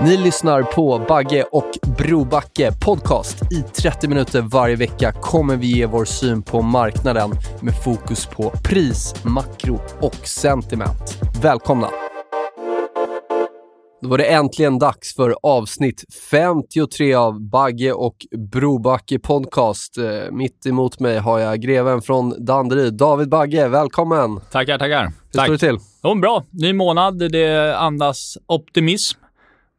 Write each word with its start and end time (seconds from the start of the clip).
Ni 0.00 0.16
lyssnar 0.16 0.62
på 0.62 1.04
Bagge 1.08 1.44
och 1.52 1.70
Brobacke 1.98 2.72
podcast. 2.84 3.52
I 3.52 3.62
30 3.62 4.08
minuter 4.08 4.40
varje 4.40 4.76
vecka 4.76 5.12
kommer 5.12 5.56
vi 5.56 5.66
ge 5.66 5.86
vår 5.86 6.04
syn 6.04 6.42
på 6.42 6.62
marknaden 6.62 7.30
med 7.60 7.82
fokus 7.84 8.26
på 8.26 8.50
pris, 8.64 9.14
makro 9.24 9.80
och 10.00 10.14
sentiment. 10.26 11.18
Välkomna! 11.42 11.88
Då 14.02 14.08
var 14.08 14.18
det 14.18 14.24
äntligen 14.24 14.78
dags 14.78 15.14
för 15.14 15.34
avsnitt 15.42 16.04
53 16.30 17.14
av 17.14 17.40
Bagge 17.40 17.92
och 17.92 18.16
Brobacke 18.52 19.18
podcast. 19.18 19.98
Eh, 19.98 20.32
Mitt 20.32 20.66
emot 20.66 21.00
mig 21.00 21.18
har 21.18 21.38
jag 21.38 21.60
greven 21.60 22.02
från 22.02 22.44
Danderyd, 22.44 22.94
David 22.94 23.28
Bagge. 23.28 23.68
Välkommen! 23.68 24.40
Tackar, 24.52 24.78
tackar. 24.78 25.04
Hur 25.04 25.12
Tack. 25.32 25.44
står 25.44 25.52
det 25.52 25.58
till? 25.58 25.78
Jo, 26.02 26.14
bra. 26.14 26.44
Ny 26.50 26.72
månad. 26.72 27.18
Det 27.32 27.76
andas 27.78 28.38
optimism. 28.46 29.18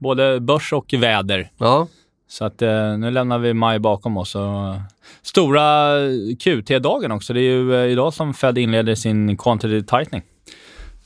Både 0.06 0.40
börs 0.40 0.74
och 0.74 0.94
väder. 0.94 1.50
Ja, 1.58 1.88
Så 2.28 2.46
att 2.46 2.62
eh, 2.62 2.98
nu 2.98 3.12
lämnar 3.12 3.40
vi 3.40 3.54
maj 3.54 3.80
bakom 3.80 4.18
oss. 4.18 4.36
Och 4.36 4.76
stora 5.22 5.96
QT-dagen 6.40 7.12
också. 7.12 7.34
Det 7.34 7.40
är 7.40 7.52
ju 7.52 7.76
eh, 7.76 7.92
idag 7.92 8.14
som 8.14 8.34
Fed 8.34 8.58
inleder 8.58 8.96
sin 8.96 9.38
quantitative 9.38 9.82
tightening. 9.82 10.22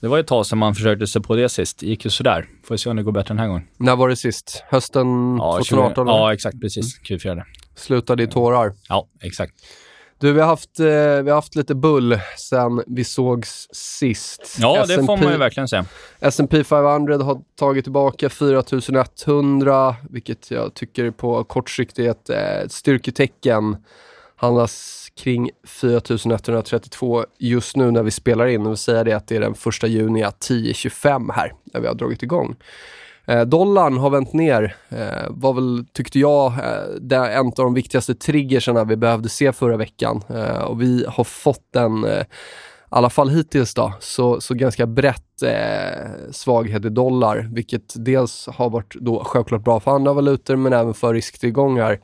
Det 0.02 0.08
var 0.08 0.19
ett 0.19 0.28
tag 0.28 0.45
sedan 0.45 0.58
man 0.59 0.75
försökte 0.75 1.08
sig 1.08 1.22
på 1.22 1.36
det 1.36 1.50
sist. 1.50 1.80
Det 1.80 1.86
gick 1.86 2.06
ju 2.06 2.11
sådär. 2.11 2.45
Får 2.67 2.78
se 2.78 2.89
om 2.89 2.95
det 2.95 3.03
går 3.03 3.11
bättre 3.11 3.28
den 3.28 3.39
här 3.39 3.47
gången. 3.47 3.64
när 3.78 3.95
var 3.95 4.09
det 4.09 4.16
sist? 4.16 4.64
Hösten 4.69 5.38
Ja, 5.39 5.53
2018? 5.53 6.08
20, 6.08 6.11
ja 6.11 6.34
exakt. 6.34 6.61
Precis. 6.61 7.02
Q4. 7.02 7.44
Slutade 7.75 8.23
i 8.23 8.28
tårar. 8.28 8.73
Ja, 8.89 9.08
exakt. 9.22 9.53
Du, 10.20 10.34
vi 10.34 10.39
har 10.39 10.48
haft, 10.48 10.80
eh, 10.80 10.86
vi 10.86 11.30
har 11.30 11.34
haft 11.34 11.56
lite 11.56 11.75
bull 11.75 12.20
sen 12.38 12.84
vi 12.88 13.03
sågs 13.03 13.67
sist. 13.72 14.58
Ja, 14.59 14.86
det 14.86 14.95
får 14.95 15.17
man 15.17 15.31
ju 15.31 15.38
verkligen 15.38 15.67
säga. 15.67 15.86
S&P 16.20 16.64
500 16.64 17.17
har 17.17 17.42
tagit 17.59 17.86
tillbaka 17.86 18.30
4100, 18.30 19.95
vilket 20.09 20.52
jag 20.52 20.73
tycker 20.73 21.12
på 21.12 21.44
kort 21.44 21.70
sikt 21.70 22.00
är 22.00 22.09
ett, 22.09 22.30
eh, 22.30 22.68
styrketecken. 22.68 23.78
Handlas 24.35 25.07
kring 25.16 25.50
4132 25.68 27.25
just 27.38 27.75
nu 27.75 27.91
när 27.91 28.03
vi 28.03 28.12
spelar 28.12 28.47
in. 28.47 28.68
Vill 28.68 28.78
säga 28.78 29.03
det 29.03 29.13
att 29.13 29.28
det 29.28 29.36
är 29.36 29.41
den 29.41 29.56
första 29.56 29.88
juni 29.88 30.24
10.25 30.24 31.31
här, 31.31 31.53
när 31.63 31.81
vi 31.81 31.88
har 31.88 31.96
dragit 31.96 32.24
igång. 32.24 32.56
Eh, 33.29 33.41
dollarn 33.41 33.97
har 33.97 34.09
vänt 34.09 34.34
ner, 34.34 34.75
eh, 34.90 35.28
var 35.29 35.53
väl, 35.53 35.85
tyckte 35.94 36.19
jag, 36.19 36.53
eh, 36.53 36.88
det 37.01 37.16
är 37.16 37.31
en 37.40 37.47
av 37.47 37.53
de 37.56 37.73
viktigaste 37.73 38.16
triggerserna 38.16 38.84
vi 38.84 38.95
behövde 38.95 39.29
se 39.29 39.51
förra 39.53 39.78
veckan. 39.78 40.22
Eh, 40.29 40.62
och 40.62 40.81
vi 40.81 41.06
har 41.07 41.23
fått 41.23 41.75
en, 41.75 42.03
eh, 42.03 42.22
i 42.22 42.25
alla 42.89 43.09
fall 43.09 43.29
hittills 43.29 43.73
då, 43.73 43.94
så, 44.00 44.41
så 44.41 44.53
ganska 44.53 44.85
brett 44.85 45.41
eh, 45.44 46.31
svaghet 46.31 46.85
i 46.85 46.89
dollar, 46.89 47.50
vilket 47.53 47.94
dels 47.95 48.47
har 48.47 48.69
varit 48.69 48.95
då 48.95 49.23
självklart 49.23 49.63
bra 49.63 49.79
för 49.79 49.91
andra 49.91 50.13
valutor, 50.13 50.56
men 50.56 50.73
även 50.73 50.94
för 50.94 51.13
risktillgångar. 51.13 52.00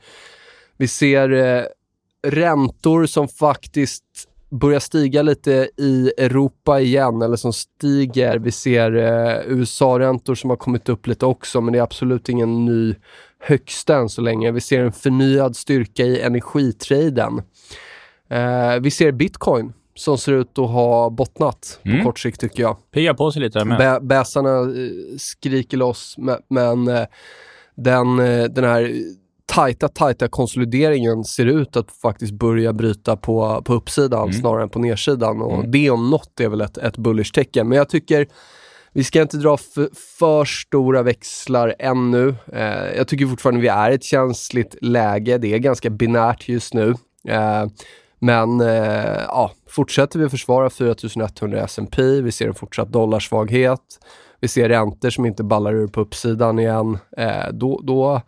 Vi 0.76 0.88
ser 0.88 1.32
eh, 1.32 1.64
räntor 2.26 3.06
som 3.06 3.28
faktiskt 3.28 4.04
börjar 4.50 4.80
stiga 4.80 5.22
lite 5.22 5.68
i 5.76 6.12
Europa 6.18 6.80
igen, 6.80 7.22
eller 7.22 7.36
som 7.36 7.52
stiger. 7.52 8.38
Vi 8.38 8.52
ser 8.52 8.96
eh, 8.96 9.40
USA-räntor 9.46 10.34
som 10.34 10.50
har 10.50 10.56
kommit 10.56 10.88
upp 10.88 11.06
lite 11.06 11.26
också, 11.26 11.60
men 11.60 11.72
det 11.72 11.78
är 11.78 11.82
absolut 11.82 12.28
ingen 12.28 12.64
ny 12.64 12.94
högsta 13.38 13.96
än 13.96 14.08
så 14.08 14.20
länge. 14.20 14.50
Vi 14.52 14.60
ser 14.60 14.80
en 14.84 14.92
förnyad 14.92 15.56
styrka 15.56 16.02
i 16.04 16.20
energitraden. 16.20 17.42
Eh, 18.30 18.80
vi 18.80 18.90
ser 18.90 19.12
bitcoin 19.12 19.72
som 19.94 20.18
ser 20.18 20.32
ut 20.32 20.58
att 20.58 20.70
ha 20.70 21.10
bottnat 21.10 21.80
Mm. 21.84 21.98
på 21.98 22.04
kort 22.04 22.18
sikt 22.18 22.40
tycker 22.40 22.62
jag. 22.62 22.76
Pigga 22.94 23.14
på 23.14 23.32
sig 23.32 23.42
lite 23.42 23.58
där 23.58 23.64
med. 23.64 23.78
Bä, 23.78 24.00
bäsarna 24.00 24.58
eh, 24.60 24.90
skriker 25.18 25.76
loss, 25.76 26.14
men, 26.18 26.36
men 26.48 26.88
eh, 26.88 27.06
den, 27.76 28.18
eh, 28.18 28.44
den 28.44 28.64
här 28.64 28.94
tajta, 29.46 29.88
tajta 29.88 30.28
konsolideringen 30.28 31.24
ser 31.24 31.46
ut 31.46 31.76
att 31.76 31.90
faktiskt 31.90 32.32
börja 32.32 32.72
bryta 32.72 33.16
på, 33.16 33.62
på 33.64 33.74
uppsidan 33.74 34.22
Mm. 34.22 34.32
snarare 34.32 34.62
än 34.62 34.68
på 34.68 34.78
nedsidan. 34.78 35.42
Och 35.42 35.54
Mm. 35.54 35.70
Det 35.70 35.90
om 35.90 36.10
något 36.10 36.40
är 36.40 36.48
väl 36.48 36.60
ett, 36.60 36.78
ett 36.78 36.96
bullish 36.96 37.32
tecken. 37.32 37.68
Men 37.68 37.78
jag 37.78 37.88
tycker 37.88 38.26
vi 38.92 39.04
ska 39.04 39.22
inte 39.22 39.36
dra 39.36 39.56
för, 39.56 39.88
för 40.18 40.44
stora 40.44 41.02
växlar 41.02 41.74
ännu. 41.78 42.34
Eh, 42.52 42.96
jag 42.96 43.08
tycker 43.08 43.26
fortfarande 43.26 43.60
vi 43.60 43.68
är 43.68 43.90
i 43.90 43.94
ett 43.94 44.04
känsligt 44.04 44.76
läge. 44.80 45.38
Det 45.38 45.54
är 45.54 45.58
ganska 45.58 45.90
binärt 45.90 46.48
just 46.48 46.74
nu. 46.74 46.94
Eh, 47.28 47.66
men 48.18 48.60
eh, 48.60 49.22
ja, 49.28 49.52
fortsätter 49.68 50.18
vi 50.18 50.24
att 50.24 50.30
försvara 50.30 50.70
4100 50.70 51.64
S&P, 51.64 52.02
vi 52.02 52.32
ser 52.32 52.48
en 52.48 52.54
fortsatt 52.54 52.92
dollarsvaghet, 52.92 53.80
vi 54.40 54.48
ser 54.48 54.68
räntor 54.68 55.10
som 55.10 55.26
inte 55.26 55.44
ballar 55.44 55.74
ur 55.74 55.86
på 55.86 56.00
uppsidan 56.00 56.58
igen, 56.58 56.98
eh, 57.16 57.52
då, 57.52 57.80
då, 57.84 58.22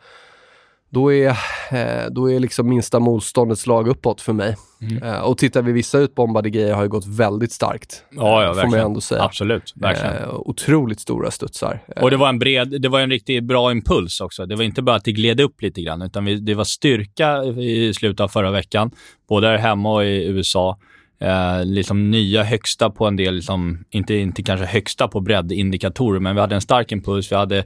då 0.90 1.12
är, 1.12 1.28
eh, 1.70 2.06
då 2.10 2.30
är 2.30 2.40
liksom 2.40 2.68
minsta 2.68 2.98
motståndets 3.00 3.66
lag 3.66 3.88
uppåt 3.88 4.20
för 4.20 4.32
mig. 4.32 4.56
Mm. 4.80 5.02
Eh, 5.02 5.18
och 5.20 5.38
tittar 5.38 5.62
vi 5.62 5.72
vissa 5.72 5.98
utbombade 5.98 6.50
grejer 6.50 6.74
har 6.74 6.82
ju 6.82 6.88
gått 6.88 7.06
väldigt 7.06 7.52
starkt. 7.52 8.04
Ja, 8.10 8.42
ja, 8.42 8.48
får 8.48 8.54
man 8.54 8.56
verkligen. 8.56 8.86
ändå 8.86 9.00
säga. 9.00 9.22
Absolut, 9.22 9.72
verkligen. 9.76 10.16
Eh, 10.16 10.34
otroligt 10.34 11.00
stora 11.00 11.30
studsar. 11.30 11.80
Eh, 11.96 12.02
Och 12.02 12.10
det 12.10 12.16
var 12.16 12.28
en 12.28 12.38
bred, 12.38 12.80
det 12.82 12.88
var 12.88 13.00
en 13.00 13.10
riktigt 13.10 13.44
bra 13.44 13.72
impuls 13.72 14.20
också. 14.20 14.46
Det 14.46 14.56
var 14.56 14.64
inte 14.64 14.82
bara 14.82 14.96
att 14.96 15.04
det 15.04 15.12
gled 15.12 15.40
upp 15.40 15.62
lite 15.62 15.82
grann, 15.82 16.02
utan 16.02 16.24
vi, 16.24 16.36
det 16.36 16.54
var 16.54 16.64
styrka 16.64 17.44
i 17.44 17.94
slutet 17.94 18.20
av 18.20 18.28
förra 18.28 18.50
veckan, 18.50 18.90
både 19.28 19.46
här 19.46 19.56
hemma 19.58 19.94
och 19.94 20.04
i 20.04 20.24
USA. 20.26 20.78
Eh, 21.20 21.64
liksom 21.64 22.10
nya 22.10 22.42
högsta 22.42 22.90
på 22.90 23.06
en 23.06 23.16
del, 23.16 23.34
liksom, 23.34 23.84
inte, 23.90 24.14
inte 24.14 24.42
kanske 24.42 24.66
högsta 24.66 25.08
på 25.08 25.20
breddindikatorer, 25.20 26.20
men 26.20 26.34
vi 26.34 26.40
hade 26.40 26.54
en 26.54 26.60
stark 26.60 26.92
impuls. 26.92 27.32
Vi 27.32 27.36
hade 27.36 27.64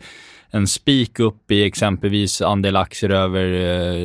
en 0.50 0.66
spik 0.66 1.20
upp 1.20 1.50
i 1.50 1.64
exempelvis 1.64 2.42
andel 2.42 2.76
aktier 2.76 3.10
över 3.10 3.44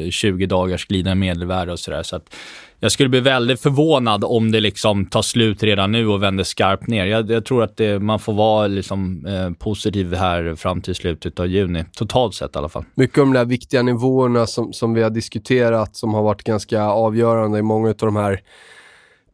eh, 0.05 0.09
20 0.09 0.45
dagars 0.45 0.85
glidande 0.85 1.15
medelvärde 1.15 1.71
och 1.71 1.79
sådär. 1.79 2.03
Så 2.03 2.15
att 2.15 2.35
jag 2.79 2.91
skulle 2.91 3.09
bli 3.09 3.19
väldigt 3.19 3.61
förvånad 3.61 4.23
om 4.23 4.51
det 4.51 4.59
liksom 4.59 5.05
tar 5.05 5.21
slut 5.21 5.63
redan 5.63 5.91
nu 5.91 6.07
och 6.07 6.23
vänder 6.23 6.43
skarpt 6.43 6.87
ner. 6.87 7.05
Jag, 7.05 7.31
jag 7.31 7.45
tror 7.45 7.63
att 7.63 7.77
det, 7.77 7.99
man 7.99 8.19
får 8.19 8.33
vara 8.33 8.67
liksom, 8.67 9.25
eh, 9.25 9.51
positiv 9.51 10.13
här 10.13 10.55
fram 10.55 10.81
till 10.81 10.95
slutet 10.95 11.39
av 11.39 11.47
juni, 11.47 11.85
totalt 11.93 12.35
sett 12.35 12.55
i 12.55 12.57
alla 12.57 12.69
fall. 12.69 12.85
Mycket 12.95 13.17
av 13.17 13.25
de 13.25 13.33
där 13.33 13.45
viktiga 13.45 13.81
nivåerna 13.81 14.47
som, 14.47 14.73
som 14.73 14.93
vi 14.93 15.03
har 15.03 15.09
diskuterat 15.09 15.95
som 15.95 16.13
har 16.13 16.23
varit 16.23 16.43
ganska 16.43 16.83
avgörande 16.83 17.59
i 17.59 17.61
många 17.61 17.89
av 17.89 17.95
de 17.95 18.15
här 18.15 18.41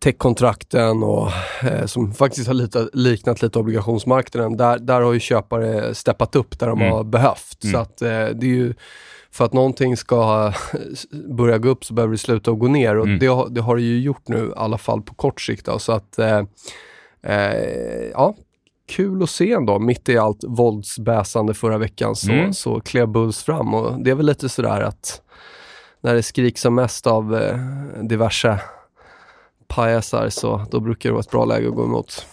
techkontrakten 0.04 1.04
och 1.04 1.30
eh, 1.64 1.86
som 1.86 2.14
faktiskt 2.14 2.48
har 2.48 2.54
lite, 2.54 2.90
liknat 2.94 3.42
lite 3.42 3.60
obligationsmarknaden. 3.60 4.58
Där, 4.58 4.80
där 4.80 5.02
har 5.02 5.14
ju 5.14 5.20
köpare 5.20 5.96
steppat 5.96 6.36
upp 6.36 6.60
där 6.60 6.68
de 6.68 6.82
Mm. 6.82 6.94
har 6.94 7.04
behövt. 7.04 7.64
Mm. 7.64 7.74
Så 7.74 7.78
att 7.80 8.02
eh, 8.02 8.10
det 8.10 8.46
är 8.46 8.56
ju 8.56 8.74
för 9.32 9.46
att 9.46 9.54
någonting 9.54 9.98
ska 9.98 10.54
börja 11.38 11.58
gå 11.58 11.70
upp 11.70 11.86
så 11.86 11.94
behöver 11.94 12.12
det 12.12 12.18
sluta 12.18 12.52
att 12.52 12.60
gå 12.60 12.68
ner 12.68 12.96
och 12.98 13.06
Mm. 13.06 13.20
det, 13.20 13.28
har, 13.28 13.50
det 13.50 13.62
har 13.62 13.76
det 13.76 13.82
ju 13.82 14.00
gjort 14.02 14.28
nu, 14.28 14.46
i 14.48 14.52
alla 14.56 14.78
fall 14.78 15.02
på 15.02 15.14
kort 15.16 15.42
sikt. 15.42 15.66
Då. 15.66 15.80
Så 15.80 15.92
att, 15.92 16.20
eh, 16.20 16.42
eh, 17.24 18.10
ja, 18.14 18.36
kul 18.90 19.24
att 19.24 19.30
se 19.30 19.52
ändå. 19.54 19.80
Mitt 19.80 20.10
i 20.10 20.18
allt 20.18 20.44
våldsbäsande 20.48 21.54
förra 21.54 21.78
veckan 21.78 22.16
så, 22.16 22.32
Mm. 22.32 22.54
så 22.54 22.80
klev 22.82 23.08
Bulls 23.08 23.44
fram 23.44 23.74
och 23.74 24.04
det 24.04 24.12
är 24.12 24.16
väl 24.16 24.26
lite 24.26 24.50
sådär 24.50 24.82
att 24.82 25.22
när 26.02 26.14
det 26.14 26.24
skriks 26.24 26.62
som 26.62 26.76
mest 26.76 27.08
av 27.08 27.36
eh, 27.36 27.58
diverse 28.02 28.60
pajasar 29.76 30.30
så 30.30 30.66
då 30.72 30.80
brukar 30.80 31.10
det 31.10 31.14
vara 31.14 31.22
ett 31.22 31.32
bra 31.32 31.46
läge 31.46 31.68
att 31.68 31.76
gå 31.76 31.86
emot. 31.86 32.26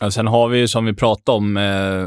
Ja, 0.00 0.10
sen 0.10 0.26
har 0.26 0.48
vi 0.48 0.58
ju 0.58 0.68
som 0.68 0.84
vi 0.84 0.94
pratade 0.94 1.36
om, 1.36 1.56
eh, 1.56 2.06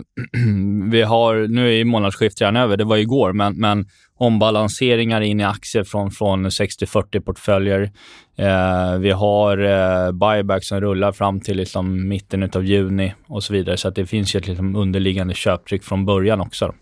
vi 0.92 1.02
har, 1.02 1.48
nu 1.48 1.68
är 1.68 1.72
ju 1.72 1.86
månadsskiftet 1.86 2.42
redan 2.42 2.56
över, 2.56 2.78
det 2.78 2.84
var 2.84 2.98
igår, 2.98 3.34
men, 3.34 3.60
men 3.60 3.86
ombalanseringar 4.18 5.22
in 5.22 5.40
i 5.40 5.44
aktier 5.44 5.84
från, 5.84 6.12
från 6.12 6.50
60-40 6.50 7.20
portföljer. 7.20 7.92
Eh, 8.38 8.98
vi 9.00 9.12
har 9.12 9.58
eh, 9.58 10.12
buyback 10.12 10.64
som 10.64 10.82
rullar 10.82 11.12
fram 11.12 11.40
till 11.40 11.58
liksom 11.58 12.08
mitten 12.08 12.50
av 12.56 12.66
juni 12.66 13.14
och 13.28 13.44
så 13.44 13.54
vidare. 13.54 13.78
Så 13.78 13.88
att 13.88 13.96
det 13.96 14.06
finns 14.06 14.36
ju 14.36 14.38
ett 14.38 14.48
liksom 14.48 14.76
underliggande 14.76 15.34
köptryck 15.34 15.84
från 15.84 16.06
början 16.06 16.42
också. 16.42 16.74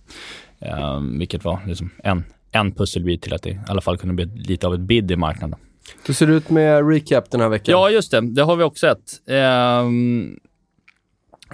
Eh, 0.59 1.01
vilket 1.19 1.44
var 1.44 1.59
liksom 1.68 1.89
en, 2.04 2.24
en 2.51 2.71
pusselbit 2.71 3.21
till 3.21 3.33
att 3.33 3.44
det 3.44 3.50
i 3.50 3.59
alla 3.68 3.81
fall 3.81 3.98
kunde 3.98 4.15
bli 4.15 4.25
lite 4.25 4.68
av 4.68 4.74
ett 4.74 4.80
bid 4.80 5.12
i 5.12 5.15
marknaden. 5.15 5.59
Hur 6.06 6.13
ser 6.13 6.28
det 6.28 6.34
ut 6.34 6.50
med 6.50 6.89
recap 6.89 7.31
den 7.31 7.42
här 7.42 7.50
veckan? 7.50 7.72
Ja, 7.72 7.89
just 7.89 8.12
det. 8.12 8.22
Det 8.22 8.44
har 8.44 8.56
vi 8.56 8.63
också 8.63 8.88
ett. 8.88 9.30
Ehm, 9.30 9.86
um, 9.86 10.39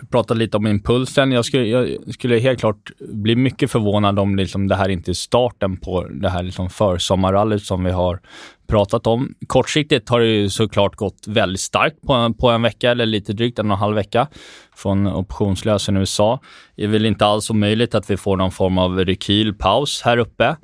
vi 0.01 0.07
pratade 0.07 0.39
lite 0.39 0.57
om 0.57 0.68
impulsen. 0.68 1.31
Jag 1.31 1.45
skulle, 1.45 1.65
jag 1.65 2.13
skulle 2.13 2.39
helt 2.39 2.59
klart 2.59 2.91
bli 3.00 3.35
mycket 3.35 3.71
förvånad 3.71 4.19
om 4.19 4.35
liksom 4.35 4.68
det 4.68 4.75
här 4.75 4.89
inte 4.89 5.12
är 5.12 5.13
starten 5.13 5.77
på 5.77 6.07
det 6.07 6.30
här 6.30 6.44
liksom 6.44 6.69
försommarrallyt 6.69 7.63
som 7.63 7.83
vi 7.83 7.91
har 7.91 8.19
pratat 8.68 9.07
om. 9.07 9.35
Kortsiktigt 9.47 10.09
har 10.09 10.19
det 10.19 10.27
ju 10.27 10.50
såklart 10.50 10.95
gått 10.95 11.27
väldigt 11.27 11.62
starkt 11.62 12.01
på 12.01 12.13
en, 12.13 12.33
på 12.33 12.50
en 12.50 12.62
vecka, 12.62 12.91
eller 12.91 13.06
lite 13.06 13.33
drygt 13.33 13.59
en 13.59 13.71
och 13.71 13.77
en 13.77 13.79
halv 13.79 13.95
vecka, 13.95 14.27
från 14.75 15.07
optionslösen 15.07 15.97
i 15.97 16.00
USA. 16.00 16.39
Det 16.75 16.83
är 16.83 16.88
väl 16.88 17.06
inte 17.06 17.25
alls 17.25 17.50
omöjligt 17.50 17.95
att 17.95 18.09
vi 18.09 18.18
får 18.18 18.38
någon 18.38 18.51
form 18.51 18.77
av 18.77 19.06
rekylpaus 19.06 20.01
här 20.01 20.18
uppe. 20.18 20.56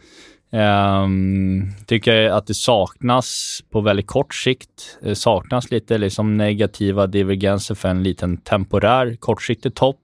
Um, 0.51 1.71
tycker 1.85 2.29
att 2.29 2.47
det 2.47 2.53
saknas 2.53 3.59
på 3.71 3.81
väldigt 3.81 4.07
kort 4.07 4.35
sikt, 4.35 4.97
det 5.01 5.15
saknas 5.15 5.71
lite 5.71 5.97
liksom 5.97 6.37
negativa 6.37 7.07
divergenser 7.07 7.75
för 7.75 7.89
en 7.89 8.03
liten 8.03 8.37
temporär 8.37 9.15
kortsiktig 9.15 9.75
topp. 9.75 9.97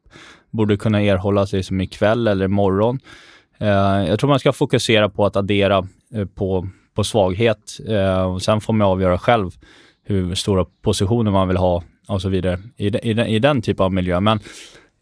Borde 0.51 0.77
kunna 0.77 1.01
erhållas 1.01 1.53
liksom 1.53 1.81
ikväll 1.81 2.27
eller 2.27 2.45
imorgon. 2.45 2.99
Uh, 3.61 4.07
jag 4.07 4.19
tror 4.19 4.29
man 4.29 4.39
ska 4.39 4.53
fokusera 4.53 5.09
på 5.09 5.25
att 5.25 5.35
addera 5.35 5.87
uh, 6.15 6.25
på, 6.25 6.67
på 6.95 7.03
svaghet. 7.03 7.77
Uh, 7.89 8.21
och 8.21 8.41
sen 8.41 8.61
får 8.61 8.73
man 8.73 8.87
avgöra 8.87 9.17
själv 9.17 9.51
hur 10.03 10.35
stora 10.35 10.65
positioner 10.81 11.31
man 11.31 11.47
vill 11.47 11.57
ha 11.57 11.83
och 12.07 12.21
så 12.21 12.29
vidare 12.29 12.59
i, 12.77 12.89
de, 12.89 12.99
i, 12.99 13.13
de, 13.13 13.23
i 13.23 13.39
den 13.39 13.61
typen 13.61 13.85
av 13.85 13.93
miljö. 13.93 14.19
Men 14.19 14.39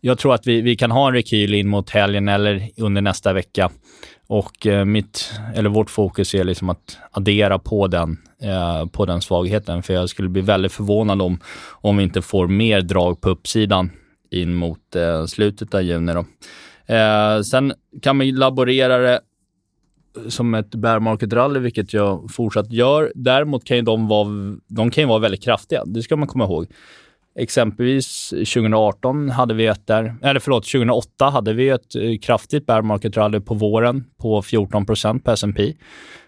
jag 0.02 0.18
tror 0.18 0.34
att 0.34 0.48
vi, 0.48 0.62
vi 0.62 0.76
kan 0.76 0.92
ha 0.92 1.08
en 1.08 1.14
rekyl 1.14 1.54
in 1.54 1.68
mot 1.68 1.90
helgen 1.90 2.30
eller 2.30 2.70
under 2.78 3.02
nästa 3.02 3.34
vecka. 3.34 3.72
Och 4.34 4.68
eh, 4.68 4.86
mitt, 4.86 5.34
eller 5.56 5.70
vårt 5.70 5.90
fokus 5.90 6.34
är 6.36 6.44
liksom 6.44 6.70
att 6.70 6.98
addera 7.12 7.60
på 7.60 7.88
den, 7.88 8.18
eh, 8.42 8.86
på 8.86 9.06
den 9.06 9.22
svagheten. 9.22 9.84
För 9.84 9.94
jag 9.94 10.10
skulle 10.10 10.30
bli 10.30 10.42
väldigt 10.42 10.72
förvånad 10.72 11.22
om, 11.22 11.40
om 11.72 11.98
vi 11.98 12.04
inte 12.04 12.22
får 12.22 12.48
mer 12.48 12.82
drag 12.82 13.22
på 13.22 13.30
uppsidan 13.30 13.90
in 14.32 14.54
mot 14.54 14.96
eh, 14.96 15.26
slutet 15.26 15.74
av 15.74 15.82
juni. 15.82 16.14
Då. 16.14 16.26
Eh, 16.94 17.42
sen 17.42 17.74
kan 18.02 18.18
man 18.18 18.30
laborera 18.30 18.98
det 18.98 19.20
som 20.28 20.54
ett 20.54 20.76
bear 20.76 21.00
market 21.00 21.34
rally, 21.34 21.60
vilket 21.60 21.94
jag 21.94 22.32
fortsatt 22.32 22.72
gör. 22.72 23.12
Däremot 23.16 23.64
kan 23.64 23.78
ju 23.78 23.84
de 23.84 24.08
vara, 24.08 24.28
de 24.68 24.92
kan 24.92 25.02
ju 25.02 25.08
vara 25.08 25.20
väldigt 25.20 25.44
kraftiga. 25.44 25.86
Det 25.86 26.02
ska 26.02 26.16
man 26.16 26.28
komma 26.28 26.44
ihåg. 26.44 26.68
Exempelvis 27.36 28.30
2018 28.30 29.30
hade 29.30 29.54
vi 29.54 29.66
ett 29.66 29.88
där, 29.88 30.16
eller 30.22 30.40
förlåt, 30.40 30.64
2008 30.64 31.30
hade 31.30 31.54
vi 31.54 31.70
ett 31.70 31.96
eh, 31.96 32.18
kraftigt 32.22 32.66
bear 32.66 32.82
market 32.82 33.18
rally 33.18 33.40
på 33.40 33.54
våren 33.54 34.06
på 34.22 34.42
14% 34.42 35.20
på 35.20 35.32
S&P. 35.32 35.64
Det 35.66 35.76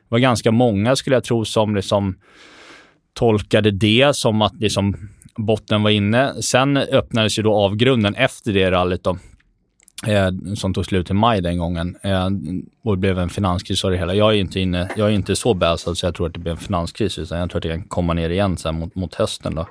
var 0.09 0.19
ganska 0.19 0.51
många 0.51 0.95
skulle 0.95 1.15
jag 1.15 1.23
tro 1.23 1.45
som 1.45 1.75
liksom 1.75 2.15
tolkade 3.13 3.71
det 3.71 4.15
som 4.15 4.41
att 4.41 4.55
liksom 4.59 5.09
botten 5.35 5.83
var 5.83 5.89
inne. 5.89 6.41
Sen 6.41 6.77
öppnades 6.77 7.39
ju 7.39 7.43
då 7.43 7.53
avgrunden 7.53 8.15
efter 8.15 8.53
det 8.53 8.71
rallyt 8.71 9.03
då, 9.03 9.17
eh, 10.07 10.29
som 10.55 10.73
tog 10.73 10.85
slut 10.85 11.09
i 11.09 11.13
maj 11.13 11.41
den 11.41 11.57
gången. 11.57 11.95
Eh, 12.01 12.29
och 12.83 12.95
det 12.95 12.99
blev 12.99 13.19
en 13.19 13.29
finanskris 13.29 13.85
av 13.85 13.91
det 13.91 13.97
hela. 13.97 14.13
Jag 14.13 14.33
är 14.33 14.37
inte, 14.37 14.59
inne, 14.59 14.89
jag 14.97 15.07
är 15.07 15.13
inte 15.13 15.35
så 15.35 15.53
bäsad 15.53 15.97
så 15.97 16.05
jag 16.05 16.15
tror 16.15 16.27
att 16.27 16.33
det 16.33 16.39
blir 16.39 16.51
en 16.51 16.57
finanskris, 16.57 17.19
utan 17.19 17.39
jag 17.39 17.49
tror 17.49 17.57
att 17.57 17.63
det 17.63 17.69
kan 17.69 17.83
komma 17.83 18.13
ner 18.13 18.29
igen 18.29 18.57
sen 18.57 18.79
mot, 18.79 18.95
mot 18.95 19.15
hösten. 19.15 19.55
Då. 19.55 19.67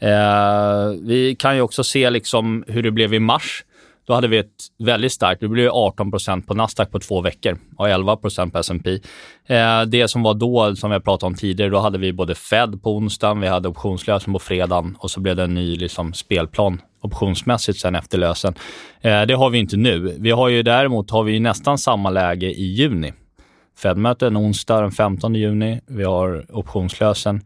Eh, 0.00 0.88
vi 1.02 1.36
kan 1.38 1.56
ju 1.56 1.62
också 1.62 1.84
se 1.84 2.10
liksom 2.10 2.64
hur 2.66 2.82
det 2.82 2.90
blev 2.90 3.14
i 3.14 3.18
mars. 3.18 3.64
Då 4.06 4.14
hade 4.14 4.28
vi 4.28 4.38
ett 4.38 4.46
väldigt 4.78 5.12
starkt, 5.12 5.40
det 5.40 5.48
blev 5.48 5.70
18% 5.70 6.46
på 6.46 6.54
Nasdaq 6.54 6.90
på 6.90 6.98
två 6.98 7.20
veckor 7.20 7.58
och 7.76 7.88
11% 7.88 8.50
på 8.50 8.58
S&P. 8.58 8.98
Eh, 9.54 9.82
det 9.82 10.08
som 10.08 10.22
var 10.22 10.34
då, 10.34 10.76
som 10.76 10.90
vi 10.90 11.00
pratade 11.00 11.26
om 11.26 11.34
tidigare, 11.34 11.70
då 11.70 11.78
hade 11.78 11.98
vi 11.98 12.12
både 12.12 12.34
Fed 12.34 12.82
på 12.82 12.96
onsdagen, 12.96 13.40
vi 13.40 13.48
hade 13.48 13.68
optionslösen 13.68 14.32
på 14.32 14.38
fredagen 14.38 14.96
och 14.98 15.10
så 15.10 15.20
blev 15.20 15.36
det 15.36 15.42
en 15.42 15.54
ny 15.54 15.76
liksom, 15.76 16.12
spelplan 16.12 16.80
optionsmässigt 17.02 17.78
sen 17.78 17.94
efter 17.94 18.18
lösen. 18.18 18.54
Eh, 19.00 19.22
det 19.22 19.34
har 19.34 19.50
vi 19.50 19.58
inte 19.58 19.76
nu. 19.76 20.16
Vi 20.18 20.30
har 20.30 20.48
ju 20.48 20.62
däremot 20.62 21.10
har 21.10 21.22
vi 21.22 21.40
nästan 21.40 21.78
samma 21.78 22.10
läge 22.10 22.46
i 22.46 22.64
juni. 22.64 23.12
Fed-möte 23.82 24.26
en 24.26 24.36
onsdag 24.36 24.80
den 24.80 24.92
15 24.92 25.34
juni. 25.34 25.80
Vi 25.86 26.04
har 26.04 26.44
optionslösen 26.48 27.40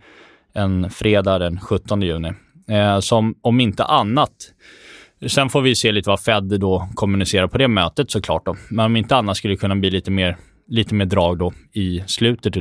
en 0.53 0.91
fredag 0.91 1.39
den 1.39 1.61
17 1.61 2.03
juni 2.03 2.33
eh, 2.69 3.01
som 3.01 3.35
om 3.43 3.61
inte 3.61 3.85
annat 3.85 4.33
Sen 5.27 5.49
får 5.49 5.63
vi 5.63 5.75
se 5.75 5.93
lite 5.93 6.11
vad 6.11 6.21
Fed 6.21 6.61
då 6.61 6.89
kommunicerar 6.95 7.47
på 7.47 7.59
det 7.59 7.69
mötet 7.69 8.11
såklart. 8.11 8.47
Då. 8.47 8.57
Men 8.71 8.87
om 8.87 8.97
inte 8.97 9.17
annat 9.17 9.37
skulle 9.37 9.55
det 9.55 9.59
kunna 9.59 9.77
bli 9.77 9.91
lite 9.91 10.11
mer, 10.11 10.37
lite 10.69 10.95
mer 10.95 11.05
drag 11.05 11.39
då 11.39 11.53
i 11.73 12.03
slutet 12.07 12.57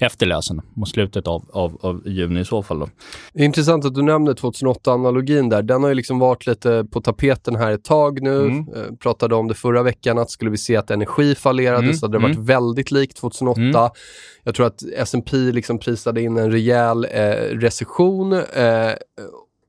av 0.00 0.06
efterlösen 0.06 0.60
mot 0.74 0.88
slutet 0.88 1.26
av, 1.26 1.44
av, 1.52 1.78
av 1.80 2.08
juni 2.08 2.40
i 2.40 2.44
så 2.44 2.62
fall. 2.62 2.78
Då. 2.78 2.88
Det 3.32 3.40
är 3.40 3.44
intressant 3.44 3.84
att 3.84 3.94
du 3.94 4.02
nämner 4.02 4.34
2008-analogin 4.34 5.48
där. 5.48 5.62
Den 5.62 5.82
har 5.82 5.88
ju 5.88 5.94
liksom 5.94 6.18
varit 6.18 6.46
lite 6.46 6.86
på 6.90 7.00
tapeten 7.00 7.56
här 7.56 7.70
ett 7.70 7.84
tag 7.84 8.22
nu. 8.22 8.40
Mm. 8.40 8.58
Eh, 8.58 8.94
pratade 9.00 9.34
om 9.34 9.48
det 9.48 9.54
förra 9.54 9.82
veckan, 9.82 10.18
att 10.18 10.30
skulle 10.30 10.50
vi 10.50 10.58
se 10.58 10.76
att 10.76 10.90
energi 10.90 11.34
fallerade 11.34 11.82
mm. 11.82 11.94
så 11.94 12.06
hade 12.06 12.18
det 12.18 12.22
varit 12.22 12.36
mm. 12.36 12.46
väldigt 12.46 12.90
likt 12.90 13.16
2008. 13.16 13.60
Mm. 13.60 13.90
Jag 14.44 14.54
tror 14.54 14.66
att 14.66 14.82
S&P 14.96 15.36
liksom 15.36 15.78
prisade 15.78 16.22
in 16.22 16.36
en 16.36 16.52
rejäl 16.52 17.04
eh, 17.10 17.20
recession. 17.58 18.32
Eh, 18.32 18.92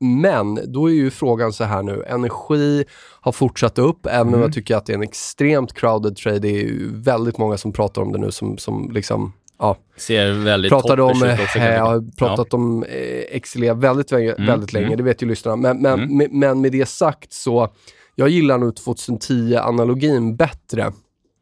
men 0.00 0.72
då 0.72 0.90
är 0.90 0.94
ju 0.94 1.10
frågan 1.10 1.52
så 1.52 1.64
här 1.64 1.82
nu, 1.82 2.04
energi 2.06 2.84
har 3.20 3.32
fortsatt 3.32 3.78
upp, 3.78 4.06
även 4.06 4.26
om 4.26 4.34
mm. 4.34 4.40
jag 4.40 4.52
tycker 4.52 4.76
att 4.76 4.86
det 4.86 4.92
är 4.92 4.94
en 4.94 5.02
extremt 5.02 5.72
crowded 5.72 6.16
trade. 6.16 6.38
Det 6.38 6.48
är 6.48 6.62
ju 6.62 6.90
väldigt 6.94 7.38
många 7.38 7.58
som 7.58 7.72
pratar 7.72 8.02
om 8.02 8.12
det 8.12 8.18
nu 8.18 8.30
som, 8.30 8.58
som 8.58 8.90
liksom 8.92 9.32
ja, 9.60 9.76
ser 9.96 10.32
väldigt 10.32 10.70
pratade 10.70 11.02
om, 11.02 11.10
också, 11.10 11.58
eh, 11.58 11.74
Jag 11.74 11.84
har 11.84 12.16
pratat 12.16 12.48
ja. 12.50 12.58
om 12.58 12.84
eh, 12.84 13.40
XLE 13.40 13.74
väldigt, 13.74 14.12
mm, 14.12 14.46
väldigt 14.46 14.72
länge, 14.72 14.86
mm. 14.86 14.96
det 14.96 15.02
vet 15.02 15.22
ju 15.22 15.26
lyssnarna. 15.26 15.56
Men, 15.56 15.82
men, 15.82 16.00
mm. 16.00 16.16
med, 16.16 16.32
men 16.32 16.60
med 16.60 16.72
det 16.72 16.88
sagt 16.88 17.32
så, 17.32 17.68
jag 18.14 18.28
gillar 18.28 18.58
nog 18.58 18.74
2010-analogin 18.74 20.36
bättre. 20.36 20.92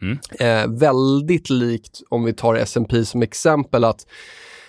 Mm. 0.03 0.19
Eh, 0.41 0.79
väldigt 0.79 1.51
likt, 1.51 2.01
om 2.09 2.25
vi 2.25 2.33
tar 2.33 2.55
S&P 2.55 3.05
som 3.05 3.23
exempel, 3.23 3.85
att 3.85 4.07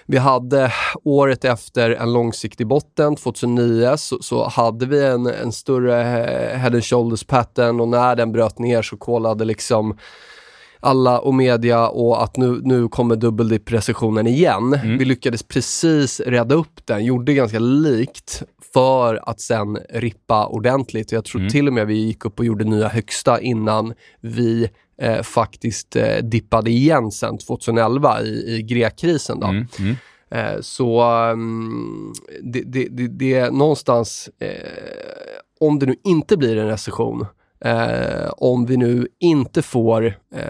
vi 0.05 0.17
hade 0.17 0.73
året 1.03 1.45
efter 1.45 1.89
en 1.89 2.13
långsiktig 2.13 2.67
botten, 2.67 3.15
2009, 3.15 3.97
så, 3.97 4.17
så 4.21 4.47
hade 4.47 4.85
vi 4.85 5.05
en, 5.05 5.27
en 5.27 5.51
större 5.51 5.93
head 6.57 6.73
and 6.73 6.85
shoulders 6.85 7.23
pattern 7.23 7.79
och 7.79 7.87
när 7.87 8.15
den 8.15 8.31
bröt 8.31 8.59
ner 8.59 8.81
så 8.81 8.97
kollade 8.97 9.45
liksom 9.45 9.97
alla 10.79 11.19
och 11.19 11.33
media 11.33 11.87
och 11.87 12.23
att 12.23 12.37
nu, 12.37 12.61
nu 12.63 12.87
kommer 12.87 13.15
dubbeldip-recessionen 13.15 14.27
igen. 14.27 14.73
Mm. 14.73 14.97
Vi 14.97 15.05
lyckades 15.05 15.43
precis 15.43 16.19
rädda 16.19 16.55
upp 16.55 16.85
den, 16.85 17.05
gjorde 17.05 17.33
ganska 17.33 17.59
likt 17.59 18.43
för 18.73 19.29
att 19.29 19.41
sen 19.41 19.77
rippa 19.89 20.47
ordentligt. 20.47 21.11
Jag 21.11 21.25
tror 21.25 21.41
mm. 21.41 21.51
till 21.51 21.67
och 21.67 21.73
med 21.73 21.87
vi 21.87 21.95
gick 21.95 22.25
upp 22.25 22.39
och 22.39 22.45
gjorde 22.45 22.63
nya 22.63 22.87
högsta 22.87 23.41
innan 23.41 23.93
vi 24.21 24.69
eh, 25.01 25.21
faktiskt 25.21 25.95
eh, 25.95 26.17
dippade 26.23 26.71
igen 26.71 27.11
sen 27.11 27.37
2011 27.37 28.21
i, 28.21 28.55
i 28.55 28.61
grekkrisen. 28.61 29.39
Då. 29.39 29.47
Mm. 29.47 29.67
Mm. 29.79 29.95
Eh, 30.31 30.61
så 30.61 31.03
um, 31.31 32.13
det, 32.43 32.61
det, 32.61 32.87
det, 32.91 33.07
det, 33.07 33.33
är 33.33 33.51
någonstans, 33.51 34.29
eh, 34.39 34.49
om 35.59 35.79
det 35.79 35.85
nu 35.85 35.95
inte 36.03 36.37
blir 36.37 36.57
en 36.57 36.67
recession, 36.67 37.25
eh, 37.65 38.29
om 38.37 38.65
vi 38.65 38.77
nu 38.77 39.07
inte 39.19 39.61
får, 39.61 40.05
eh, 40.35 40.43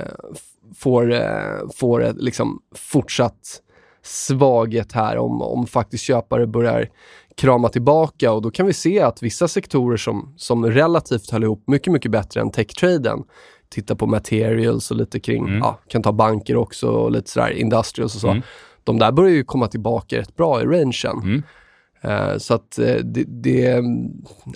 får, 0.75 1.13
eh, 1.13 1.70
får 1.75 2.04
ett 2.04 2.16
liksom 2.22 2.62
fortsatt 2.75 3.62
svaghet 4.04 4.92
här, 4.92 5.18
om, 5.18 5.42
om 5.42 5.68
faktiskt 5.68 6.04
köpare 6.04 6.48
börjar 6.48 6.89
krama 7.38 7.70
tillbaka 7.70 8.32
och 8.32 8.42
då 8.42 8.51
kan 8.51 8.66
vi 8.66 8.74
se 8.74 9.01
att 9.01 9.24
vissa 9.24 9.48
sektorer 9.48 9.98
som, 9.98 10.34
som 10.38 10.66
relativt 10.66 11.32
höll 11.32 11.44
ihop 11.44 11.63
mycket, 11.68 11.94
mycket 11.94 12.12
bättre 12.12 12.42
än 12.42 12.51
techtraden, 12.51 13.24
titta 13.70 13.96
på 13.96 14.08
materials 14.08 14.92
och 14.92 14.98
lite 14.98 15.20
kring, 15.20 15.48
mm. 15.48 15.58
ja, 15.58 15.80
kan 15.88 16.04
ta 16.04 16.12
banker 16.12 16.56
också 16.56 16.88
och 16.88 17.12
lite 17.12 17.30
sådär, 17.30 17.50
industrials 17.50 18.16
och 18.16 18.22
så. 18.22 18.30
Mm. 18.30 18.42
De 18.84 19.00
där 19.00 19.12
börjar 19.12 19.32
ju 19.32 19.44
komma 19.44 19.68
tillbaka 19.68 20.18
rätt 20.18 20.36
bra 20.36 20.62
i 20.62 20.66
rangen. 20.66 21.24
Mm. 21.24 21.44
Uh, 22.06 22.38
så 22.38 22.53
att 22.53 22.79
uh, 22.79 22.96
det, 22.96 23.24
det, 23.24 23.84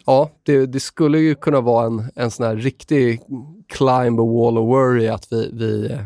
ja, 0.05 0.29
det, 0.43 0.65
det, 0.65 0.79
skulle 0.79 1.19
ju 1.19 1.35
kunna 1.35 1.61
vara 1.61 1.85
en, 1.85 2.11
en 2.15 2.31
sån 2.31 2.45
här 2.45 2.55
riktig 2.55 3.21
climb 3.67 4.19
a 4.19 4.23
wall 4.23 4.57
of 4.57 4.67
worry, 4.67 5.07
att 5.07 5.27
vi, 5.31 5.49
vi, 5.53 5.97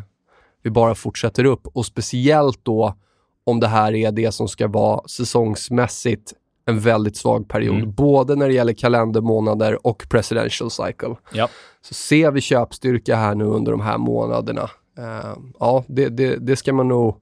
vi 0.63 0.70
bara 0.70 0.96
fortsätter 0.96 1.46
upp. 1.46 1.67
Och 1.67 1.86
speciellt 1.86 2.60
då 2.63 2.96
om 3.44 3.60
det 3.60 3.67
här 3.67 3.96
är 3.96 4.12
det 4.12 4.32
som 4.32 4.48
ska 4.48 4.67
vara 4.67 5.08
säsongsmässigt 5.08 6.34
en 6.65 6.79
väldigt 6.79 7.17
svag 7.17 7.48
period, 7.48 7.75
Mm. 7.75 7.91
både 7.94 8.36
när 8.36 8.48
det 8.48 8.53
gäller 8.53 8.74
kalendermånader 8.74 9.88
och 9.88 10.06
presidential 10.10 10.72
cycle. 10.72 11.15
Ja. 11.34 11.50
Så 11.82 11.94
ser 11.94 12.32
vi 12.32 12.41
köpstyrka 12.41 13.15
här 13.15 13.36
nu 13.36 13.44
under 13.46 13.72
de 13.72 13.82
här 13.82 13.98
månaderna. 13.98 14.70
Eh, 14.98 15.38
ja, 15.60 15.84
det, 15.88 16.10
det, 16.10 16.36
det 16.36 16.56
ska 16.56 16.74
man 16.74 16.88
nog, 16.88 17.15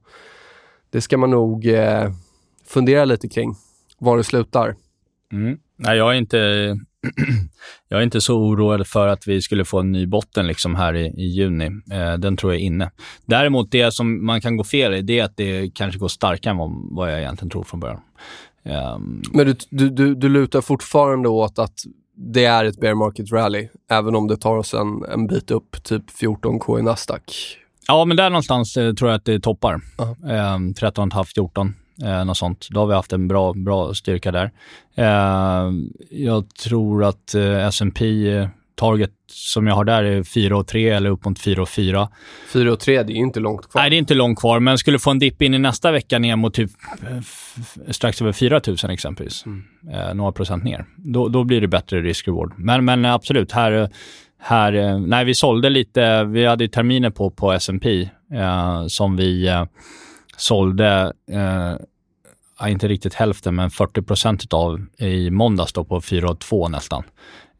det 0.90 1.00
ska 1.00 1.18
man 1.18 1.30
nog 1.30 1.66
eh, 1.66 2.10
fundera 2.66 3.04
lite 3.04 3.28
kring, 3.28 3.54
var 3.98 4.16
det 4.16 4.24
slutar. 4.24 4.74
Mm. 5.32 5.58
Nej, 5.76 5.96
jag 5.96 6.12
är 6.14 6.18
inte 6.18 6.36
jag 7.88 7.98
är 8.00 8.04
inte 8.04 8.20
så 8.20 8.38
oroad 8.38 8.86
för 8.86 9.08
att 9.08 9.28
vi 9.28 9.42
skulle 9.42 9.64
få 9.64 9.80
en 9.80 9.92
ny 9.92 10.06
botten 10.06 10.46
liksom 10.46 10.74
här 10.74 10.94
i, 10.94 11.06
i 11.06 11.26
juni. 11.26 11.66
Eh, 11.92 12.14
den 12.14 12.36
tror 12.36 12.52
jag 12.52 12.60
är 12.60 12.64
inne. 12.64 12.90
Däremot, 13.26 13.70
det 13.70 13.94
som 13.94 14.26
man 14.26 14.40
kan 14.40 14.56
gå 14.56 14.64
fel 14.64 14.94
i, 14.94 15.02
det 15.02 15.18
är 15.18 15.24
att 15.24 15.36
det 15.36 15.74
kanske 15.74 15.98
går 15.98 16.08
starkare 16.08 16.50
än 16.50 16.56
vad, 16.56 16.70
vad 16.90 17.12
jag 17.12 17.20
egentligen 17.20 17.50
tror 17.50 17.64
från 17.64 17.80
början. 17.80 18.00
Ehm, 18.64 19.22
Men 19.32 19.46
du, 19.46 19.56
du, 19.70 19.90
du, 19.90 20.14
du 20.14 20.28
lutar 20.28 20.60
fortfarande 20.60 21.28
åt 21.28 21.58
att 21.58 21.80
det 22.16 22.44
är 22.44 22.64
ett 22.64 22.80
bear 22.80 22.94
market 22.94 23.32
rally, 23.32 23.68
även 23.90 24.14
om 24.14 24.28
det 24.28 24.36
tar 24.36 24.56
oss 24.56 24.74
en, 24.74 25.04
en 25.12 25.26
bit 25.26 25.50
upp, 25.50 25.82
typ 25.82 26.10
14k 26.20 26.78
i 26.78 26.82
Nasdaq. 26.82 27.58
Ja, 27.88 28.04
men 28.04 28.16
där 28.16 28.30
någonstans 28.30 28.76
eh, 28.76 28.94
tror 28.94 29.10
jag 29.10 29.16
att 29.18 29.24
det 29.24 29.40
toppar. 29.40 29.80
Ja. 29.98 30.04
Eh, 30.04 30.58
13,5-14, 30.58 31.72
eh, 32.04 32.24
något 32.24 32.36
sånt. 32.36 32.66
Då 32.70 32.80
har 32.80 32.86
vi 32.86 32.94
haft 32.94 33.12
en 33.12 33.28
bra, 33.28 33.52
bra 33.52 33.94
styrka 33.94 34.32
där. 34.32 34.50
Eh, 34.94 35.72
jag 36.10 36.54
tror 36.54 37.04
att 37.04 37.34
eh, 37.34 37.66
S&P 37.66 38.28
eh, 38.30 38.48
target 38.74 39.10
som 39.32 39.66
jag 39.66 39.74
har 39.74 39.84
där 39.84 40.04
är 40.04 40.22
4,3 40.22 40.96
eller 40.96 41.10
upp 41.10 41.24
mot 41.24 41.38
4,4. 41.38 42.08
4 42.52 42.72
och 42.72 42.80
3, 42.80 43.02
det 43.02 43.12
är 43.12 43.16
inte 43.16 43.40
långt 43.40 43.70
kvar. 43.70 43.80
Nej, 43.82 43.90
det 43.90 43.96
är 43.96 43.98
inte 43.98 44.14
långt 44.14 44.38
kvar, 44.40 44.60
men 44.60 44.78
skulle 44.78 44.98
få 44.98 45.10
en 45.10 45.18
dipp 45.18 45.42
in 45.42 45.54
i 45.54 45.58
nästa 45.58 45.92
vecka 45.92 46.18
ner 46.18 46.36
mot 46.36 46.54
typ 46.54 46.70
eh, 47.02 47.90
strax 47.92 48.22
över 48.22 48.32
4 48.32 48.60
000 48.66 48.76
exempelvis. 48.90 49.44
Eh, 49.92 50.14
några 50.14 50.32
procent 50.32 50.64
ner. 50.64 50.84
Då, 50.96 51.28
då 51.28 51.44
blir 51.44 51.60
det 51.60 51.68
bättre 51.68 52.00
risk-reward. 52.02 52.52
Men, 52.56 52.84
men 52.84 53.04
absolut, 53.04 53.52
här, 53.52 53.72
eh, 53.72 53.88
här... 54.38 54.72
eh, 54.72 54.98
Nej, 55.00 55.24
vi 55.24 55.34
sålde 55.34 55.70
lite. 55.70 56.24
Vi 56.24 56.46
hade 56.46 56.64
ju 56.64 56.68
terminer 56.68 57.10
på, 57.10 57.30
på 57.30 57.52
S&P 57.52 58.08
eh, 58.32 58.86
som 58.86 59.16
vi 59.16 59.48
eh, 59.48 59.64
sålde, 60.36 61.12
eh, 61.30 62.70
inte 62.70 62.88
riktigt 62.88 63.14
hälften, 63.14 63.54
men 63.54 63.70
40 63.70 64.02
procent 64.02 64.52
av 64.52 64.86
i 64.98 65.30
måndags 65.30 65.72
då 65.72 65.84
på 65.84 66.00
4,2 66.00 66.68
nästan. 66.68 67.04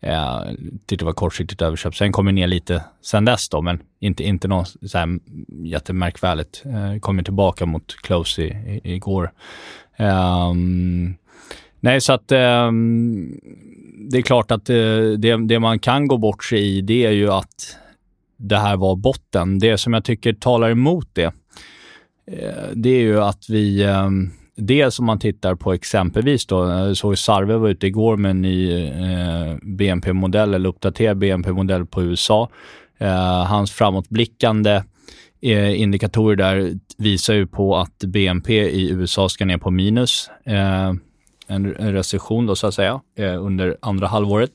Eh, 0.00 0.42
tyckte 0.86 0.96
det 0.96 1.04
var 1.04 1.12
kortsiktigt 1.12 1.62
överköp. 1.62 1.96
Sen 1.96 2.12
kom 2.12 2.26
det 2.26 2.32
ner 2.32 2.46
lite 2.46 2.84
sen 3.02 3.24
dess 3.24 3.48
då, 3.48 3.62
men 3.62 3.82
inte, 4.00 4.24
inte 4.24 4.48
något 4.48 4.76
så 4.86 4.98
här 4.98 5.18
jättemärkvärdigt. 5.64 6.62
Eh, 6.64 7.00
kom 7.00 7.24
tillbaka 7.24 7.66
mot 7.66 7.96
close 8.02 8.42
i, 8.42 8.46
i, 8.46 8.94
igår. 8.94 9.32
Eh, 9.96 10.52
nej, 11.80 12.00
så 12.00 12.12
att 12.12 12.32
eh, 12.32 12.70
det 14.10 14.18
är 14.18 14.22
klart 14.22 14.50
att 14.50 14.70
eh, 14.70 14.76
det, 15.18 15.46
det 15.48 15.58
man 15.58 15.78
kan 15.78 16.08
gå 16.08 16.18
bort 16.18 16.44
sig 16.44 16.60
i, 16.60 16.80
det 16.80 17.06
är 17.06 17.10
ju 17.10 17.32
att 17.32 17.76
det 18.36 18.58
här 18.58 18.76
var 18.76 18.96
botten. 18.96 19.58
Det 19.58 19.78
som 19.78 19.92
jag 19.92 20.04
tycker 20.04 20.32
talar 20.32 20.70
emot 20.70 21.08
det, 21.12 21.32
Eh, 22.32 22.68
det 22.74 22.88
är 22.88 23.00
ju 23.00 23.22
att 23.22 23.48
vi 23.48 23.84
ehm, 23.84 24.30
Dels 24.58 24.98
om 24.98 25.06
man 25.06 25.18
tittar 25.18 25.54
på 25.54 25.72
exempelvis 25.72 26.46
då, 26.46 26.70
eh, 26.70 26.78
jag 26.78 26.96
såg 26.96 27.18
Sarve 27.18 27.56
var 27.56 27.68
ute 27.68 27.86
igår 27.86 28.16
med 28.16 28.30
en 28.30 28.42
ny 28.42 28.86
eh, 28.86 29.56
BNP-modell, 29.62 30.54
eller 30.54 30.68
uppdaterad 30.68 31.18
BNP-modell 31.18 31.86
på 31.86 32.02
USA. 32.02 32.48
Eh, 32.98 33.44
hans 33.44 33.72
framåtblickande 33.72 34.82
eh, 35.42 35.80
indikatorer 35.80 36.36
där 36.36 36.78
visar 36.98 37.34
ju 37.34 37.46
på 37.46 37.76
att 37.76 37.98
BNP 37.98 38.70
i 38.70 38.90
USA 38.90 39.28
ska 39.28 39.44
ner 39.44 39.58
på 39.58 39.70
minus. 39.70 40.30
Eh, 40.44 40.92
en, 41.48 41.76
en 41.76 41.92
recession 41.92 42.46
då 42.46 42.56
så 42.56 42.66
att 42.66 42.74
säga, 42.74 43.00
under 43.18 43.76
andra 43.80 44.06
halvåret. 44.06 44.50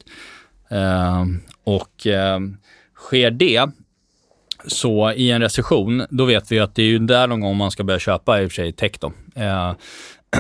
Ehm, 0.69 1.39
och 1.63 2.07
ehm, 2.07 2.57
sker 2.95 3.31
det, 3.31 3.69
så 4.67 5.11
i 5.11 5.31
en 5.31 5.41
recession, 5.41 6.05
då 6.09 6.25
vet 6.25 6.51
vi 6.51 6.59
att 6.59 6.75
det 6.75 6.81
är 6.81 6.87
ju 6.87 6.99
där 6.99 7.27
någon 7.27 7.41
gång 7.41 7.57
man 7.57 7.71
ska 7.71 7.83
börja 7.83 7.99
köpa 7.99 8.41
i 8.41 8.45
och 8.45 8.51
för 8.51 8.55
sig 8.55 8.71
tech 8.71 8.91
då. 8.99 9.13
Eh, 9.35 9.73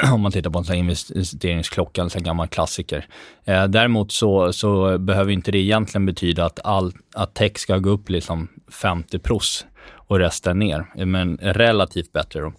om 0.13 0.21
man 0.21 0.31
tittar 0.31 0.49
på 0.49 0.59
en 0.59 0.65
sån 0.65 0.75
här 0.75 0.79
investeringsklocka, 0.79 2.01
en 2.01 2.09
sån 2.09 2.19
här 2.19 2.25
gammal 2.25 2.47
klassiker. 2.47 3.05
Eh, 3.45 3.63
däremot 3.63 4.11
så, 4.11 4.53
så 4.53 4.97
behöver 4.97 5.31
inte 5.31 5.51
det 5.51 5.57
egentligen 5.57 6.05
betyda 6.05 6.45
att, 6.45 6.59
all, 6.63 6.93
att 7.15 7.33
tech 7.33 7.57
ska 7.57 7.77
gå 7.77 7.89
upp 7.89 8.09
liksom 8.09 8.47
50 8.81 9.19
pros 9.19 9.65
och 9.93 10.19
resten 10.19 10.59
ner, 10.59 11.05
men 11.05 11.37
relativt 11.41 12.11
bättre 12.11 12.39
då. 12.39 12.53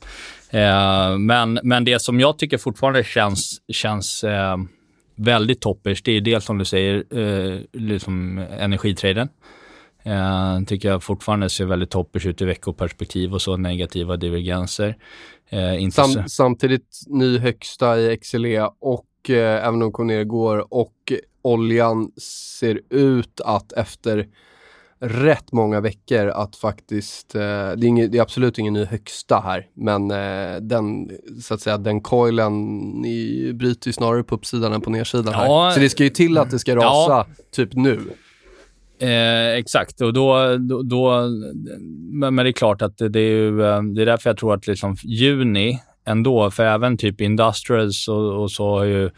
Eh, 0.59 1.19
men, 1.19 1.61
men 1.62 1.85
det 1.85 2.02
som 2.02 2.21
jag 2.21 2.38
tycker 2.38 2.59
fortfarande 2.59 3.04
känns, 3.04 3.61
känns 3.73 4.25
eh, 4.25 4.57
väldigt 5.16 5.61
toppers, 5.61 6.02
det 6.02 6.12
är 6.12 6.21
dels 6.21 6.45
som 6.45 6.59
du 6.59 6.64
säger, 6.64 7.04
eh, 7.19 7.61
liksom 7.73 8.38
energitraden. 8.38 9.28
Eh, 10.02 10.61
tycker 10.66 10.88
jag 10.88 11.02
fortfarande 11.02 11.50
ser 11.50 11.64
väldigt 11.64 11.90
toppers 11.90 12.26
ut 12.26 12.40
i 12.40 12.44
veckoperspektiv 12.44 13.35
och 13.35 13.42
så, 13.42 13.56
negativa 13.56 14.16
divergenser. 14.16 14.97
Eh, 15.49 15.82
inte 15.82 15.97
så, 15.97 16.09
Sam, 16.09 16.28
samtidigt 16.28 17.00
ny 17.06 17.38
högsta 17.38 18.00
i 18.00 18.16
XLE 18.16 18.68
och 18.80 19.30
eh, 19.30 19.66
även 19.66 19.82
om 19.82 19.92
kom 19.92 20.06
ner 20.06 20.21
igår 20.21 20.75
och 20.75 21.12
oljan 21.42 22.12
ser 22.18 22.80
ut 22.90 23.40
att 23.44 23.73
efter 23.73 24.28
rätt 25.04 25.52
många 25.52 25.80
veckor 25.80 26.26
att 26.28 26.56
faktiskt, 26.56 27.35
eh, 27.35 27.40
det, 27.40 27.47
är 27.47 27.85
inget, 27.85 28.12
det 28.12 28.18
är 28.18 28.23
absolut 28.23 28.59
ingen 28.59 28.73
ny 28.73 28.85
högsta 28.85 29.40
här, 29.40 29.66
men 29.75 30.11
eh, 30.11 30.61
den, 30.61 31.11
så 31.42 31.54
att 31.54 31.61
säga, 31.61 31.78
den 31.78 32.00
coilen 32.00 32.54
i, 33.04 33.52
bryter 33.52 33.87
ju 33.88 33.92
snarare 33.92 34.23
på 34.23 34.35
uppsidan 34.35 34.73
än 34.73 34.80
på 34.80 34.90
nedsidan 34.90 35.32
Ja, 35.32 35.64
här. 35.64 35.71
Så 35.71 35.80
det 35.80 35.88
ska 35.88 36.04
ju 36.04 36.11
till 36.11 36.38
att 36.38 36.50
det 36.50 36.59
ska 36.59 36.73
ja. 36.73 36.76
rasa 36.76 37.26
typ 37.50 37.75
nu. 37.75 38.00
Eh, 39.02 39.59
exakt, 39.59 40.00
och 40.00 40.12
då, 40.12 40.56
då, 40.56 40.82
då 40.82 41.28
men, 42.12 42.37
det 42.37 42.49
är 42.49 42.52
klart 42.52 42.82
att 42.82 42.99
det, 42.99 43.09
det 43.09 43.21
är 43.21 43.37
ju, 43.37 43.62
eh, 43.64 43.82
det 43.82 44.02
är 44.02 44.06
därför 44.06 44.30
jag 44.30 44.37
tror 44.37 44.54
att 44.54 44.66
liksom 44.66 44.97
juni 45.04 45.80
ändå, 46.06 46.50
för 46.50 46.64
även 46.64 46.97
typ 46.97 47.21
industrials 47.21 48.09
och, 48.09 48.42
och 48.42 48.50
så 48.50 48.78
har 48.78 48.85
ju, 48.85 49.11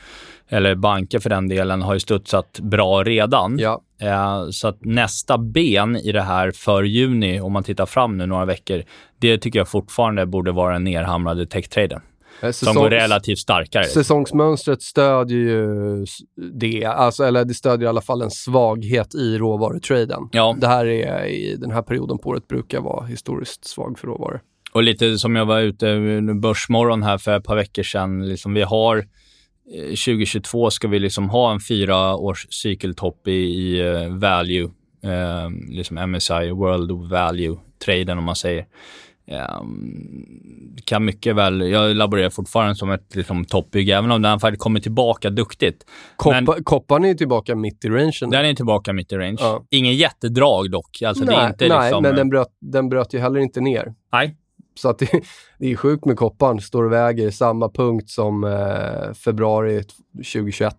eller 0.49 0.75
banker 0.75 1.19
för 1.19 1.31
den 1.31 1.49
delen, 1.49 1.83
har 1.83 1.95
ju 1.95 2.00
studsat 2.00 2.61
bra 2.61 3.05
redan. 3.05 3.59
Ja. 3.59 3.81
Eh, 4.00 4.49
så 4.50 4.69
att 4.69 4.85
nästa 4.85 5.38
ben 5.38 5.97
i 5.97 6.12
det 6.12 6.23
här 6.23 6.50
för 6.50 6.83
juni, 6.83 7.41
om 7.41 7.53
man 7.53 7.64
tittar 7.64 7.87
fram 7.87 8.19
nu 8.19 8.26
några 8.26 8.45
veckor, 8.45 8.83
det 9.19 9.38
tycker 9.38 9.59
jag 9.59 9.69
fortfarande 9.69 10.26
borde 10.26 10.53
vara 10.53 10.73
den 10.73 10.85
nerhamrade 10.85 11.47
tech-traden. 11.47 12.00
Eh, 12.41 12.50
Som 12.50 12.75
går 12.75 12.91
relativt 12.91 13.38
starkare. 13.38 13.85
Säsongsmönstret 13.85 14.83
stödjer 14.83 15.38
ju 15.38 16.05
det, 16.53 16.85
alltså, 16.85 17.25
eller 17.25 17.45
det 17.45 17.55
stödjer 17.55 17.87
i 17.87 17.88
alla 17.88 18.00
fall 18.00 18.23
en 18.23 18.31
svaghet 18.31 19.14
i 19.14 19.38
råvarutraden. 19.38 20.29
Ja. 20.33 20.57
Det 20.61 20.67
här 20.67 20.87
är 20.87 21.26
i 21.26 21.57
den 21.57 21.71
här 21.71 21.83
perioden 21.83 22.19
på 22.19 22.29
året 22.29 22.49
brukar 22.49 22.81
vara 22.81 23.07
historiskt 23.07 23.64
svag 23.64 23.99
för 23.99 24.07
råvaror. 24.07 24.41
Och 24.73 24.83
lite 24.83 25.19
som 25.19 25.37
jag 25.37 25.47
var 25.47 25.61
ute 25.61 25.87
i 25.87 26.21
Börsmorgon 26.35 27.03
här 27.03 27.19
för 27.19 27.37
ett 27.37 27.45
par 27.45 27.57
veckor 27.57 27.83
sedan. 27.83 28.29
Liksom 28.29 28.55
vi 28.55 28.62
har 28.62 28.97
eh, 28.97 29.85
2022 29.88 30.71
ska 30.71 30.88
vi 30.88 30.99
liksom 30.99 31.29
ha 31.31 31.53
en 31.53 31.61
fyra 31.61 32.17
års 32.17 32.47
cykeltopp 32.50 33.29
i, 33.29 33.33
i 33.33 33.81
eh, 33.81 34.09
value, 34.09 34.71
eh, 35.05 35.50
liksom 35.71 36.11
MSI, 36.11 36.50
World 36.50 36.91
Value-traden 36.91 38.19
om 38.19 38.25
man 38.25 38.37
säger. 38.37 38.67
Um, 39.26 40.76
kan 40.85 41.04
mycket 41.04 41.37
väl, 41.37 41.61
jag 41.71 41.97
laborerar 41.97 42.31
fortfarande 42.31 42.75
som 42.75 42.90
ett 42.90 43.14
liksom, 43.16 43.45
toppbygge, 43.45 43.97
även 43.97 44.11
om 44.11 44.23
den 44.23 44.40
faktiskt 44.40 44.62
kommer 44.62 44.81
tillbaka 44.81 45.31
duktigt. 45.31 45.85
Men 46.25 46.47
Koppa, 46.47 46.62
Kopparn 46.62 47.04
är 47.04 47.14
tillbaka 47.14 47.54
mitt 47.54 47.85
i 47.85 47.88
rangen. 47.88 48.12
den 48.31 48.45
är 48.45 48.54
tillbaka 48.54 48.93
mitt 48.93 49.12
i 49.12 49.16
range. 49.16 49.37
Ja. 49.40 49.64
Ingen 49.71 49.95
jättedrag 49.95 50.71
dock. 50.71 51.02
Alltså, 51.02 51.25
nej, 51.25 51.37
det 51.37 51.43
är 51.43 51.49
inte 51.49 51.69
nej 51.69 51.88
liksom, 51.88 52.02
men 52.02 52.14
den 52.16 52.31
bröt, 52.31 52.49
den 52.61 52.88
bröt 52.88 53.14
ju 53.14 53.19
heller 53.19 53.40
inte 53.40 53.61
ner. 53.61 53.95
nej. 54.12 54.37
Så 54.76 54.88
att 54.88 54.99
det, 54.99 55.09
det 55.59 55.73
är 55.73 55.76
sjukt 55.76 56.04
med 56.04 56.16
kopparn. 56.16 56.61
Står 56.61 56.83
och 56.83 56.93
väger 56.93 57.31
samma 57.31 57.69
punkt 57.69 58.11
som 58.11 58.45
eh, 58.45 59.12
februari 59.14 59.83
2021. 60.16 60.76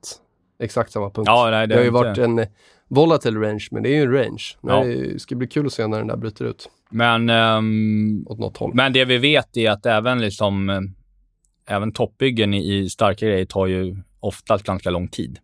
Exakt 0.63 0.91
samma 0.91 1.09
punkt. 1.09 1.27
Ja, 1.27 1.47
nej, 1.51 1.67
det 1.67 1.75
har 1.75 1.81
ju 1.81 1.87
inte- 1.87 1.99
varit 1.99 2.17
en 2.17 2.39
eh, 2.39 2.47
volatile 2.87 3.39
range, 3.47 3.67
men 3.71 3.83
det 3.83 3.89
är 3.89 3.93
ju 3.95 4.01
en 4.01 4.11
range. 4.13 4.43
Ja. 4.61 4.83
Det 4.83 5.21
ska 5.21 5.35
bli 5.35 5.47
kul 5.47 5.65
att 5.65 5.73
se 5.73 5.87
när 5.87 5.97
den 5.97 6.07
där 6.07 6.17
bryter 6.17 6.45
ut 6.45 6.69
Men 6.89 7.29
ehm, 7.29 8.25
åt 8.27 8.39
något 8.39 8.57
håll. 8.57 8.71
Men 8.73 8.93
det 8.93 9.05
vi 9.05 9.17
vet 9.17 9.57
är 9.57 9.71
att 9.71 9.85
även, 9.85 10.21
liksom, 10.21 10.69
eh, 10.69 10.81
även 11.67 11.91
toppbyggen 11.91 12.53
i, 12.53 12.89
starka 12.89 13.25
grejer 13.25 13.45
tar 13.45 13.65
ju 13.65 13.95
oftast 14.19 14.65
ganska 14.65 14.89
lång 14.89 15.07
tid. 15.07 15.39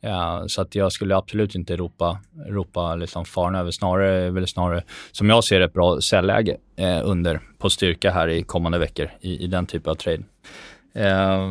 Ja, 0.00 0.44
så 0.46 0.62
att 0.62 0.74
jag 0.74 0.92
skulle 0.92 1.16
absolut 1.16 1.54
inte 1.54 1.76
ropa, 1.76 2.18
ropa 2.48 2.94
liksom 2.94 3.24
faran 3.24 3.54
över. 3.54 3.70
Snarare, 3.70 4.30
väl 4.30 4.46
snarare, 4.46 4.82
som 5.12 5.28
jag 5.30 5.44
ser 5.44 5.60
ett 5.60 5.72
bra 5.72 6.00
säljläge 6.00 6.56
eh, 6.76 7.00
under 7.04 7.40
på 7.58 7.70
styrka 7.70 8.10
här 8.10 8.28
i 8.28 8.42
kommande 8.42 8.78
veckor 8.78 9.10
i, 9.20 9.44
i 9.44 9.46
den 9.46 9.66
typen 9.66 9.90
av 9.90 9.94
trade. 9.94 10.22
Eh, 10.94 11.50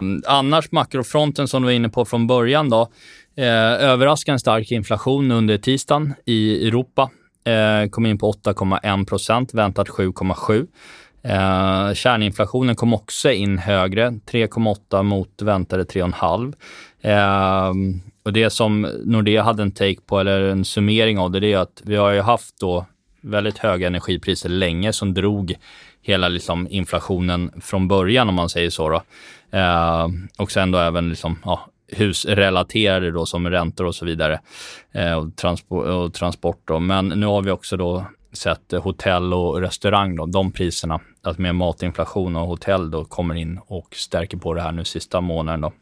Mm, 0.00 0.22
annars 0.26 0.72
makrofronten 0.72 1.48
som 1.48 1.62
du 1.62 1.66
var 1.66 1.72
inne 1.72 1.88
på 1.88 2.04
från 2.04 2.26
början 2.26 2.70
då. 2.70 2.88
Eh, 3.36 3.46
överraskande 3.90 4.38
stark 4.38 4.72
inflation 4.72 5.30
under 5.30 5.58
tisdagen 5.58 6.14
i 6.24 6.68
Europa. 6.68 7.10
Eh, 7.44 7.88
kom 7.90 8.06
in 8.06 8.18
på 8.18 8.32
8,1 8.32 9.06
procent, 9.06 9.54
väntat 9.54 9.88
7,7. 9.88 10.66
Eh, 11.22 11.94
kärninflationen 11.94 12.76
kom 12.76 12.94
också 12.94 13.30
in 13.30 13.58
högre, 13.58 14.10
3,8 14.10 15.02
mot 15.02 15.42
väntade 15.42 15.84
3,5. 15.84 16.54
Eh, 17.00 17.72
och 18.24 18.32
det 18.32 18.50
som 18.50 18.88
Nordea 19.04 19.42
hade 19.42 19.62
en 19.62 19.72
take 19.72 20.00
på, 20.06 20.20
eller 20.20 20.40
en 20.40 20.64
summering 20.64 21.18
av 21.18 21.30
det, 21.30 21.40
det 21.40 21.52
är 21.52 21.58
att 21.58 21.82
vi 21.84 21.96
har 21.96 22.10
ju 22.10 22.20
haft 22.20 22.60
då 22.60 22.86
väldigt 23.20 23.58
höga 23.58 23.86
energipriser 23.86 24.48
länge 24.48 24.92
som 24.92 25.14
drog 25.14 25.54
hela 26.02 26.28
liksom 26.28 26.68
inflationen 26.70 27.50
från 27.60 27.88
början 27.88 28.28
om 28.28 28.34
man 28.34 28.48
säger 28.48 28.70
så. 28.70 28.88
Då. 28.88 29.02
Eh, 29.52 30.08
och 30.38 30.50
sen 30.50 30.70
då 30.70 30.78
även 30.78 31.08
liksom, 31.08 31.38
ja, 31.44 31.66
husrelaterade 31.92 33.10
då 33.10 33.26
som 33.26 33.50
räntor 33.50 33.86
och 33.86 33.94
så 33.94 34.04
vidare 34.04 34.40
eh, 34.92 35.12
och, 35.12 35.36
transport, 35.36 35.86
och 35.86 36.14
transport. 36.14 36.62
Då. 36.64 36.78
Men 36.78 37.08
nu 37.08 37.26
har 37.26 37.42
vi 37.42 37.50
också 37.50 37.76
då 37.76 38.06
sett 38.32 38.72
hotell 38.72 39.34
och 39.34 39.60
restaurang, 39.60 40.16
då, 40.16 40.26
de 40.26 40.52
priserna, 40.52 41.00
att 41.22 41.38
med 41.38 41.54
matinflation 41.54 42.36
och 42.36 42.46
hotell 42.46 42.90
då 42.90 43.04
kommer 43.04 43.34
in 43.34 43.60
och 43.66 43.94
stärker 43.94 44.36
på 44.36 44.54
det 44.54 44.62
här 44.62 44.72
nu 44.72 44.84
sista 44.84 45.20
månaden. 45.20 45.60
Då. 45.60 45.72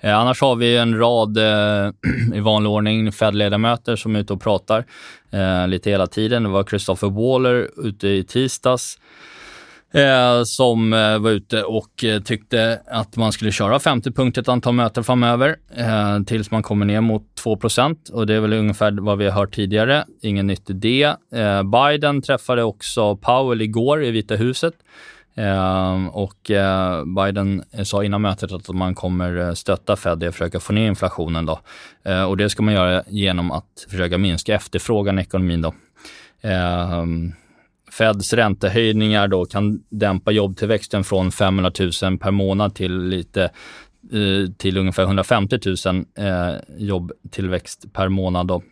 Eh, 0.00 0.18
annars 0.18 0.40
har 0.40 0.56
vi 0.56 0.76
en 0.76 0.98
rad 0.98 1.36
eh, 1.38 1.92
i 2.34 2.40
vanlig 2.40 2.72
ordning 2.72 3.12
Fed-ledamöter 3.12 3.96
som 3.96 4.16
är 4.16 4.20
ute 4.20 4.32
och 4.32 4.42
pratar 4.42 4.84
eh, 5.30 5.68
lite 5.68 5.90
hela 5.90 6.06
tiden. 6.06 6.42
Det 6.42 6.48
var 6.48 6.64
Christopher 6.64 7.10
Waller 7.10 7.70
ute 7.76 8.08
i 8.08 8.24
tisdags 8.24 8.98
eh, 9.92 10.42
som 10.44 10.92
eh, 10.92 11.18
var 11.18 11.30
ute 11.30 11.62
och 11.62 12.04
eh, 12.04 12.20
tyckte 12.22 12.80
att 12.86 13.16
man 13.16 13.32
skulle 13.32 13.52
köra 13.52 13.78
50 13.78 14.12
punkter 14.12 14.40
ett 14.42 14.48
antal 14.48 14.74
möten 14.74 15.04
framöver 15.04 15.56
eh, 15.76 16.22
tills 16.26 16.50
man 16.50 16.62
kommer 16.62 16.86
ner 16.86 17.00
mot 17.00 17.22
2% 17.44 18.10
och 18.12 18.26
det 18.26 18.34
är 18.34 18.40
väl 18.40 18.52
ungefär 18.52 18.98
vad 19.00 19.18
vi 19.18 19.24
har 19.24 19.32
hört 19.32 19.54
tidigare. 19.54 20.04
Ingen 20.22 20.46
nytt 20.46 20.70
i 20.70 20.72
det. 20.72 21.16
Eh, 21.34 21.62
Biden 21.62 22.22
träffade 22.22 22.62
också 22.62 23.16
Powell 23.16 23.62
igår 23.62 24.04
i 24.04 24.10
Vita 24.10 24.34
huset 24.34 24.74
eh, 25.34 26.06
och 26.06 26.50
Biden 27.16 27.62
sa 27.84 28.04
innan 28.04 28.22
mötet 28.22 28.52
att 28.52 28.68
man 28.68 28.94
kommer 28.94 29.54
stötta 29.54 29.96
Fed 29.96 30.22
i 30.22 30.26
att 30.26 30.34
försöka 30.34 30.60
få 30.60 30.72
ner 30.72 30.86
inflationen. 30.86 31.46
Då. 31.46 31.60
Och 32.28 32.36
det 32.36 32.50
ska 32.50 32.62
man 32.62 32.74
göra 32.74 33.02
genom 33.08 33.50
att 33.50 33.86
försöka 33.90 34.18
minska 34.18 34.54
efterfrågan 34.54 35.18
i 35.18 35.22
ekonomin. 35.22 35.62
Då. 35.62 35.74
Feds 37.92 38.32
räntehöjningar 38.32 39.28
då 39.28 39.44
kan 39.44 39.82
dämpa 39.88 40.30
jobbtillväxten 40.30 41.04
från 41.04 41.32
500 41.32 41.72
000 42.02 42.18
per 42.18 42.30
månad 42.30 42.74
till 42.74 42.98
lite 42.98 43.42
eh, 44.12 44.52
till 44.56 44.76
ungefär 44.76 45.02
150 45.02 45.58
000 45.86 46.04
eh, 46.18 46.54
jobbtillväxt 46.76 47.92
per 47.92 48.08
månad. 48.08 48.46
Då. 48.46 48.62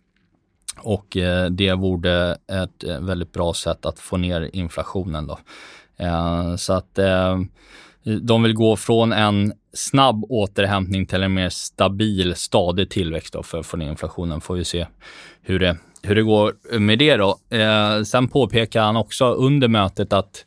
Och 0.78 1.16
eh, 1.16 1.50
det 1.50 1.74
vore 1.74 2.32
ett 2.32 2.84
väldigt 3.00 3.32
bra 3.32 3.54
sätt 3.54 3.86
att 3.86 3.98
få 3.98 4.16
ner 4.16 4.50
inflationen. 4.52 5.26
Då. 5.26 5.38
Så 6.58 6.72
att 6.72 6.98
de 8.22 8.42
vill 8.42 8.54
gå 8.54 8.76
från 8.76 9.12
en 9.12 9.52
snabb 9.72 10.24
återhämtning 10.28 11.06
till 11.06 11.22
en 11.22 11.34
mer 11.34 11.48
stabil, 11.48 12.34
stadig 12.34 12.90
tillväxt 12.90 13.32
då 13.32 13.42
för 13.42 13.58
att 13.58 13.66
få 13.66 13.76
ner 13.76 13.90
inflationen. 13.90 14.40
Får 14.40 14.54
vi 14.54 14.64
se 14.64 14.86
hur 15.42 15.58
det, 15.58 15.76
hur 16.02 16.14
det 16.14 16.22
går 16.22 16.78
med 16.78 16.98
det 16.98 17.16
då. 17.16 17.38
Eh, 17.50 18.02
sen 18.02 18.28
påpekar 18.28 18.82
han 18.82 18.96
också 18.96 19.32
under 19.32 19.68
mötet 19.68 20.12
att 20.12 20.44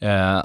eh, 0.00 0.42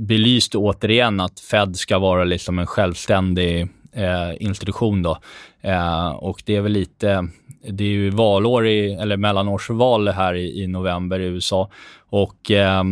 belyst 0.00 0.54
återigen 0.54 1.20
att 1.20 1.40
Fed 1.40 1.76
ska 1.76 1.98
vara 1.98 2.24
liksom 2.24 2.58
en 2.58 2.66
självständig 2.66 3.60
eh, 3.92 4.42
institution 4.42 5.02
då. 5.02 5.18
Eh, 5.60 6.08
och 6.08 6.42
det 6.46 6.56
är 6.56 6.60
väl 6.60 6.72
lite, 6.72 7.28
det 7.68 7.84
är 7.84 7.88
ju 7.88 8.10
valår 8.10 8.66
i, 8.66 8.92
eller 8.92 9.16
mellanårsval 9.16 10.08
här 10.08 10.34
i, 10.34 10.62
i 10.62 10.66
november 10.66 11.20
i 11.20 11.24
USA 11.24 11.70
och 12.10 12.50
eh, 12.50 12.84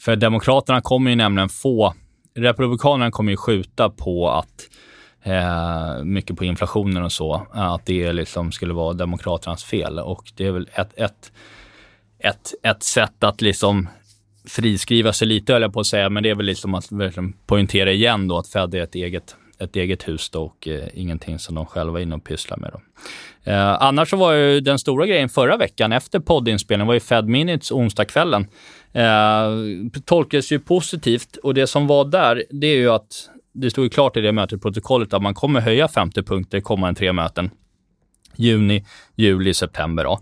för 0.00 0.16
Demokraterna 0.16 0.80
kommer 0.80 1.10
ju 1.10 1.16
nämligen 1.16 1.48
få, 1.48 1.94
Republikanerna 2.34 3.10
kommer 3.10 3.30
ju 3.30 3.36
skjuta 3.36 3.90
på 3.90 4.30
att 4.30 4.68
eh, 5.26 6.04
mycket 6.04 6.36
på 6.36 6.44
inflationen 6.44 7.04
och 7.04 7.12
så, 7.12 7.46
att 7.50 7.86
det 7.86 8.12
liksom 8.12 8.52
skulle 8.52 8.74
vara 8.74 8.92
Demokraternas 8.92 9.64
fel. 9.64 9.98
Och 9.98 10.32
det 10.36 10.46
är 10.46 10.50
väl 10.50 10.68
ett, 10.74 10.90
ett, 10.96 11.32
ett, 12.18 12.54
ett 12.62 12.82
sätt 12.82 13.24
att 13.24 13.40
liksom 13.40 13.88
friskriva 14.48 15.12
sig 15.12 15.28
lite, 15.28 15.52
höll 15.52 15.62
jag 15.62 15.72
på 15.72 15.80
att 15.80 15.86
säga, 15.86 16.10
men 16.10 16.22
det 16.22 16.30
är 16.30 16.34
väl 16.34 16.46
liksom 16.46 16.74
att 16.74 16.92
verkligen 16.92 17.32
poängtera 17.46 17.92
igen 17.92 18.28
då 18.28 18.38
att 18.38 18.48
Fed 18.48 18.74
är 18.74 18.82
ett 18.82 18.94
eget, 18.94 19.36
ett 19.58 19.76
eget 19.76 20.08
hus 20.08 20.30
då 20.30 20.42
och 20.42 20.68
eh, 20.68 20.88
ingenting 20.94 21.38
som 21.38 21.54
de 21.54 21.66
själva 21.66 21.98
är 21.98 22.02
inne 22.02 22.14
och 22.14 22.24
pysslar 22.24 22.56
med. 22.56 22.70
Då. 22.72 22.80
Eh, 23.50 23.82
annars 23.82 24.10
så 24.10 24.16
var 24.16 24.32
ju 24.32 24.60
den 24.60 24.78
stora 24.78 25.06
grejen 25.06 25.28
förra 25.28 25.56
veckan 25.56 25.92
efter 25.92 26.20
poddinspelningen 26.20 26.86
var 26.86 26.94
ju 26.94 27.00
Fed 27.00 27.28
Minutes 27.28 27.72
onsdagskvällen. 27.72 28.46
Eh, 28.92 29.50
tolkades 30.04 30.52
ju 30.52 30.58
positivt 30.58 31.36
och 31.36 31.54
det 31.54 31.66
som 31.66 31.86
var 31.86 32.04
där, 32.04 32.44
det 32.50 32.66
är 32.66 32.76
ju 32.76 32.90
att 32.90 33.28
det 33.60 33.70
stod 33.70 33.84
ju 33.84 33.88
klart 33.88 34.16
i 34.16 34.20
det 34.20 34.32
mötet, 34.32 34.62
protokollet, 34.62 35.14
att 35.14 35.22
man 35.22 35.34
kommer 35.34 35.60
höja 35.60 35.88
50 35.88 36.22
punkter 36.22 36.60
kommande 36.60 36.98
tre 36.98 37.12
möten. 37.12 37.50
Juni, 38.36 38.84
juli, 39.14 39.54
september. 39.54 40.04
Då. 40.04 40.20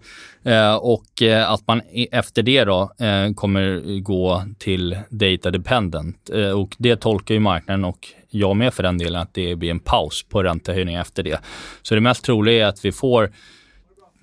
Eh, 0.51 0.75
och 0.75 1.23
eh, 1.23 1.51
att 1.51 1.67
man 1.67 1.81
efter 2.13 2.43
det 2.43 2.65
då, 2.65 2.93
eh, 2.99 3.33
kommer 3.35 3.83
gå 4.01 4.45
till 4.59 4.99
data 5.09 5.51
dependent. 5.51 6.31
Eh, 6.31 6.51
och 6.51 6.75
det 6.79 6.97
tolkar 6.97 7.35
ju 7.35 7.41
marknaden 7.41 7.85
och 7.85 8.09
jag 8.31 8.57
med 8.57 8.75
för 8.75 8.83
den 8.83 8.99
delen, 8.99 9.21
att 9.21 9.35
det 9.35 9.57
blir 9.57 9.71
en 9.71 9.81
paus 9.81 10.23
på 10.29 10.43
räntehöjning 10.43 10.95
efter 10.95 11.23
det. 11.23 11.41
Så 11.83 11.95
det 11.95 12.01
mest 12.01 12.25
troliga 12.25 12.65
är 12.65 12.69
att 12.69 12.85
vi 12.85 12.93
får 12.93 13.33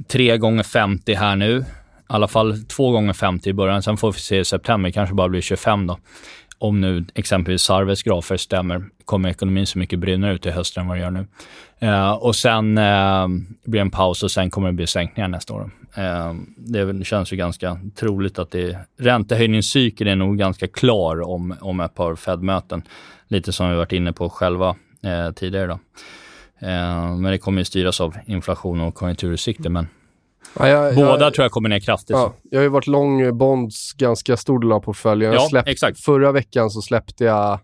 3 0.07 0.37
gånger 0.37 0.63
50 0.63 1.13
här 1.13 1.35
nu 1.35 1.65
i 2.11 2.13
alla 2.13 2.27
fall 2.27 2.63
två 2.63 2.91
gånger 2.91 3.13
50 3.13 3.49
i 3.49 3.53
början. 3.53 3.83
Sen 3.83 3.97
får 3.97 4.11
vi 4.11 4.19
se 4.19 4.39
i 4.39 4.45
september, 4.45 4.89
kanske 4.89 5.15
bara 5.15 5.29
blir 5.29 5.41
25 5.41 5.87
då. 5.87 5.97
Om 6.57 6.81
nu 6.81 7.05
exempelvis 7.15 7.61
Sarves 7.61 8.03
grafer 8.03 8.37
stämmer, 8.37 8.83
kommer 9.11 9.29
ekonomin 9.29 9.67
så 9.67 9.79
mycket 9.79 9.99
brynnare 9.99 10.33
ut 10.33 10.45
i 10.45 10.51
höst 10.51 10.77
än 10.77 10.87
vad 10.87 10.97
det 10.97 11.01
gör 11.01 11.11
nu. 11.11 11.27
Uh, 11.83 12.11
och 12.11 12.35
sen 12.35 12.77
uh, 12.77 13.27
blir 13.65 13.79
det 13.79 13.81
en 13.81 13.91
paus 13.91 14.23
och 14.23 14.31
sen 14.31 14.49
kommer 14.49 14.67
det 14.67 14.73
bli 14.73 14.87
sänkningar 14.87 15.27
nästa 15.27 15.53
år. 15.53 15.71
Uh, 15.97 16.33
det 16.57 17.05
känns 17.05 17.33
ju 17.33 17.37
ganska 17.37 17.79
troligt 17.95 18.39
att 18.39 18.51
det, 18.51 18.77
räntehöjningscykeln 18.99 20.09
är 20.09 20.15
nog 20.15 20.37
ganska 20.37 20.67
klar 20.67 21.21
om, 21.21 21.55
om 21.61 21.79
ett 21.79 21.95
par 21.95 22.15
Fed-möten. 22.15 22.83
Lite 23.27 23.51
som 23.51 23.69
vi 23.69 23.75
varit 23.75 23.91
inne 23.91 24.13
på 24.13 24.29
själva 24.29 24.75
tidigare. 25.35 25.67
Då. 25.67 25.79
men 27.17 27.23
det 27.23 27.37
kommer 27.37 27.61
ju 27.61 27.65
styras 27.65 28.01
av 28.01 28.17
inflation 28.25 28.81
och 28.81 28.95
konjunkturutsikter. 28.95 29.69
Men 29.69 29.87
Ja, 30.59 30.67
jag, 30.67 30.95
Båda 30.95 31.25
jag, 31.25 31.33
tror 31.33 31.43
jag 31.43 31.51
kommer 31.51 31.69
ner 31.69 31.79
kraftigt. 31.79 32.09
Ja, 32.09 32.33
jag 32.51 32.59
har 32.59 32.63
ju 32.63 32.69
varit 32.69 32.87
lång 32.87 33.37
Bonds 33.37 33.93
ganska 33.93 34.37
stor 34.37 34.59
del 34.59 34.71
av 34.71 34.79
portföljen. 34.79 35.33
Ja, 35.33 35.63
exakt. 35.65 35.99
Förra 35.99 36.31
veckan 36.31 36.69
så 36.69 36.81
släppte 36.81 37.23
jag 37.23 37.59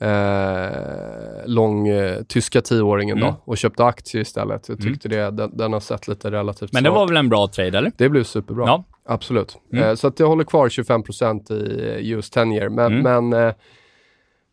eh, 0.00 1.46
lång 1.46 1.88
eh, 1.88 2.22
tyska 2.22 2.60
tioåringen 2.60 3.18
mm. 3.18 3.28
då 3.28 3.40
och 3.44 3.58
köpte 3.58 3.84
aktier 3.84 4.22
istället. 4.22 4.68
Jag 4.68 4.80
tyckte 4.80 5.08
mm. 5.08 5.36
det, 5.36 5.42
den, 5.42 5.56
den, 5.56 5.72
har 5.72 5.80
sett 5.80 6.08
lite 6.08 6.30
relativt 6.30 6.72
Men 6.72 6.84
det 6.84 6.90
var 6.90 7.06
väl 7.06 7.16
en 7.16 7.28
bra 7.28 7.46
trade, 7.46 7.78
eller? 7.78 7.92
Det 7.96 8.08
blev 8.08 8.24
superbra. 8.24 8.66
Ja. 8.66 8.84
Absolut. 9.04 9.58
Mm. 9.72 9.84
Eh, 9.84 9.94
så 9.94 10.06
att 10.06 10.20
jag 10.20 10.26
håller 10.26 10.44
kvar 10.44 10.68
25% 10.68 11.52
i 11.98 12.10
US 12.10 12.30
10 12.30 12.44
year. 12.44 12.68
Men, 12.68 12.98
mm. 12.98 13.30
men 13.30 13.46
eh, 13.46 13.54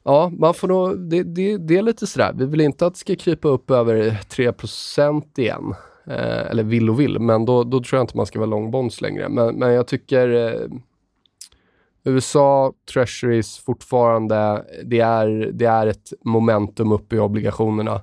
ja, 0.03 0.31
man 0.39 0.53
får 0.53 0.67
nog, 0.67 0.99
det, 0.99 1.23
det, 1.23 1.57
det, 1.57 1.77
är 1.77 1.81
lite 1.81 2.07
sådär. 2.07 2.31
Vi 2.35 2.45
vill 2.45 2.61
inte 2.61 2.85
att 2.85 2.93
det 2.93 2.99
ska 2.99 3.15
krypa 3.15 3.47
upp 3.47 3.71
över 3.71 3.95
3% 4.29 5.39
igen. 5.39 5.75
Eh, 6.07 6.51
eller 6.51 6.63
vill 6.63 6.89
och 6.89 6.99
vill, 6.99 7.19
men 7.19 7.45
då, 7.45 7.63
då 7.63 7.83
tror 7.83 7.97
jag 7.97 8.03
inte 8.03 8.17
man 8.17 8.25
ska 8.25 8.39
vara 8.39 8.49
lång 8.49 8.71
bonds 8.71 9.01
längre. 9.01 9.29
Men, 9.29 9.55
men 9.55 9.73
jag 9.73 9.87
tycker 9.87 10.29
eh, 10.29 10.67
USA 12.07 12.73
Treasuries 12.93 13.57
fortfarande, 13.57 14.65
det 14.85 14.99
är, 14.99 15.51
det 15.53 15.65
är 15.65 15.87
ett 15.87 16.13
momentum 16.23 16.91
upp 16.91 17.13
i 17.13 17.19
obligationerna. 17.19 18.01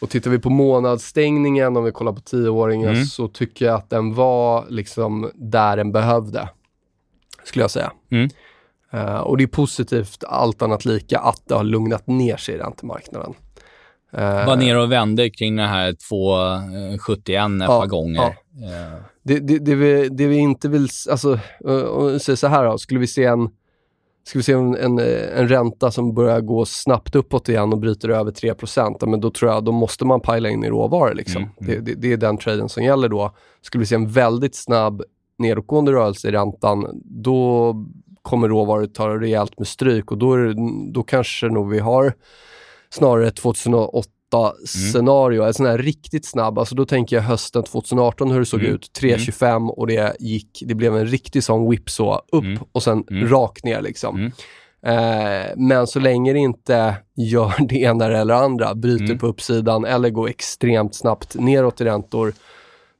Och 0.00 0.10
tittar 0.10 0.30
vi 0.30 0.38
på 0.38 0.50
månadsstängningen, 0.50 1.76
om 1.76 1.84
vi 1.84 1.92
kollar 1.92 2.12
på 2.12 2.20
tioåringen, 2.20 2.88
mm. 2.88 3.04
så 3.04 3.28
tycker 3.28 3.64
jag 3.64 3.74
att 3.74 3.90
den 3.90 4.14
var 4.14 4.64
liksom 4.68 5.30
där 5.34 5.76
den 5.76 5.92
behövde. 5.92 6.48
Skulle 7.44 7.62
jag 7.62 7.70
säga. 7.70 7.92
Mm. 8.10 8.28
Uh, 8.94 9.16
och 9.16 9.36
det 9.36 9.44
är 9.44 9.48
positivt, 9.48 10.24
allt 10.24 10.62
annat 10.62 10.84
lika, 10.84 11.18
att 11.18 11.42
det 11.48 11.54
har 11.54 11.64
lugnat 11.64 12.06
ner 12.06 12.36
sig 12.36 12.54
i 12.54 12.58
räntemarknaden. 12.58 13.34
Uh, 14.14 14.46
var 14.46 14.56
nere 14.56 14.82
och 14.82 14.92
vände 14.92 15.30
kring 15.30 15.56
den 15.56 15.68
här 15.68 15.92
2,71 15.92 17.56
ett 17.56 17.68
ja, 17.68 17.80
par 17.80 17.86
gånger. 17.86 18.36
Ja. 18.52 18.68
Uh. 18.68 19.00
Det, 19.24 19.38
det, 19.38 19.58
det, 19.58 19.74
vi, 19.74 20.08
det 20.08 20.26
vi 20.26 20.36
inte 20.36 20.68
vill, 20.68 20.88
alltså, 21.10 21.38
om 21.90 22.12
vi 22.12 22.18
säger 22.18 22.36
så 22.36 22.46
här 22.46 22.64
då, 22.64 22.78
skulle 22.78 23.00
vi 23.00 23.06
se 23.06 23.24
en 23.24 23.48
Ska 24.26 24.38
vi 24.38 24.42
se 24.42 24.52
en, 24.52 24.76
en, 24.76 24.98
eh, 24.98 25.38
en 25.38 25.48
ränta 25.48 25.90
som 25.90 26.14
börjar 26.14 26.40
gå 26.40 26.64
snabbt 26.64 27.14
uppåt 27.14 27.48
igen 27.48 27.72
och 27.72 27.78
bryter 27.78 28.08
över 28.08 28.30
3 28.30 28.54
ja, 28.76 29.06
men 29.06 29.20
då 29.20 29.30
tror 29.30 29.50
jag 29.50 29.64
då 29.64 29.72
måste 29.72 30.04
man 30.04 30.20
pajla 30.20 30.48
in 30.48 30.64
i 30.64 30.68
råvaror. 30.68 31.14
Liksom. 31.14 31.42
Mm, 31.42 31.54
Det, 31.58 31.80
det, 31.80 31.94
det 31.94 32.12
är 32.12 32.16
den 32.16 32.38
traden 32.38 32.68
som 32.68 32.84
gäller 32.84 33.08
då. 33.08 33.34
Skulle 33.62 33.80
vi 33.80 33.86
se 33.86 33.94
en 33.94 34.08
väldigt 34.08 34.54
snabb 34.54 35.02
nedåtgående 35.38 35.92
rörelse 35.92 36.28
i 36.28 36.32
räntan, 36.32 37.02
då 37.04 37.74
kommer 38.22 38.48
råvaror 38.48 38.86
ta 38.86 39.08
rejält 39.08 39.58
med 39.58 39.68
stryk 39.68 40.10
och 40.12 40.18
då, 40.18 40.32
är 40.32 40.54
då 40.92 41.02
kanske 41.02 41.48
nog 41.48 41.70
vi 41.70 41.78
har 41.78 42.12
snarare 42.90 43.30
ett 44.34 44.54
2008-scenario, 44.60 45.42
en 45.46 45.54
sån 45.54 45.66
här 45.66 45.78
riktigt 45.78 46.26
snabb, 46.26 46.58
alltså 46.58 46.74
då 46.74 46.84
tänker 46.86 47.16
jag 47.16 47.22
hösten 47.22 47.62
2018 47.62 48.30
hur 48.30 48.40
det 48.40 48.46
såg 48.46 48.60
Mm. 48.60 48.74
ut, 48.74 48.90
3,25 49.00 49.70
och 49.70 49.86
det 49.86 50.16
gick, 50.20 50.62
det 50.66 50.74
blev 50.74 50.96
en 50.96 51.06
riktig 51.06 51.44
sån 51.44 51.70
whipsaw 51.70 52.20
upp 52.32 52.44
Mm. 52.44 52.58
och 52.72 52.82
sen 52.82 53.04
Mm. 53.10 53.28
rakt 53.28 53.64
ner 53.64 53.82
liksom. 53.82 54.16
Mm. 54.16 54.32
Eh, 54.86 55.46
men 55.56 55.86
så 55.86 56.00
länge 56.00 56.32
det 56.32 56.38
inte 56.38 56.94
gör 57.16 57.52
det 57.68 57.76
ena 57.80 58.04
eller 58.04 58.34
andra, 58.34 58.74
bryter 58.74 59.04
Mm. 59.04 59.18
på 59.18 59.26
uppsidan 59.26 59.84
eller 59.84 60.10
går 60.10 60.28
extremt 60.28 60.94
snabbt 60.94 61.34
neråt 61.34 61.80
i 61.80 61.84
räntor, 61.84 62.32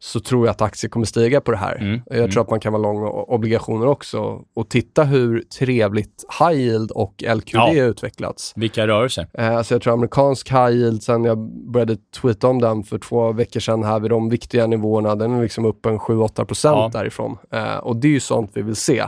så 0.04 0.20
tror 0.20 0.46
jag 0.46 0.50
att 0.50 0.62
aktier 0.62 0.88
kommer 0.90 1.06
stiga 1.06 1.40
på 1.40 1.50
det 1.50 1.56
här. 1.56 1.76
Mm. 1.76 2.00
Jag 2.06 2.18
Mm. 2.18 2.30
tror 2.30 2.42
att 2.42 2.50
man 2.50 2.60
kan 2.60 2.72
vara 2.72 2.82
lång 2.82 3.06
obligationer 3.08 3.86
också. 3.86 4.40
Och 4.54 4.68
titta 4.70 5.04
hur 5.04 5.40
trevligt 5.58 6.24
high 6.40 6.60
yield 6.60 6.90
och 6.90 7.22
LQD 7.22 7.54
Ja. 7.54 7.60
har 7.60 7.74
utvecklats. 7.74 8.52
Vilka 8.56 8.86
rörelser? 8.86 9.26
Eh, 9.32 9.56
alltså 9.56 9.74
jag 9.74 9.82
tror 9.82 9.92
amerikansk 9.92 10.50
high 10.50 10.70
yield, 10.70 11.02
sen 11.02 11.24
jag 11.24 11.38
började 11.72 11.96
tweeta 12.20 12.48
om 12.48 12.60
den 12.60 12.82
för 12.84 12.98
två 12.98 13.32
veckor 13.32 13.60
sedan 13.60 13.84
här 13.84 14.00
vid 14.00 14.10
de 14.10 14.28
viktiga 14.28 14.66
nivåerna, 14.66 15.14
den 15.14 15.34
är 15.34 15.42
liksom 15.42 15.64
upp 15.64 15.86
en 15.86 15.98
7-8 15.98 16.44
procent 16.44 16.76
Ja. 16.76 16.90
därifrån. 16.92 17.36
Eh, 17.52 17.76
och 17.76 17.96
det 17.96 18.08
är 18.08 18.12
ju 18.12 18.20
sånt 18.20 18.50
vi 18.54 18.62
vill 18.62 18.76
se. 18.76 19.04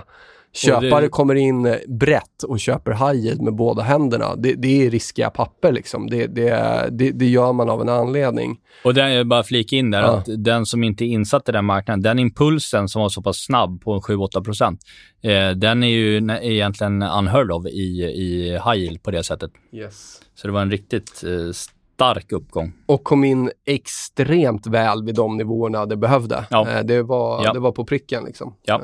Köpare 0.57 1.01
det- 1.01 1.09
kommer 1.09 1.35
in 1.35 1.66
eh, 1.66 1.75
brett 1.88 2.42
och 2.42 2.61
köper 2.61 2.92
high 3.12 3.42
med 3.42 3.55
båda 3.55 3.83
händerna. 3.83 4.37
Det, 4.37 4.55
det 4.55 4.87
är 4.87 4.90
riskiga 4.90 5.31
papper 5.31 5.73
liksom. 5.73 6.07
Det, 6.11 6.27
det, 6.27 7.27
gör 7.27 7.53
man 7.53 7.71
av 7.71 7.81
en 7.81 7.88
anledning. 7.88 8.57
Och 8.85 8.95
den, 8.95 9.12
jag 9.12 9.27
bara 9.29 9.42
flika 9.42 9.77
in 9.77 9.90
där, 9.90 10.01
Ja. 10.03 10.16
att 10.16 10.27
den 10.45 10.66
som 10.66 10.85
inte 10.85 11.05
är 11.05 11.07
insatt 11.07 11.49
i 11.49 11.53
den 11.53 11.64
marknaden, 11.64 12.03
den 12.03 12.19
impulsen 12.19 12.88
som 12.88 13.03
var 13.03 13.09
så 13.09 13.23
pass 13.23 13.37
snabb 13.45 13.81
på 13.83 14.01
7-8 14.01 14.45
procent, 14.45 14.81
eh, 15.23 15.51
den 15.51 15.83
är 15.83 15.88
ju 15.88 16.16
egentligen 16.42 17.03
unheard 17.03 17.51
of 17.53 17.66
i, 17.66 18.03
i 18.03 18.53
high 18.53 18.77
yield 18.77 19.03
på 19.03 19.11
det 19.11 19.25
sättet. 19.25 19.51
Yes. 19.73 20.21
Så 20.35 20.47
det 20.47 20.53
var 20.53 20.61
en 20.62 20.71
riktigt 20.71 21.23
eh, 21.25 21.53
stark 21.53 22.33
uppgång. 22.33 22.73
och 22.87 23.05
kom 23.05 23.25
in 23.25 23.51
extremt 23.66 24.66
väl 24.66 25.05
vid 25.05 25.14
de 25.14 25.37
nivåerna 25.37 25.87
det 25.87 25.97
behövde. 25.97 26.45
Ja. 26.51 26.83
Det, 26.83 27.03
var, 27.03 27.45
Ja. 27.45 27.53
det 27.53 27.61
var 27.61 27.73
på 27.73 27.85
pricken 27.85 28.25
liksom. 28.25 28.55
Ja. 28.64 28.83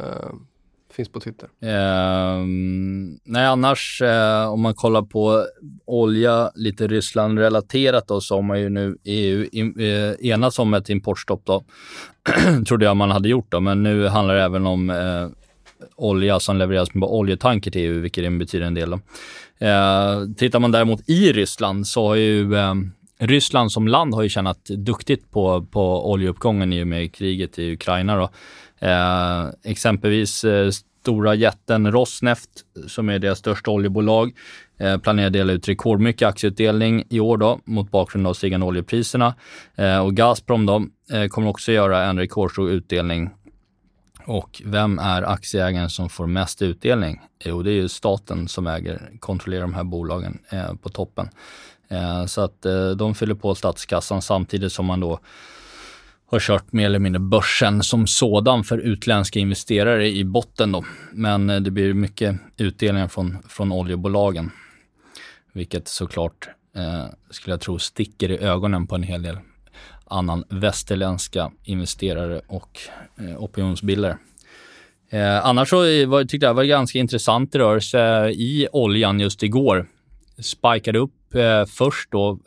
Finns 0.93 1.09
på 1.09 1.21
Twitter. 1.21 1.49
Ehm, 1.63 3.19
nej, 3.25 3.47
annars 3.47 4.03
eh, 4.03 4.53
om 4.53 4.61
man 4.61 4.75
kollar 4.75 5.03
på 5.03 5.47
olja, 5.87 6.51
lite 6.55 6.87
Ryssland-relaterat 6.87 8.09
då, 8.09 8.21
så 8.21 8.35
har 8.35 8.43
man 8.43 8.61
ju 8.61 8.69
nu 8.69 8.97
EU 9.05 9.49
in, 9.53 9.81
eh, 9.81 10.31
enats 10.31 10.59
om 10.59 10.75
ett 10.75 10.91
importstopp 10.91 11.43
då. 11.45 11.65
Trodde 12.69 12.85
jag 12.85 12.97
man 12.97 13.11
hade 13.11 13.29
gjort 13.29 13.47
då, 13.49 13.61
men 13.61 13.83
nu 13.83 14.07
handlar 14.07 14.35
det 14.35 14.43
även 14.43 14.67
om 14.67 14.91
eh, 14.91 15.29
olja 15.97 16.41
som 16.41 16.57
levereras 16.57 16.95
med 16.95 17.09
oljetanker 17.09 17.71
till 17.71 17.81
EU, 17.81 18.01
vilket 18.01 18.39
betyder 18.39 18.67
en 18.67 18.75
del 18.75 18.91
då. 18.91 19.01
Eh, 19.67 20.25
tittar 20.37 20.61
man 20.61 20.73
däremot 20.73 21.09
i 21.09 21.33
Ryssland 21.33 21.87
så 21.87 22.09
har 22.09 22.15
ju 22.15 22.55
eh, 22.55 22.75
Ryssland 23.19 23.73
som 23.73 23.89
land 23.89 24.15
har 24.15 24.23
ju 24.23 24.29
tjänat 24.29 24.65
duktigt 24.65 25.31
på, 25.31 25.67
på 25.71 26.11
oljeuppgången 26.11 26.73
i 26.73 26.83
och 26.83 26.87
med 26.87 27.15
kriget 27.15 27.59
i 27.59 27.73
Ukraina. 27.73 28.17
Då. 28.17 28.31
Eh, 28.83 29.49
exempelvis 29.63 30.45
eh, 30.45 30.71
stora 31.03 31.35
jätten 31.35 31.93
Rosneft, 31.93 32.51
som 32.87 33.09
är 33.09 33.19
deras 33.19 33.39
största 33.39 33.71
oljebolag, 33.71 34.33
eh, 34.79 34.99
planerar 34.99 35.27
att 35.27 35.33
dela 35.33 35.53
ut 35.53 35.69
rekordmycket 35.69 36.29
aktieutdelning 36.29 37.05
i 37.09 37.21
år 37.21 37.37
då, 37.37 37.61
mot 37.65 37.91
bakgrund 37.91 38.27
av 38.27 38.35
stigande 38.35 38.67
oljepriserna. 38.67 39.35
Eh, 39.75 39.99
och 39.99 40.15
Gazprom 40.15 40.67
då, 40.67 40.87
eh, 41.13 41.29
kommer 41.29 41.49
också 41.49 41.73
göra 41.73 42.05
en 42.05 42.19
rekordstor 42.19 42.71
utdelning. 42.71 43.31
Och 44.27 44.63
vem 44.65 44.99
är 44.99 45.23
aktieägaren 45.23 45.91
som 45.91 46.09
får 46.09 46.27
mest 46.27 46.63
utdelning? 46.63 47.21
Jo, 47.45 47.63
det 47.63 47.71
är 47.71 47.75
ju 47.75 47.89
staten 47.89 48.49
som 48.49 48.67
äger, 48.67 49.11
kontrollerar 49.21 49.63
de 49.63 49.75
här 49.75 49.85
bolagen 49.85 50.39
eh, 50.51 50.75
på 50.75 50.89
toppen. 50.89 51.29
Eh, 51.89 52.27
så 52.27 52.41
att 52.41 52.67
eh, 52.67 52.91
de 52.91 53.15
fyller 53.15 53.35
på 53.35 53.55
statskassan 53.55 54.23
samtidigt 54.23 54.73
som 54.73 54.87
man 54.87 55.01
då 55.01 55.19
har 56.33 56.41
kört 56.41 56.73
mer 56.73 56.87
eller 56.87 56.99
mindre 56.99 57.21
börsen 57.21 57.83
som 57.83 58.07
sådan 58.07 58.65
för 58.65 58.79
utländska 58.79 59.39
investerare 59.39 60.09
i 60.09 60.25
botten 60.25 60.73
då. 60.73 60.85
Men 61.13 61.51
eh, 61.51 61.61
det 61.61 61.71
blir 61.71 61.95
mycket 61.95 62.37
utdelningar 62.57 63.09
från, 63.09 63.39
från 63.49 63.73
oljebolagen. 63.73 64.51
Vilket 65.53 65.89
såklart 65.89 66.49
eh, 66.77 67.07
skulle 67.31 67.53
jag 67.53 67.61
tro 67.61 67.79
sticker 67.79 68.31
i 68.31 68.39
ögonen 68.39 68.87
på 68.87 68.95
en 68.95 69.03
hel 69.03 69.23
del 69.23 69.37
annan 70.05 70.45
västerländska 70.49 71.53
investerare 71.65 72.41
och 72.47 72.79
eh, 73.19 73.43
opinionsbildare. 73.43 74.19
Eh, 75.11 75.47
annars 75.47 75.69
så 75.69 75.77
var, 76.07 76.25
tyckte 76.25 76.47
jag 76.47 76.55
det 76.55 76.57
var 76.57 76.65
ganska 76.65 76.99
intressant 76.99 77.55
rörelse 77.55 78.29
i 78.29 78.69
oljan 78.73 79.21
just 79.21 79.43
igår. 79.43 79.87
Spikade 80.39 80.99
upp 80.99 81.35
eh, 81.35 81.65
först 81.65 82.11
då 82.11 82.39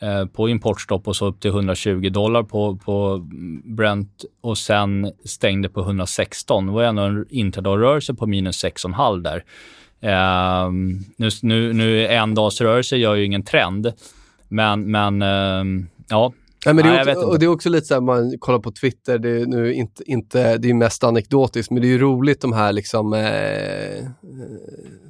Eh, 0.00 0.26
på 0.26 0.48
importstopp 0.48 1.08
och 1.08 1.16
så 1.16 1.26
upp 1.26 1.40
till 1.40 1.50
120 1.50 2.10
dollar 2.10 2.42
på, 2.42 2.76
på 2.76 3.26
Brent 3.64 4.24
och 4.40 4.58
sen 4.58 5.12
stängde 5.24 5.68
på 5.68 5.80
116. 5.80 6.66
Det 6.66 6.72
var 6.72 6.82
ändå 6.82 7.02
en 7.02 7.26
intradagrörelse 7.30 8.14
på 8.14 8.26
minus 8.26 8.64
6,5 8.64 9.22
där. 9.22 9.44
Eh, 10.00 10.70
nu, 11.16 11.28
nu, 11.42 11.72
nu 11.72 12.06
en 12.06 12.34
dags 12.34 12.60
rörelse 12.60 12.96
gör 12.96 13.14
ju 13.14 13.24
ingen 13.24 13.42
trend, 13.42 13.92
men, 14.48 14.90
men 14.90 15.22
eh, 15.22 15.86
ja, 16.08 16.32
Nej, 16.64 16.74
men 16.74 16.84
det, 16.84 16.90
är 16.90 17.16
också, 17.16 17.26
och 17.26 17.38
det 17.38 17.46
är 17.46 17.50
också 17.50 17.68
lite 17.68 17.86
så 17.86 17.94
här, 17.94 18.00
man 18.00 18.38
kollar 18.38 18.58
på 18.58 18.72
Twitter, 18.72 19.18
det 19.18 19.30
är 19.30 19.46
nu 19.46 19.74
inte, 19.74 20.10
inte 20.10 20.58
det 20.58 20.70
är 20.70 20.74
mest 20.74 21.04
anekdotiskt, 21.04 21.70
men 21.70 21.82
det 21.82 21.88
är 21.88 21.90
ju 21.90 21.98
roligt 21.98 22.40
de 22.40 22.52
här 22.52 22.72
liksom 22.72 23.12
eh, 23.12 24.06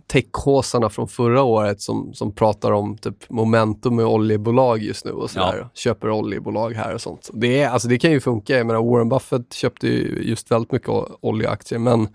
techhåsarna 0.06 0.88
från 0.88 1.08
förra 1.08 1.42
året 1.42 1.80
som, 1.80 2.14
som 2.14 2.34
pratar 2.34 2.72
om 2.72 2.98
typ 2.98 3.30
momentum 3.30 3.96
med 3.96 4.06
oljebolag 4.06 4.82
just 4.82 5.04
nu 5.04 5.10
och 5.10 5.30
sådär. 5.30 5.58
Ja. 5.60 5.70
Köper 5.74 6.10
oljebolag 6.10 6.70
här 6.70 6.94
och 6.94 7.00
sånt. 7.00 7.30
Det, 7.32 7.62
är, 7.62 7.68
alltså 7.68 7.88
det 7.88 7.98
kan 7.98 8.10
ju 8.12 8.20
funka, 8.20 8.56
jag 8.56 8.66
menar 8.66 8.82
Warren 8.82 9.08
Buffett 9.08 9.52
köpte 9.52 9.86
ju 9.86 10.22
just 10.22 10.50
väldigt 10.50 10.72
mycket 10.72 10.88
oljeaktier, 11.20 11.78
men 11.78 12.08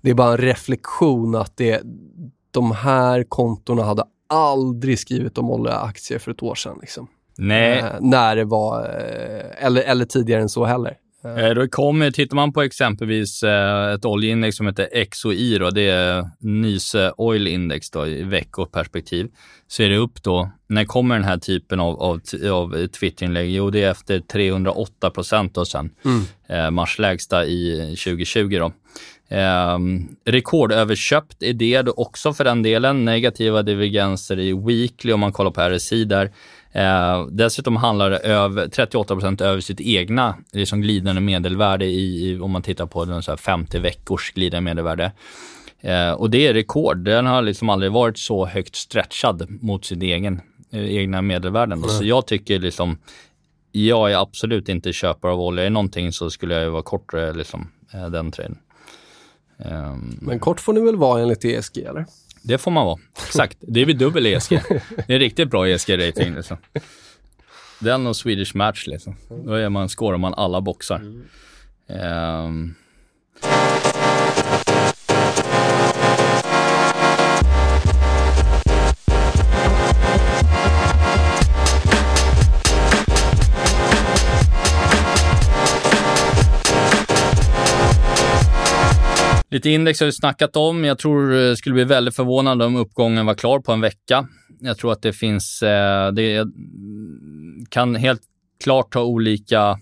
det 0.00 0.10
är 0.10 0.14
bara 0.14 0.30
en 0.30 0.38
reflektion 0.38 1.34
att 1.34 1.56
det, 1.56 1.82
de 2.50 2.72
här 2.72 3.24
kontona 3.28 3.82
hade 3.82 4.04
aldrig 4.28 4.98
skrivit 4.98 5.38
om 5.38 5.50
oljeaktier 5.50 6.18
för 6.18 6.30
ett 6.30 6.42
år 6.42 6.54
sedan. 6.54 6.78
Liksom. 6.80 7.08
Nej. 7.38 7.78
Eh, 7.78 7.84
när 8.00 8.36
det 8.36 8.44
var, 8.44 8.82
eh, 8.84 9.66
eller, 9.66 9.82
eller 9.82 10.04
tidigare 10.04 10.42
än 10.42 10.48
så 10.48 10.64
heller. 10.64 10.96
Eh, 11.38 11.54
Då 11.54 11.68
kommer, 11.68 12.10
tittar 12.10 12.36
man 12.36 12.52
på 12.52 12.62
exempelvis 12.62 13.42
ett 13.94 14.04
oljeindex 14.04 14.56
som 14.56 14.66
heter 14.66 15.04
XOI, 15.04 15.58
då, 15.58 15.70
det 15.70 15.88
är 15.88 16.30
Nyse 16.40 17.12
Oil 17.16 17.46
Index 17.46 17.90
då, 17.90 18.06
i 18.06 18.22
veckoperspektiv, 18.22 19.28
så 19.68 19.82
är 19.82 19.88
det 19.88 19.96
upp 19.96 20.22
då, 20.22 20.50
när 20.68 20.84
kommer 20.84 21.14
den 21.14 21.24
här 21.24 21.38
typen 21.38 21.80
av, 21.80 22.02
av, 22.02 22.20
av 22.52 22.86
Twitterinlägg? 22.86 23.50
Jo, 23.50 23.70
det 23.70 23.82
är 23.82 23.90
efter 23.90 24.20
308 24.20 25.10
procent 25.10 25.56
och 25.56 25.68
sen 25.68 25.90
eh, 26.48 26.70
marslägsta 26.70 27.44
i 27.44 27.80
2020. 28.04 28.58
Då. 28.58 28.72
Eh, 29.28 29.78
rekordöverköpt 30.24 31.42
är 31.42 31.52
det 31.52 31.82
då 31.82 31.92
också 31.92 32.32
för 32.32 32.44
den 32.44 32.62
delen. 32.62 33.04
Negativa 33.04 33.62
divergenser 33.62 34.38
i 34.38 34.52
weekly 34.52 35.12
om 35.12 35.20
man 35.20 35.32
kollar 35.32 35.50
på 35.50 35.60
RSI 35.60 36.04
där. 36.04 36.30
Eh, 36.76 37.26
dessutom 37.26 37.76
handlar 37.76 38.10
det 38.10 38.18
över 38.18 38.66
38% 38.66 39.42
över 39.42 39.60
sitt 39.60 39.80
egna 39.80 40.36
liksom 40.52 40.80
glidande 40.80 41.20
medelvärde 41.20 41.84
i, 41.84 42.38
om 42.40 42.50
man 42.50 42.62
tittar 42.62 42.86
på 42.86 43.04
den 43.04 43.22
så 43.22 43.30
här 43.32 43.36
50 43.36 43.78
veckors 43.78 44.32
glidande 44.32 44.70
medelvärde. 44.70 45.12
Eh, 45.80 46.10
och 46.10 46.30
det 46.30 46.46
är 46.46 46.54
rekord. 46.54 46.98
Den 46.98 47.26
har 47.26 47.42
liksom 47.42 47.68
aldrig 47.68 47.92
varit 47.92 48.18
så 48.18 48.46
högt 48.46 48.76
stretchad 48.76 49.46
mot 49.62 49.84
sin 49.84 50.02
egen, 50.02 50.40
eh, 50.70 50.96
egna 50.96 51.22
medelvärden. 51.22 51.80
då. 51.80 51.88
Så 51.88 52.04
jag 52.04 52.26
tycker 52.26 52.58
liksom, 52.58 52.98
jag 53.72 54.12
är 54.12 54.22
absolut 54.22 54.68
inte 54.68 54.92
köpare 54.92 55.32
av 55.32 55.40
olja. 55.40 55.64
Är 55.64 55.70
någonting 55.70 56.12
så 56.12 56.30
skulle 56.30 56.54
jag 56.54 56.62
ju 56.62 56.70
vara 56.70 56.82
kortare 56.82 57.32
liksom, 57.32 57.68
eh, 57.94 58.06
den 58.10 58.30
traden. 58.30 58.58
Ehm, 59.58 60.18
Men 60.20 60.38
kort 60.38 60.60
får 60.60 60.72
ni 60.72 60.80
väl 60.80 60.96
vara 60.96 61.22
enligt 61.22 61.44
ESG, 61.44 61.78
eller? 61.78 62.06
Det 62.46 62.58
får 62.58 62.70
man 62.70 62.86
vara. 62.86 62.98
Exakt. 63.26 63.58
Det 63.60 63.80
är 63.80 63.86
vid 63.86 63.98
dubbel 63.98 64.26
ESG. 64.26 64.60
Det 65.06 65.14
är 65.14 65.18
riktigt 65.18 65.50
bra 65.50 65.66
ESG-rating. 65.66 66.36
Liksom. 66.36 66.56
Den 67.80 68.06
och 68.06 68.16
Swedish 68.16 68.56
Match. 68.56 68.86
Liksom. 68.86 69.16
Då 69.28 69.52
är 69.52 69.68
man, 69.68 69.88
scorar 69.88 70.18
man 70.18 70.34
alla 70.34 70.60
boxar. 70.60 71.02
Ehm, 71.88 72.74
Lite 89.56 89.70
index 89.70 90.00
har 90.00 90.06
vi 90.06 90.12
snackat 90.12 90.56
om. 90.56 90.84
Jag 90.84 90.98
tror 90.98 91.30
det 91.30 91.56
skulle 91.56 91.74
bli 91.74 91.84
väldigt 91.84 92.16
förvånande 92.16 92.64
om 92.64 92.76
uppgången 92.76 93.26
var 93.26 93.34
klar 93.34 93.60
på 93.60 93.72
en 93.72 93.80
vecka. 93.80 94.28
Jag 94.60 94.78
tror 94.78 94.92
att 94.92 95.02
det 95.02 95.12
finns, 95.12 95.62
eh, 95.62 96.12
det 96.12 96.46
kan 97.68 97.94
helt 97.94 98.20
klart 98.64 98.92
ta 98.92 99.02
olika 99.02 99.78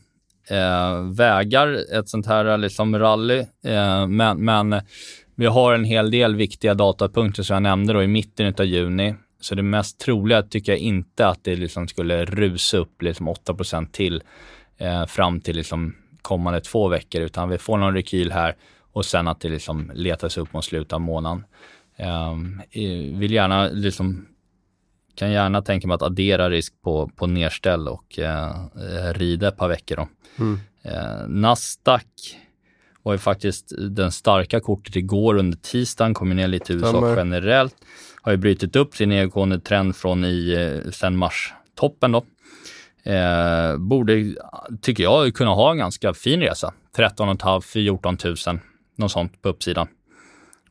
eh, 0.51 1.03
vägar, 1.17 1.99
ett 1.99 2.09
sånt 2.09 2.27
här 2.27 2.59
liksom 2.59 2.99
rally. 2.99 3.39
Eh, 3.65 4.07
men, 4.07 4.45
men 4.45 4.81
vi 5.35 5.47
har 5.47 5.75
en 5.75 5.85
hel 5.85 6.11
del 6.11 6.37
viktiga 6.37 6.75
datapunkter 6.75 7.43
som 7.43 7.55
jag 7.55 7.63
nämnde 7.63 7.93
då 7.93 8.03
i 8.03 8.07
mitten 8.07 8.55
av 8.59 8.65
juni. 8.65 9.15
Så 9.41 9.55
det 9.55 9.63
mest 9.63 10.01
troliga 10.01 10.43
tycker 10.43 10.73
jag 10.73 10.79
inte 10.79 11.27
att 11.27 11.45
det 11.45 11.57
liksom 11.57 11.89
skulle 11.89 12.25
rusa 12.25 12.77
upp 12.79 13.03
liksom 13.03 13.29
8% 13.29 13.91
till 13.91 14.23
eh, 14.79 15.07
fram 15.07 15.41
till 15.41 15.57
liksom 15.57 15.95
kommande 16.23 16.61
två 16.61 16.89
veckor, 16.89 17.23
utan 17.23 17.49
vi 17.49 17.59
får 17.59 17.79
någon 17.79 17.95
rekyl 17.95 18.33
här 18.33 18.55
och 18.95 19.05
sen 19.05 19.29
att 19.29 19.41
det 19.41 19.49
liksom 19.49 19.91
letas 19.95 20.39
upp 20.39 20.53
mot 20.53 20.65
slutet 20.65 20.93
av 20.93 21.01
månaden. 21.01 21.45
Eh, 21.97 22.35
vill 23.19 23.33
gärna 23.33 23.69
liksom 23.69 24.27
kan 25.15 25.31
gärna 25.31 25.63
tänka 25.63 25.89
mig 25.89 25.95
att 25.95 26.03
addera 26.03 26.51
risk 26.51 26.75
på, 26.83 27.11
på 27.17 27.27
nedställ 27.27 27.89
och 27.89 28.19
eh, 28.19 28.55
rida 29.15 29.49
ett 29.49 29.57
par 29.57 29.69
veckor. 29.69 29.97
Då. 29.97 30.09
Mm. 30.39 30.61
Eh, 30.83 31.29
Nasdaq 31.29 32.07
var 33.03 33.13
ju 33.13 33.19
faktiskt 33.19 33.73
den 33.79 34.13
starka 34.13 34.61
kortet 34.61 34.97
igår 34.97 35.35
under 35.35 35.59
tisdagen, 35.59 36.15
kom 36.15 36.31
ner 36.31 36.49
lite 36.49 36.73
i 36.73 36.77
USA 36.77 36.89
Stämmer. 36.89 37.17
generellt. 37.17 37.75
Har 38.23 38.33
ju 38.33 38.39
brutit 38.39 38.77
upp 38.77 38.97
sin 38.97 39.09
nedgående 39.09 39.61
trend 39.61 39.97
från 39.97 40.25
i, 40.25 40.53
eh, 40.53 40.91
sen 40.91 41.17
mars-toppen 41.17 42.13
då. 42.13 42.25
Eh, 43.11 43.77
borde, 43.77 44.35
tycker 44.81 45.03
jag, 45.03 45.35
kunna 45.35 45.51
ha 45.51 45.71
en 45.71 45.79
ganska 45.79 46.15
fin 46.15 46.41
resa. 46.41 46.75
13 46.97 47.29
500-14 47.39 48.53
000, 48.53 48.61
något 48.97 49.13
sånt 49.13 49.43
på 49.43 49.49
uppsidan 49.49 49.89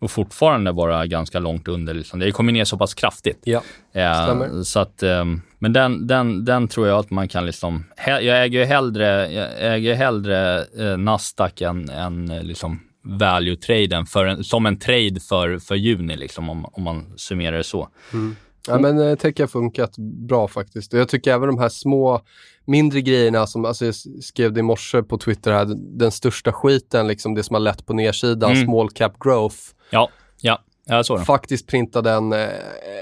och 0.04 0.12
fortfarande 0.12 0.72
vara 0.72 1.06
ganska 1.06 1.40
långt 1.40 1.68
under. 1.68 1.94
Liksom. 1.94 2.20
Det 2.20 2.32
kommer 2.32 2.52
ner 2.52 2.66
så 2.66 2.78
pass 2.78 2.94
kraftigt. 2.94 3.40
Ja, 3.44 3.62
eh, 3.94 4.62
så 4.62 4.80
att, 4.80 5.04
eh, 5.04 5.26
men 5.60 5.74
den, 5.74 6.08
den, 6.08 6.46
den 6.46 6.68
tror 6.68 6.88
jag 6.88 7.00
att 7.00 7.10
man 7.10 7.28
kan 7.28 7.46
liksom... 7.46 7.86
Jag 8.06 8.44
äger 8.44 8.66
hellre, 8.66 9.32
jag 9.34 9.76
äger 9.76 9.96
hellre 9.96 10.66
eh, 10.80 10.98
Nasdaq 10.98 11.62
än, 11.62 11.90
än 11.90 12.32
eh, 12.32 12.44
liksom 12.44 12.80
value-traden 13.04 14.06
som 14.44 14.66
en 14.66 14.80
trade 14.80 15.20
för, 15.20 15.60
för 15.60 15.76
juni, 15.76 16.16
liksom, 16.16 16.50
om, 16.50 16.66
om 16.66 16.84
man 16.84 17.14
summerar 17.16 17.58
det 17.58 17.64
så. 17.64 17.90
Mm. 18.14 18.36
Ja, 18.68 18.80
men 18.80 19.00
eh, 19.00 19.16
tech 19.16 19.40
har 19.40 19.48
funkat 19.48 19.98
bra 19.98 20.48
faktiskt. 20.48 20.94
Jag 20.94 21.10
tycker 21.10 21.34
även 21.34 21.48
de 21.48 21.60
här 21.60 21.70
små, 21.70 22.22
mindre 22.66 23.02
grejerna 23.02 23.48
som, 23.48 23.66
alltså 23.66 23.86
jag 23.86 23.96
skrev 24.22 24.54
det 24.54 24.60
i 24.60 24.64
morse 24.64 25.04
på 25.04 25.18
Twitter 25.18 25.52
här, 25.52 25.68
den 25.76 26.12
största 26.12 26.54
skiten, 26.54 27.08
liksom 27.08 27.36
det 27.36 27.44
som 27.44 27.54
har 27.54 27.62
lett 27.62 27.86
på 27.86 27.94
nedsidan, 27.94 28.52
mm. 28.52 28.66
small 28.66 28.90
cap 28.90 29.14
growth. 29.20 29.58
Ja, 29.90 30.10
ja. 30.42 30.60
Jag 30.86 31.06
såg 31.06 31.18
den. 31.18 31.26
Faktiskt 31.26 31.68
printade 31.68 32.12
en, 32.12 32.34
eh, 32.34 32.50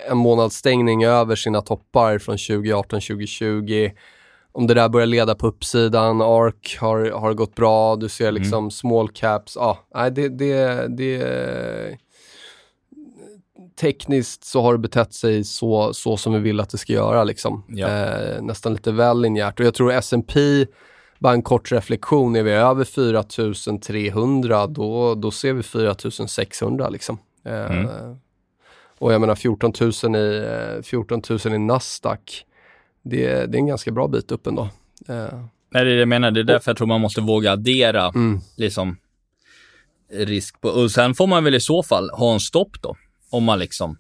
en 0.10 0.18
månadsstängning 0.18 1.04
över 1.04 1.36
sina 1.36 1.62
toppar 1.62 2.18
från 2.18 2.38
2018-2020. 2.38 3.92
Om 4.52 4.68
det 4.68 4.74
där 4.74 4.90
börjar 4.90 5.08
leda 5.08 5.36
på 5.36 5.48
uppsidan, 5.48 6.22
ARK 6.22 6.78
har, 6.80 7.12
har 7.12 7.34
gått 7.34 7.56
bra, 7.56 7.96
du 7.96 8.10
ser 8.10 8.32
liksom 8.32 8.58
mm. 8.58 8.72
small 8.72 9.10
caps. 9.10 9.56
Ja, 9.56 9.80
nej, 9.96 10.12
det, 10.12 10.30
det, 10.30 10.88
det 10.98 11.98
tekniskt 13.82 14.44
så 14.44 14.62
har 14.62 14.74
det 14.74 14.80
betett 14.80 15.14
sig 15.14 15.44
så, 15.44 15.94
så 15.94 16.18
som 16.18 16.34
vi 16.34 16.40
vill 16.40 16.60
att 16.60 16.70
det 16.70 16.78
ska 16.78 16.94
göra. 16.94 17.24
Liksom. 17.24 17.64
Ja. 17.68 17.88
Eh, 17.88 18.42
nästan 18.42 18.74
lite 18.74 18.92
väl 18.92 19.22
linjärt. 19.22 19.60
Och 19.60 19.66
jag 19.66 19.74
tror 19.74 19.92
S&P 19.92 20.66
bara 21.20 21.34
en 21.34 21.42
kort 21.42 21.72
reflektion, 21.72 22.36
är 22.36 22.44
vi 22.44 22.52
över 22.52 22.84
4300 22.84 24.68
då, 24.68 25.16
då 25.16 25.32
ser 25.32 25.54
vi 25.54 25.64
4600 25.64 26.90
liksom. 26.90 27.18
Eh, 27.46 27.72
mm. 27.72 27.88
Och 29.00 29.14
jag 29.14 29.22
menar 29.22 29.36
14 29.36 29.74
000 30.04 30.16
i, 30.16 30.82
14 30.84 31.22
000 31.30 31.40
i 31.54 31.58
Nasdaq, 31.58 32.46
det, 33.02 33.26
det 33.28 33.58
är 33.58 33.60
en 33.60 33.68
ganska 33.68 33.92
bra 33.92 34.08
bit 34.08 34.32
upp 34.32 34.48
ändå. 34.48 34.70
Eh. 35.08 35.40
Nej, 35.74 35.86
det 35.86 35.92
är 35.92 35.96
det 35.96 36.00
jag 36.00 36.08
menar. 36.08 36.32
Det 36.32 36.40
är 36.40 36.44
därför 36.44 36.72
jag 36.72 36.78
tror 36.78 36.88
man 36.88 37.02
måste 37.02 37.22
våga 37.22 37.52
addera 37.52 38.08
mm. 38.08 38.40
liksom, 38.58 38.98
risk 40.12 40.62
på... 40.62 40.70
Och 40.70 40.92
sen 40.92 41.16
får 41.16 41.28
man 41.28 41.44
väl 41.44 41.56
i 41.56 41.60
så 41.60 41.84
fall 41.84 42.10
ha 42.10 42.34
en 42.34 42.40
stopp 42.40 42.82
då. 42.82 42.96
Om 43.32 43.44
man 43.44 43.60
liksom... 43.60 43.98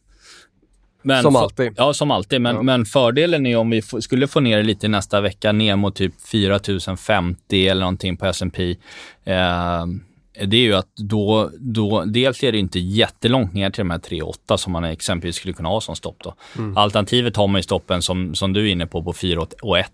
Men 1.03 1.23
som 1.23 1.35
alltid. 1.35 1.73
Ja, 1.77 1.93
som 1.93 2.11
alltid. 2.11 2.41
Men, 2.41 2.55
ja. 2.55 2.61
men 2.61 2.85
fördelen 2.85 3.45
är 3.45 3.57
om 3.57 3.69
vi 3.69 3.81
skulle 3.81 4.27
få 4.27 4.39
ner 4.39 4.57
det 4.57 4.63
lite 4.63 4.87
nästa 4.87 5.21
vecka, 5.21 5.51
ner 5.51 5.75
mot 5.75 5.95
typ 5.95 6.13
4050 6.21 7.67
eller 7.67 7.81
någonting 7.81 8.17
på 8.17 8.25
S&P. 8.25 8.75
Eh, 9.23 9.85
det 10.45 10.57
är 10.57 10.61
ju 10.61 10.73
att 10.73 10.95
då, 10.95 11.51
då, 11.59 12.03
dels 12.05 12.43
är 12.43 12.51
det 12.51 12.57
inte 12.57 12.79
jättelångt 12.79 13.53
ner 13.53 13.69
till 13.69 13.81
de 13.81 13.91
här 13.91 13.99
3,8 13.99 14.57
som 14.57 14.73
man 14.73 14.83
exempelvis 14.83 15.35
skulle 15.35 15.53
kunna 15.53 15.69
ha 15.69 15.81
som 15.81 15.95
stopp. 15.95 16.17
Då. 16.23 16.35
Mm. 16.57 16.77
Alternativet 16.77 17.35
har 17.35 17.47
man 17.47 17.59
ju 17.59 17.63
stoppen 17.63 18.01
som, 18.01 18.35
som 18.35 18.53
du 18.53 18.67
är 18.67 18.71
inne 18.71 18.87
på, 18.87 19.03
på 19.03 19.13
4 19.13 19.45
och 19.61 19.79
1 19.79 19.87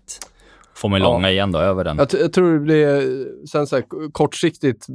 får 0.78 0.88
man 0.88 1.00
ja. 1.00 1.12
långa 1.12 1.30
igen 1.30 1.52
då 1.52 1.58
över 1.58 1.84
den. 1.84 1.98
Jag, 1.98 2.08
jag 2.20 2.32
tror 2.32 2.58
det 2.58 2.82
är, 2.82 3.26
sen 3.46 3.66
så 3.66 3.76
här, 3.76 4.10
kortsiktigt 4.12 4.86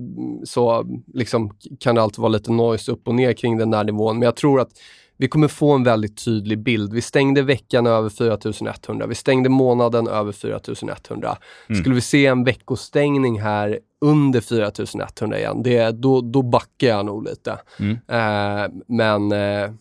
så 0.46 0.86
liksom, 1.13 1.52
kan 1.80 1.96
det 1.96 2.02
alltid 2.02 2.19
vara 2.19 2.30
lite 2.30 2.52
noise 2.52 2.91
upp 2.91 3.08
och 3.08 3.15
ner 3.15 3.34
kring 3.34 3.58
den 3.58 3.72
där 3.72 3.84
nivån, 3.84 4.19
men 4.19 4.26
jag 4.26 4.36
tror 4.36 4.60
att 4.60 4.69
vi 5.17 5.28
kommer 5.28 5.48
få 5.48 5.72
en 5.72 5.84
väldigt 5.84 6.26
tydlig 6.26 6.60
bild. 6.60 6.93
Vi 6.93 7.02
stängde 7.02 7.41
veckan 7.41 7.88
över 7.88 8.10
4100, 8.10 9.08
vi 9.08 9.15
stängde 9.15 9.50
månaden 9.50 10.08
över 10.08 10.32
4100. 10.32 11.38
Mm. 11.69 11.82
Skulle 11.82 11.96
vi 11.96 12.02
se 12.02 12.26
en 12.26 12.43
veckostängning 12.43 13.41
här 13.41 13.80
under 14.02 14.41
4100 14.41 15.38
igen, 15.38 15.63
det, 15.63 15.91
då, 15.91 16.22
då 16.22 16.41
backar 16.41 16.88
jag 16.88 17.06
nog 17.06 17.24
lite. 17.24 17.58
Mm. 17.80 17.91
Eh, 17.91 18.72
men 18.88 19.32
eh, 19.32 19.72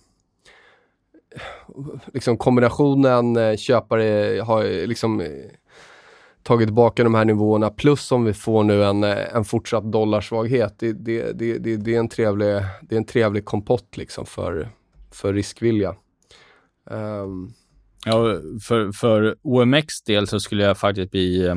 liksom 2.12 2.36
kombinationen 2.36 3.36
eh, 3.36 3.56
köpare 3.56 4.40
har 4.40 4.86
liksom 4.86 5.22
tagit 6.42 6.68
tillbaka 6.68 7.04
de 7.04 7.14
här 7.14 7.24
nivåerna 7.24 7.70
plus 7.70 8.12
om 8.12 8.24
vi 8.24 8.32
får 8.32 8.64
nu 8.64 8.84
en, 8.84 9.04
eh, 9.04 9.36
en 9.36 9.44
fortsatt 9.44 9.92
dollarsvaghet. 9.92 10.74
Det, 10.78 10.92
det, 10.92 11.32
det, 11.32 11.58
det, 11.58 11.76
det, 11.76 11.94
är, 11.94 11.98
en 11.98 12.08
trevlig, 12.08 12.48
det 12.82 12.94
är 12.94 12.96
en 12.96 13.04
trevlig 13.04 13.44
kompott 13.44 13.96
liksom 13.96 14.26
för, 14.26 14.68
för 15.10 15.34
riskvilja. 15.34 15.94
Um. 16.90 17.54
Ja, 18.04 18.40
för, 18.62 18.92
för 18.92 19.36
OMX 19.42 20.02
del 20.02 20.26
så 20.26 20.40
skulle 20.40 20.64
jag 20.64 20.78
faktiskt 20.78 21.10
bli 21.10 21.46
eh, 21.46 21.54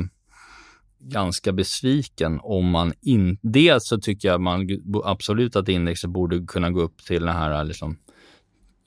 ganska 0.98 1.52
besviken 1.52 2.40
om 2.42 2.70
man 2.70 2.92
inte... 3.02 3.48
Dels 3.48 3.88
så 3.88 3.98
tycker 3.98 4.28
jag 4.28 4.40
man 4.40 4.68
absolut 5.04 5.56
att 5.56 5.68
indexet 5.68 6.10
borde 6.10 6.44
kunna 6.46 6.70
gå 6.70 6.80
upp 6.80 7.04
till 7.04 7.24
den 7.24 7.34
här 7.34 7.58
eh, 7.58 7.64
liksom 7.64 7.96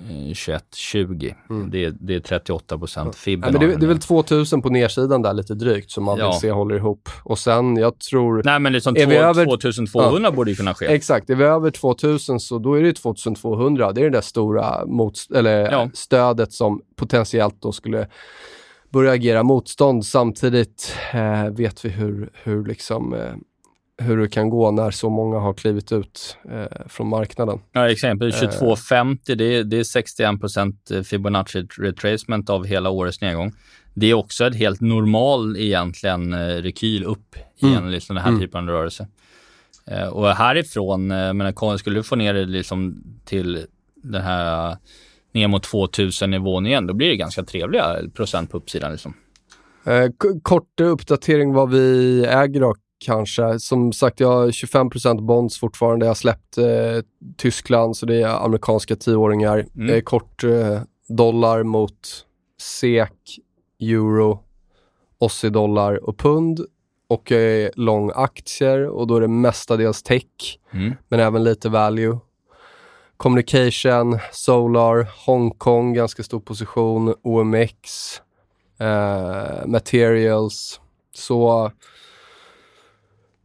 21-20. 0.04 1.36
Mm. 1.50 1.70
Det, 1.70 1.90
det, 2.00 2.16
är 2.16 2.20
38 2.20 2.78
procent 2.78 3.16
fib. 3.16 3.44
Ja, 3.46 3.52
det, 3.52 3.76
det, 3.76 3.86
är 3.86 3.88
väl 3.88 4.00
2000 4.00 4.62
på 4.62 4.70
nedsidan 4.70 5.22
där 5.22 5.34
lite 5.34 5.54
drygt 5.54 5.92
som 5.92 6.04
man 6.04 6.18
ja. 6.18 6.32
vill 6.32 6.40
se 6.40 6.52
håller 6.52 6.76
ihop. 6.76 7.10
Och 7.24 7.40
sen, 7.40 7.78
jag 7.78 8.00
tror... 8.00 8.42
Nej, 8.46 8.60
men 8.60 8.74
liksom 8.74 8.96
är 8.96 9.04
två, 9.04 9.10
vi 9.10 9.18
över, 9.18 9.46
2200 9.46 10.22
ja, 10.24 10.32
borde 10.32 10.52
ju 10.52 10.56
kunna 10.56 10.74
ske. 10.74 10.86
Exakt. 10.86 11.30
Är 11.30 11.36
vi 11.36 11.44
över 11.44 11.72
2000 11.72 12.40
så 12.40 12.60
då 12.60 12.74
är 12.74 12.84
det 12.84 12.94
2200. 12.94 13.92
Det 13.92 14.02
är 14.02 14.04
det 14.04 14.10
där 14.10 14.22
stora 14.22 14.86
mot, 14.86 15.14
eller 15.36 15.72
ja. 15.72 15.90
stödet 15.94 16.54
som 16.54 16.82
potentiellt 16.96 17.62
då 17.62 17.72
skulle 17.72 18.08
börja 18.90 19.12
agera 19.12 19.44
motstånd. 19.44 20.06
Samtidigt 20.06 20.96
eh, 21.14 21.50
vet 21.50 21.86
vi 21.86 21.90
hur, 21.90 22.30
hur 22.44 22.66
liksom 22.66 23.14
eh, 23.14 23.34
hur 24.00 24.18
det 24.18 24.30
kan 24.30 24.50
gå 24.50 24.72
när 24.72 24.92
så 24.92 25.10
många 25.10 25.40
har 25.40 25.54
klivit 25.54 25.92
ut 25.92 26.38
eh, 26.52 26.88
från 26.88 27.08
marknaden. 27.08 27.60
Ja, 27.72 27.90
exempel 27.90 28.32
2250, 28.32 29.36
det 29.36 29.44
är, 29.44 29.64
det 29.64 29.80
är 29.80 29.84
61 29.84 30.40
procent 30.40 30.92
Fibonacci 31.06 31.68
retracement 31.78 32.50
av 32.50 32.66
hela 32.66 32.90
årets 32.90 33.22
nedgång. 33.22 33.54
Det 33.94 34.10
är 34.10 34.14
också 34.14 34.46
ett 34.46 34.56
helt 34.56 34.82
normal 34.82 35.58
egentligen 35.58 36.34
eh, 36.34 36.38
rekyl 36.38 37.04
upp 37.04 37.36
i 37.58 37.66
mm. 37.66 37.78
en 37.78 37.92
liksom 37.92 38.16
den 38.16 38.24
här 38.24 38.32
mm. 38.32 38.42
typen 38.42 38.60
av 38.60 38.68
rörelse. 38.68 39.08
Eh, 39.88 40.08
och 40.08 40.30
härifrån, 40.30 41.12
eh, 41.12 41.34
men 41.34 41.78
skulle 41.78 42.00
du 42.00 42.04
få 42.04 42.16
ner 42.16 42.34
det 42.34 42.46
liksom 42.46 43.04
till 43.26 43.66
den 43.96 44.22
här 44.22 44.78
ner 45.34 45.48
mot 45.48 45.64
2000 45.64 46.32
nivån 46.32 46.66
igen, 46.66 46.88
då 46.88 46.94
blir 46.94 47.10
det 47.10 47.16
ganska 47.16 47.44
trevliga 47.44 47.96
procent 48.14 48.52
på 48.52 48.58
uppsidan. 48.58 48.92
Liksom. 48.92 49.14
Eh, 49.86 50.10
kort 50.42 50.80
uppdatering 50.82 51.54
vad 51.54 51.70
vi 51.70 52.26
äger 52.26 52.64
och 52.64 52.78
kanske. 53.00 53.60
Som 53.60 53.94
sagt, 53.94 54.20
jag 54.20 54.28
har 54.28 54.48
25% 54.48 55.22
bonds 55.22 55.60
fortfarande. 55.60 56.06
Jag 56.06 56.10
har 56.10 56.16
släppt 56.16 56.58
eh, 56.58 56.66
Tyskland, 57.38 57.98
så 57.98 58.06
det 58.06 58.22
är 58.22 58.46
amerikanska 58.46 58.96
tioåringar. 58.96 59.66
Mm. 59.76 59.96
Eh, 59.96 60.02
kort 60.02 60.44
eh, 60.44 60.82
dollar 61.08 61.64
mot 61.64 62.26
SEK, 62.62 63.40
euro, 63.80 64.44
Aussie-dollar 65.20 66.10
och 66.10 66.18
pund. 66.18 66.60
Och 67.08 67.32
jag 67.32 67.42
är 67.42 67.72
lång 67.76 68.12
aktier 68.16 68.88
och 68.88 69.08
då 69.08 69.16
är 69.16 69.22
det 69.22 69.28
mestadels 69.28 70.04
tech, 70.04 70.60
mm. 70.72 70.94
men 71.08 71.20
även 71.20 71.44
lite 71.44 71.70
value. 71.70 72.18
Communication, 73.18 74.20
Solar, 74.32 75.08
Hongkong, 75.26 75.94
ganska 75.94 76.24
stor 76.24 76.40
position, 76.40 77.16
OMX, 77.22 77.72
eh, 78.80 79.66
Materials. 79.68 80.82
Så 81.16 81.72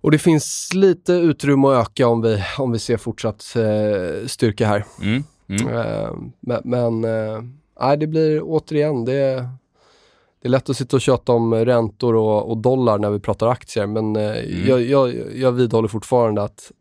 Och 0.05 0.11
det 0.11 0.19
finns 0.19 0.71
lite 0.75 1.13
utrymme 1.13 1.69
att 1.69 1.89
öka 1.89 2.09
om 2.09 2.23
vi, 2.23 2.43
om 2.59 2.73
vi 2.73 2.79
ser 2.79 2.97
fortsatt 2.97 3.57
eh, 3.57 4.27
styrka 4.27 4.67
här. 4.67 4.85
Mm. 5.03 5.25
Mm. 5.49 5.69
Eh, 5.69 6.13
men 6.41 6.61
men 6.65 7.05
eh, 7.81 7.93
det 7.99 8.07
blir 8.07 8.41
återigen, 8.45 9.05
det, 9.05 9.49
det 10.43 10.49
är 10.49 10.51
lätt 10.51 10.71
att 10.71 10.77
sitta 10.77 10.97
och 10.97 11.01
köta 11.01 11.33
om 11.33 11.55
räntor 11.55 12.15
och, 12.15 12.51
och 12.51 12.57
dollar 12.59 12.99
när 12.99 13.11
vi 13.11 13.21
pratar 13.21 13.47
aktier, 13.49 13.87
men 13.87 14.17
eh, 14.17 14.23
Mm. 14.31 14.69
jag, 14.69 14.83
jag, 14.83 15.15
jag 15.37 15.53
vidhåller 15.53 15.89
fortfarande 15.89 16.43
att, 16.43 16.73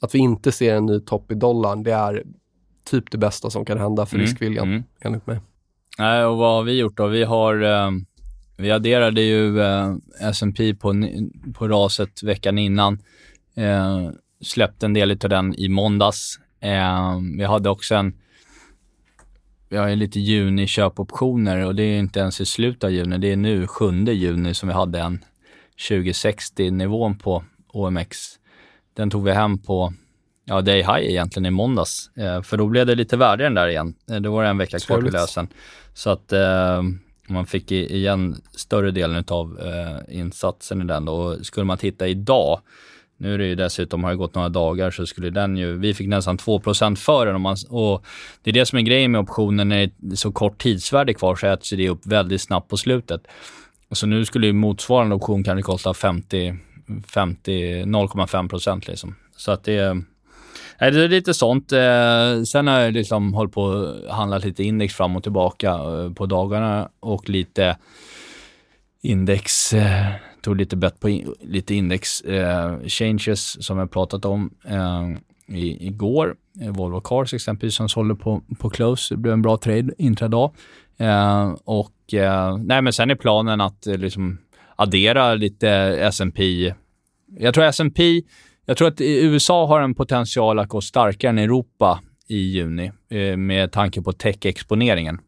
att 0.00 0.14
vi 0.14 0.18
inte 0.18 0.52
ser 0.52 0.74
en 0.74 0.86
ny 0.86 1.00
topp 1.00 1.32
i 1.32 1.34
dollarn, 1.34 1.82
det 1.82 1.92
är 1.92 2.24
typ 2.90 3.10
det 3.10 3.18
bästa 3.18 3.50
som 3.50 3.64
kan 3.64 3.78
hända 3.78 4.06
för 4.06 4.16
Mm. 4.16 4.26
riskviljan, 4.26 4.68
Mm. 4.68 4.82
enligt 5.00 5.26
mig. 5.26 5.40
Nej, 5.98 6.24
och 6.24 6.36
vad 6.36 6.54
har 6.56 6.62
vi 6.62 6.78
gjort 6.78 6.96
då? 6.96 7.06
Vi 7.06 7.24
har... 7.24 7.62
Eh, 7.62 7.90
vi 8.60 8.70
adderade 8.70 9.20
ju 9.20 9.60
eh, 9.60 9.94
S&P 10.20 10.74
på, 10.74 10.94
på 11.54 11.68
raset 11.68 12.22
veckan 12.22 12.58
innan. 12.58 12.98
Eh, 13.56 14.10
släppte 14.40 14.86
en 14.86 14.92
del 14.92 15.10
av 15.10 15.30
den 15.30 15.54
i 15.54 15.68
måndags. 15.68 16.38
Eh, 16.60 17.20
vi 17.38 17.44
hade 17.44 17.70
också 17.70 17.94
en... 17.94 18.14
Vi 19.68 19.76
har 19.76 19.88
ju 19.88 19.96
lite 19.96 20.20
juni-köpoptioner 20.20 21.66
och 21.66 21.74
det 21.74 21.82
är 21.82 21.98
inte 21.98 22.20
ens 22.20 22.40
i 22.40 22.46
slutet 22.46 22.84
av 22.84 22.90
juni. 22.90 23.18
Det 23.18 23.32
är 23.32 23.36
nu, 23.36 23.66
7 23.66 24.04
juni, 24.04 24.54
som 24.54 24.68
vi 24.68 24.74
hade 24.74 25.00
en 25.00 25.24
2060-nivån 25.88 27.18
på 27.18 27.44
OMX. 27.72 28.18
Den 28.94 29.10
tog 29.10 29.24
vi 29.24 29.32
hem 29.32 29.58
på 29.58 29.92
ja, 30.44 30.60
day 30.60 30.78
high 30.78 31.10
egentligen 31.10 31.46
i 31.46 31.50
måndags. 31.50 32.10
Eh, 32.16 32.42
för 32.42 32.56
då 32.56 32.66
blev 32.66 32.86
det 32.86 32.94
lite 32.94 33.16
i 33.16 33.18
den 33.18 33.54
där 33.54 33.68
igen. 33.68 33.94
Eh, 34.10 34.20
då 34.20 34.32
var 34.32 34.42
det 34.42 34.48
en 34.48 34.58
vecka 34.58 34.78
kvar 34.78 35.02
till 35.02 35.12
lösen. 35.12 35.48
Så 35.94 36.10
att 36.10 36.32
eh, 36.32 36.82
man 37.30 37.46
fick 37.46 37.72
igen 37.72 38.36
större 38.52 38.90
delen 38.90 39.24
av 39.28 39.60
eh, 39.60 40.18
insatsen 40.18 40.82
i 40.82 40.84
den. 40.84 41.04
Då. 41.04 41.12
Och 41.12 41.46
skulle 41.46 41.64
man 41.64 41.78
titta 41.78 42.08
idag, 42.08 42.60
nu 43.16 43.34
är 43.34 43.38
det 43.38 43.46
ju 43.46 43.54
dessutom, 43.54 44.04
har 44.04 44.10
det 44.10 44.16
gått 44.16 44.34
några 44.34 44.48
dagar, 44.48 44.90
så 44.90 45.06
skulle 45.06 45.30
den 45.30 45.56
ju, 45.56 45.78
vi 45.78 45.94
fick 45.94 46.08
nästan 46.08 46.38
2 46.38 46.60
för 46.96 47.26
den. 47.26 47.34
Och, 47.34 47.40
man, 47.40 47.56
och 47.68 48.04
det 48.42 48.50
är 48.50 48.54
det 48.54 48.66
som 48.66 48.78
är 48.78 48.82
grejen 48.82 49.12
med 49.12 49.20
optionen, 49.20 49.68
när 49.68 49.90
det 49.96 50.12
är 50.12 50.16
så 50.16 50.32
kort 50.32 50.58
tidsvärde 50.62 51.14
kvar 51.14 51.36
så 51.36 51.46
äts 51.46 51.70
det 51.70 51.88
upp 51.88 52.06
väldigt 52.06 52.40
snabbt 52.40 52.68
på 52.68 52.76
slutet. 52.76 53.20
Så 53.92 54.06
nu 54.06 54.24
skulle 54.24 54.46
ju 54.46 54.52
motsvarande 54.52 55.14
option 55.14 55.44
kanske 55.44 55.62
kosta 55.62 55.94
50, 55.94 56.54
50 57.06 57.82
0,5 57.82 58.90
liksom. 58.90 59.14
Så 59.36 59.52
att 59.52 59.64
det 59.64 59.76
är, 59.76 60.02
det 60.80 61.04
är 61.04 61.08
lite 61.08 61.34
sånt. 61.34 61.72
Eh, 61.72 62.42
sen 62.42 62.66
har 62.66 62.80
jag 62.80 62.92
liksom 62.92 63.34
hållit 63.34 63.52
på 63.52 63.62
och 63.62 64.14
handlat 64.14 64.44
lite 64.44 64.64
index 64.64 64.94
fram 64.94 65.16
och 65.16 65.22
tillbaka 65.22 65.70
eh, 65.70 66.12
på 66.12 66.26
dagarna 66.26 66.88
och 67.00 67.28
lite 67.28 67.76
index, 69.02 69.72
eh, 69.72 70.06
tog 70.42 70.56
lite 70.56 70.76
bett 70.76 71.00
på 71.00 71.08
in, 71.08 71.34
lite 71.40 71.74
index 71.74 72.22
changes 72.86 73.66
som 73.66 73.78
jag 73.78 73.90
pratat 73.90 74.24
om 74.24 74.50
i, 75.46 75.86
igår. 75.86 76.36
Volvo 76.70 77.00
Cars 77.00 77.34
exempelvis 77.34 77.74
som 77.74 77.88
sålde 77.88 78.14
på, 78.14 78.42
på 78.58 78.70
close. 78.70 79.14
Det 79.14 79.18
blev 79.18 79.34
en 79.34 79.42
bra 79.42 79.56
trade 79.56 79.92
intradag. 79.98 80.52
Eh, 81.00 81.54
och 81.64 82.14
eh, 82.14 82.56
nej, 82.56 82.82
men 82.82 82.92
sen 82.92 83.10
är 83.10 83.14
planen 83.14 83.60
att 83.60 83.86
eh, 83.86 83.98
liksom 83.98 84.38
addera 84.76 85.34
lite 85.34 85.68
S&P. 86.00 86.74
Jag 87.38 87.54
tror 87.54 87.64
S&P, 87.64 88.22
jag 88.70 88.76
tror 88.76 88.88
att 88.88 89.00
USA 89.00 89.66
har 89.66 89.80
en 89.80 89.94
potential 89.94 90.58
att 90.58 90.68
gå 90.68 90.80
starkare 90.80 91.28
än 91.30 91.38
Europa 91.38 92.00
i 92.28 92.36
juni 92.36 92.92
eh, 93.08 93.36
med 93.36 93.72
tanke 93.72 94.02
på 94.02 94.12
tech-exponeringen. 94.12 95.18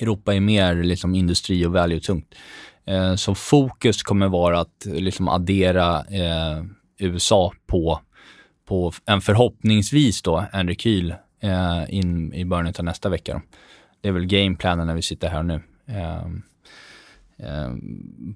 Europa 0.00 0.34
är 0.34 0.40
mer 0.40 0.74
liksom 0.74 1.14
industri 1.14 1.66
och 1.66 1.72
value-tungt. 1.72 2.34
Eh, 2.86 3.14
så 3.14 3.34
fokus 3.34 4.02
kommer 4.02 4.28
vara 4.28 4.60
att 4.60 4.86
liksom 4.86 5.28
addera 5.28 5.98
eh, 5.98 6.64
USA 6.98 7.52
på, 7.66 8.00
på 8.68 8.92
en 9.06 9.20
förhoppningsvis 9.20 10.22
då 10.22 10.44
en 10.52 10.68
rekyl 10.68 11.14
eh, 11.42 11.84
in 11.88 12.34
i 12.34 12.44
början 12.44 12.74
av 12.78 12.84
nästa 12.84 13.08
vecka. 13.08 13.32
Då. 13.32 13.40
Det 14.00 14.08
är 14.08 14.12
väl 14.12 14.26
gameplanen 14.26 14.86
när 14.86 14.94
vi 14.94 15.02
sitter 15.02 15.28
här 15.28 15.42
nu. 15.42 15.60
Eh, 17.38 17.70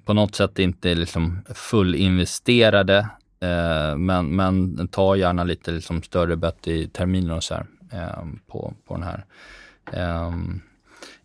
på 0.05 0.12
något 0.12 0.35
sätt 0.35 0.59
inte 0.59 0.95
liksom 0.95 1.45
fullinvesterade, 1.55 3.09
eh, 3.40 3.96
men, 3.96 4.37
men 4.37 4.88
ta 4.88 5.16
gärna 5.16 5.44
lite 5.44 5.70
liksom 5.70 6.03
större 6.03 6.37
bett 6.37 6.68
i 6.68 6.88
terminer 6.88 7.37
och 7.37 7.44
så 7.44 7.55
här 7.55 7.66
eh, 7.92 8.24
på, 8.46 8.74
på 8.87 8.94
den 8.94 9.03
här. 9.03 9.24
Eh, 9.92 10.33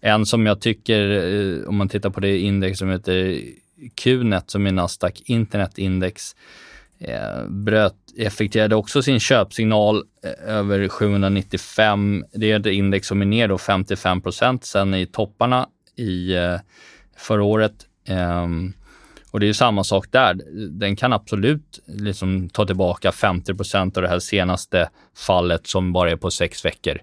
en 0.01 0.25
som 0.25 0.45
jag 0.45 0.62
tycker, 0.62 1.10
eh, 1.10 1.67
om 1.67 1.75
man 1.75 1.89
tittar 1.89 2.10
på 2.10 2.19
det 2.19 2.38
index 2.38 2.80
som 2.80 2.89
heter 2.89 3.41
QNet, 3.95 4.49
som 4.49 4.67
är 4.67 4.71
Nasdaq 4.71 5.21
Internet 5.25 5.78
Index, 5.78 6.36
eh, 6.99 7.47
bröt, 7.47 7.95
effektuerade 8.17 8.75
också 8.75 9.01
sin 9.01 9.19
köpsignal 9.19 10.04
eh, 10.23 10.56
över 10.56 10.88
795. 10.88 12.25
Det 12.34 12.51
är 12.51 12.60
ett 12.60 12.65
index 12.65 13.08
som 13.08 13.21
är 13.21 13.25
ner 13.25 13.47
då 13.47 13.58
55 13.58 14.21
sen 14.62 14.93
i 14.93 15.06
topparna 15.06 15.69
i 15.95 16.36
eh, 16.36 16.60
förra 17.17 17.43
året. 17.43 17.73
Ehm, 18.08 18.73
och 19.36 19.39
det 19.39 19.45
är 19.45 19.48
ju 19.48 19.54
samma 19.54 19.84
sak 19.84 20.08
där. 20.12 20.39
Den 20.69 20.95
kan 20.95 21.13
absolut 21.13 21.80
liksom 21.88 22.50
ta 22.50 22.65
tillbaka 22.65 23.12
50% 23.12 23.98
av 23.98 24.04
det 24.04 24.10
här 24.10 24.19
senaste 24.19 24.89
fallet 25.17 25.67
som 25.67 25.93
bara 25.93 26.12
är 26.12 26.15
på 26.15 26.32
sex 26.32 26.65
veckor. 26.65 27.00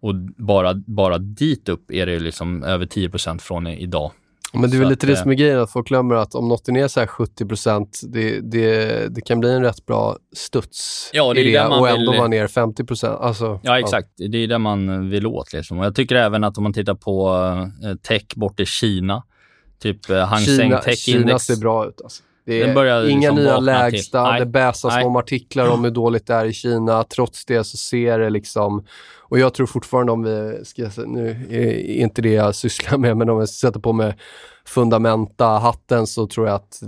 Och 0.00 0.14
bara, 0.36 0.74
bara 0.74 1.18
dit 1.18 1.68
upp 1.68 1.90
är 1.90 2.06
det 2.06 2.18
liksom 2.18 2.64
över 2.64 2.86
10% 2.86 3.38
från 3.38 3.66
idag. 3.66 4.12
Men 4.52 4.70
det 4.70 4.76
är 4.76 4.78
väl 4.78 4.88
lite 4.88 5.06
det 5.06 5.12
eh, 5.12 5.22
som 5.22 5.30
är 5.30 5.34
grejen, 5.34 5.60
att 5.60 5.70
folk 5.70 5.88
glömmer 5.88 6.14
att 6.14 6.34
om 6.34 6.48
något 6.48 6.68
är 6.68 6.72
ner 6.72 6.88
så 6.88 7.00
här 7.00 7.06
70 7.06 8.06
det, 8.08 8.40
det, 8.40 9.14
det 9.14 9.20
kan 9.20 9.40
bli 9.40 9.52
en 9.52 9.62
rätt 9.62 9.86
bra 9.86 10.16
studs 10.36 11.10
Ja, 11.12 11.34
det 11.34 11.40
är 11.40 11.64
i 11.64 11.68
man 11.68 11.80
och 11.80 11.88
ändå 11.88 12.10
vill- 12.10 12.18
vara 12.18 12.28
ner 12.28 12.46
50% 12.46 13.16
Alltså, 13.20 13.60
Ja, 13.62 13.78
exakt. 13.78 14.08
Det 14.16 14.38
är 14.38 14.46
det 14.46 14.58
man 14.58 15.10
vill 15.10 15.26
åt. 15.26 15.52
Liksom. 15.52 15.78
Och 15.78 15.84
jag 15.84 15.94
tycker 15.94 16.14
även 16.14 16.44
att 16.44 16.56
om 16.56 16.62
man 16.62 16.72
tittar 16.72 16.94
på 16.94 17.36
eh, 17.84 17.94
tech 17.94 18.26
bort 18.36 18.60
i 18.60 18.66
Kina, 18.66 19.22
typ 19.82 20.10
eh, 20.10 20.24
Hang 20.24 20.40
Seng 20.40 20.56
Kina, 20.56 20.78
Tech 20.78 20.98
Kina 20.98 21.20
Index. 21.20 21.42
ser 21.44 21.56
bra 21.56 21.86
ut. 21.86 22.00
Alltså. 22.04 22.22
Det 22.44 22.62
är 22.62 23.08
inga 23.08 23.30
liksom 23.30 23.44
nya 23.44 23.54
till. 23.56 23.64
lägsta, 23.64 24.22
Nej. 24.22 24.40
det 24.40 24.46
bäsas 24.46 25.04
om 25.04 25.16
artiklar 25.16 25.68
om 25.68 25.84
hur 25.84 25.90
dåligt 25.90 26.26
det 26.26 26.34
är 26.34 26.44
i 26.44 26.52
Kina. 26.52 27.04
Trots 27.04 27.44
det 27.44 27.64
så 27.64 27.76
ser 27.76 28.18
det 28.18 28.30
liksom... 28.30 28.84
Och 29.18 29.38
jag 29.38 29.54
tror 29.54 29.66
fortfarande 29.66 30.12
om 30.12 30.22
vi, 30.22 30.64
ska 30.64 30.90
nu 31.06 31.46
är 31.50 32.00
inte 32.02 32.22
det 32.22 32.32
jag 32.32 32.54
sysslar 32.54 32.98
med, 32.98 33.16
men 33.16 33.30
om 33.30 33.38
jag 33.38 33.48
sätter 33.48 33.80
på 33.80 33.92
mig 33.92 34.16
fundamenta-hatten 34.64 36.06
så 36.06 36.26
tror 36.26 36.46
jag 36.46 36.54
att 36.54 36.82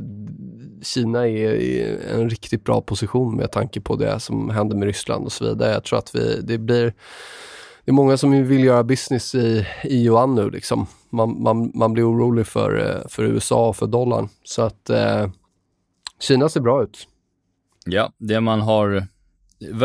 Kina 0.83 1.28
är 1.28 1.54
i 1.54 1.98
en 2.14 2.30
riktigt 2.30 2.64
bra 2.64 2.80
position 2.80 3.37
med 3.37 3.52
tanke 3.52 3.80
på 3.80 3.96
det 3.96 4.20
som 4.20 4.50
händer 4.50 4.76
med 4.76 4.87
Ryssland 4.87 5.24
och 5.24 5.33
så 5.33 5.44
vidare. 5.44 5.72
Jag 5.72 5.85
tror 5.85 5.98
att 5.98 6.14
vi, 6.14 6.40
det 6.42 6.59
blir 6.59 6.94
det 7.85 7.90
är 7.90 7.92
många 7.92 8.16
som 8.16 8.44
vill 8.44 8.64
göra 8.64 8.85
business 8.85 9.35
i, 9.35 9.66
i 9.85 10.05
yuan 10.05 10.35
nu. 10.35 10.51
Liksom. 10.51 10.87
Man, 11.11 11.42
man, 11.42 11.73
man 11.75 11.92
blir 11.92 12.11
orolig 12.11 12.47
för, 12.47 12.79
eh, 12.79 13.09
för 13.09 13.25
USA 13.25 13.68
och 13.68 13.77
för 13.77 13.87
dollarn. 13.87 14.29
Så 14.44 14.62
att 14.62 14.90
eh, 14.90 15.31
Kina 16.20 16.49
ser 16.49 16.61
bra 16.61 16.83
ut. 16.83 17.09
Ja, 17.87 18.12
det 18.18 18.40
man 18.40 18.61
har 18.61 19.07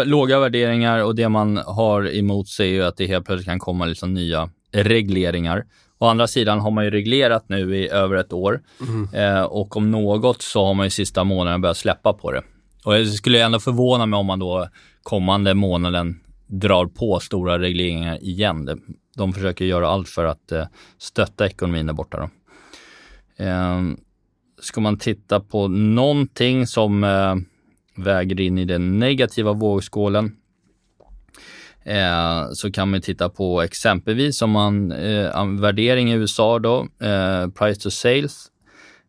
låga 0.05 0.39
värderingar 0.39 1.03
och 1.03 1.15
det 1.15 1.29
man 1.29 1.57
har 1.57 2.15
emot 2.15 2.47
sig 2.47 2.69
är 2.69 2.73
ju 2.73 2.83
att 2.83 2.97
det 2.97 3.07
helt 3.07 3.25
plötsligt 3.25 3.47
kan 3.47 3.59
komma 3.59 3.85
liksom 3.85 4.13
nya 4.13 4.49
regleringar. 4.71 5.65
Å 5.97 6.05
andra 6.05 6.27
sidan 6.27 6.59
har 6.59 6.71
man 6.71 6.83
ju 6.83 6.91
reglerat 6.91 7.49
nu 7.49 7.77
i 7.77 7.89
över 7.89 8.15
ett 8.15 8.33
år 8.33 8.61
eh, 9.13 9.41
och 9.41 9.77
om 9.77 9.91
något 9.91 10.41
så 10.41 10.65
har 10.65 10.73
man 10.73 10.85
ju 10.85 10.89
sista 10.89 11.23
månaden 11.23 11.61
börjat 11.61 11.77
släppa 11.77 12.13
på 12.13 12.31
det. 12.31 12.41
Och 12.85 12.99
jag 12.99 13.07
skulle 13.07 13.43
ändå 13.43 13.59
förvåna 13.59 14.05
mig 14.05 14.17
om 14.17 14.25
man 14.25 14.39
då 14.39 14.67
kommande 15.03 15.53
månaden 15.53 16.19
drar 16.49 16.85
på 16.85 17.19
stora 17.19 17.59
regleringar 17.59 18.23
igen. 18.23 18.81
De 19.15 19.33
försöker 19.33 19.65
göra 19.65 19.87
allt 19.87 20.09
för 20.09 20.25
att 20.25 20.51
eh, 20.51 20.65
stötta 20.97 21.45
ekonomin 21.45 21.85
där 21.85 21.93
borta. 21.93 22.17
Då. 22.17 22.29
Eh, 23.43 23.81
ska 24.61 24.81
man 24.81 24.97
titta 24.97 25.39
på 25.39 25.67
någonting 25.67 26.67
som 26.67 27.03
eh, 27.03 27.35
väger 27.95 28.41
in 28.41 28.57
i 28.57 28.65
den 28.65 28.99
negativa 28.99 29.53
vågskålen 29.53 30.35
eh, 31.83 32.47
så 32.53 32.71
kan 32.71 32.89
man 32.89 33.01
titta 33.01 33.29
på 33.29 33.61
exempelvis 33.61 34.41
om 34.41 34.51
man 34.51 34.91
eh, 34.91 35.45
värdering 35.59 36.11
i 36.11 36.15
USA 36.15 36.59
då, 36.59 36.87
eh, 37.01 37.47
price 37.47 37.81
to 37.81 37.89
sales. 37.89 38.47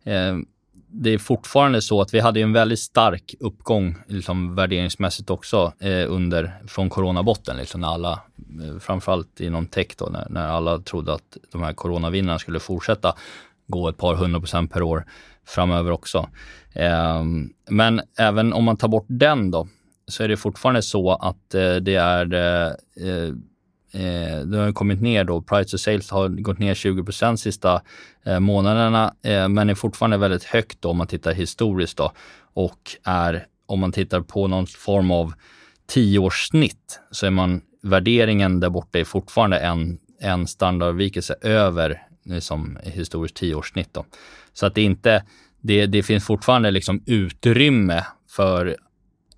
Ehm, 0.05 0.45
det 0.93 1.11
är 1.11 1.19
fortfarande 1.19 1.83
så 1.83 2.01
att 2.01 2.15
vi 2.15 2.21
hade 2.21 2.41
en 2.41 2.53
väldigt 2.53 2.79
stark 2.79 3.35
uppgång 3.41 3.97
liksom 4.07 4.55
värderingsmässigt 4.55 5.31
också 5.31 5.73
eh, 5.79 6.13
under 6.13 6.55
från 6.69 6.91
coronabotten, 6.91 7.57
liksom 7.57 7.81
när 7.81 7.89
alla, 7.89 8.13
eh, 8.13 8.79
framförallt 8.81 9.41
inom 9.41 9.67
tech 9.67 9.87
då, 9.99 10.07
när, 10.07 10.27
när 10.31 10.49
alla 10.49 10.79
trodde 10.79 11.15
att 11.15 11.37
de 11.53 11.63
här 11.63 11.73
coronavinnarna 11.73 12.39
skulle 12.39 12.61
fortsätta 12.61 13.15
gå 13.67 13.89
ett 13.89 13.97
par 13.97 14.15
hundra 14.15 14.41
procent 14.41 14.73
per 14.73 14.83
år 14.83 15.05
framöver 15.47 15.91
också. 15.91 16.29
Eh, 16.73 17.25
men 17.71 18.01
även 18.19 18.53
om 18.53 18.65
man 18.65 18.77
tar 18.77 18.89
bort 18.89 19.07
den 19.09 19.51
då, 19.51 19.69
så 20.09 20.25
är 20.25 20.29
det 20.29 20.37
fortfarande 20.37 20.83
så 20.83 21.13
att 21.13 21.55
eh, 21.55 21.75
det 21.75 21.95
är 21.95 22.35
eh, 22.35 23.35
eh, 23.93 24.41
det 24.47 24.59
har 24.59 24.73
kommit 24.73 25.03
ner 25.03 25.25
då. 25.25 25.43
Price 25.43 25.71
to 25.71 25.79
sales 25.79 26.11
har 26.11 26.29
gått 26.29 26.59
ner 26.59 26.75
20 26.75 27.05
procent 27.05 27.41
sista 27.41 27.83
eh, 28.25 28.41
månaderna, 28.41 29.15
eh, 29.23 29.49
men 29.49 29.71
är 29.71 29.75
fortfarande 29.75 30.17
väldigt 30.17 30.45
högt 30.45 30.83
då 30.83 30.91
om 30.91 30.97
man 30.97 31.07
tittar 31.07 31.33
historiskt 31.33 31.97
då 31.97 32.13
och 32.55 32.97
är 33.05 33.47
om 33.67 33.81
man 33.81 33.93
tittar 33.93 34.21
på 34.21 34.47
någon 34.47 34.67
form 34.67 35.11
av 35.11 35.33
tioårssnitt 35.87 37.01
så 37.11 37.27
är 37.27 37.31
man, 37.31 37.61
värderingen 37.83 38.61
där 38.61 38.71
borta 38.71 38.99
är 38.99 39.05
fortfarande 39.05 39.59
en, 39.59 39.99
en 40.21 40.47
standardavvikelse 40.47 41.35
över 41.43 42.03
liksom, 42.25 42.79
historiskt 42.83 43.37
tioårssnitt. 43.37 43.89
Då. 43.95 44.05
Så 44.53 44.67
att 44.67 44.75
det 44.75 44.83
inte, 44.83 45.25
det, 45.61 45.87
det 45.87 46.03
finns 46.03 46.25
fortfarande 46.25 46.71
liksom 46.71 47.03
utrymme 47.07 48.05
för 48.31 48.77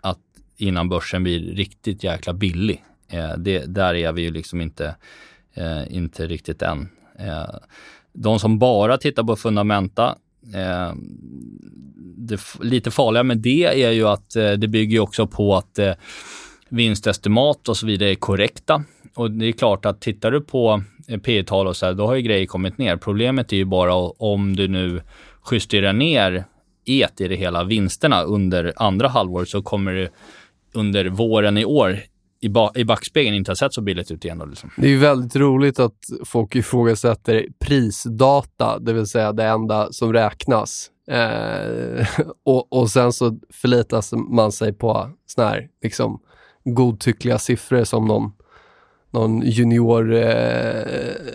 att 0.02 0.18
innan 0.56 0.88
börsen 0.88 1.22
blir 1.22 1.54
riktigt 1.54 2.04
jäkla 2.04 2.32
billig. 2.32 2.84
Eh, 3.12 3.36
det, 3.38 3.74
där 3.74 3.94
är 3.94 4.12
vi 4.12 4.22
ju 4.22 4.30
liksom 4.30 4.60
inte, 4.60 4.96
eh, 5.54 5.96
inte 5.96 6.26
riktigt 6.26 6.62
än. 6.62 6.88
Eh, 7.18 7.54
de 8.12 8.38
som 8.38 8.58
bara 8.58 8.98
tittar 8.98 9.24
på 9.24 9.36
fundamenta, 9.36 10.16
eh, 10.54 10.92
det 12.16 12.40
lite 12.60 12.90
farliga 12.90 13.22
med 13.22 13.38
det 13.38 13.84
är 13.84 13.90
ju 13.90 14.08
att 14.08 14.36
eh, 14.36 14.52
det 14.52 14.68
bygger 14.68 15.00
också 15.00 15.26
på 15.26 15.56
att 15.56 15.78
eh, 15.78 15.92
vinstestimat 16.68 17.68
och 17.68 17.76
så 17.76 17.86
vidare 17.86 18.10
är 18.10 18.14
korrekta. 18.14 18.84
Och 19.14 19.30
det 19.30 19.46
är 19.46 19.52
klart 19.52 19.86
att 19.86 20.00
tittar 20.00 20.30
du 20.30 20.40
på 20.40 20.82
eh, 21.08 21.20
P 21.20 21.42
tal 21.42 21.66
och 21.66 21.76
så 21.76 21.86
här, 21.86 21.92
då 21.92 22.06
har 22.06 22.14
ju 22.14 22.22
grejer 22.22 22.46
kommit 22.46 22.78
ner. 22.78 22.96
Problemet 22.96 23.52
är 23.52 23.56
ju 23.56 23.64
bara 23.64 23.94
om 23.94 24.56
du 24.56 24.68
nu 24.68 25.02
justerar 25.50 25.92
ner 25.92 26.44
et 26.84 27.20
i 27.20 27.28
det 27.28 27.36
hela, 27.36 27.64
vinsterna 27.64 28.22
under 28.22 28.72
andra 28.76 29.08
halvåret, 29.08 29.48
så 29.48 29.62
kommer 29.62 29.92
det 29.92 30.10
under 30.74 31.04
våren 31.04 31.58
i 31.58 31.64
år 31.64 31.98
i, 32.42 32.48
ba 32.48 32.70
i 32.74 32.84
backspegeln 32.84 33.36
inte 33.36 33.50
ha 33.50 33.56
sett 33.56 33.74
så 33.74 33.80
billigt 33.80 34.10
ut 34.10 34.24
igen. 34.24 34.38
Då, 34.38 34.44
liksom. 34.44 34.70
Det 34.76 34.86
är 34.86 34.90
ju 34.90 34.98
väldigt 34.98 35.36
roligt 35.36 35.78
att 35.78 35.98
folk 36.24 36.54
ifrågasätter 36.54 37.46
prisdata, 37.58 38.78
det 38.78 38.92
vill 38.92 39.06
säga 39.06 39.32
det 39.32 39.44
enda 39.44 39.92
som 39.92 40.12
räknas. 40.12 40.90
Eh, 41.10 42.06
och, 42.44 42.72
och 42.72 42.90
sen 42.90 43.12
så 43.12 43.38
förlitas 43.50 44.12
man 44.12 44.52
sig 44.52 44.72
på 44.72 45.10
såna 45.26 45.48
här 45.48 45.68
liksom, 45.82 46.20
godtyckliga 46.64 47.38
siffror 47.38 47.84
som 47.84 48.04
någon, 48.04 48.32
någon 49.10 49.42
junior 49.42 50.14
eh, 50.14 50.84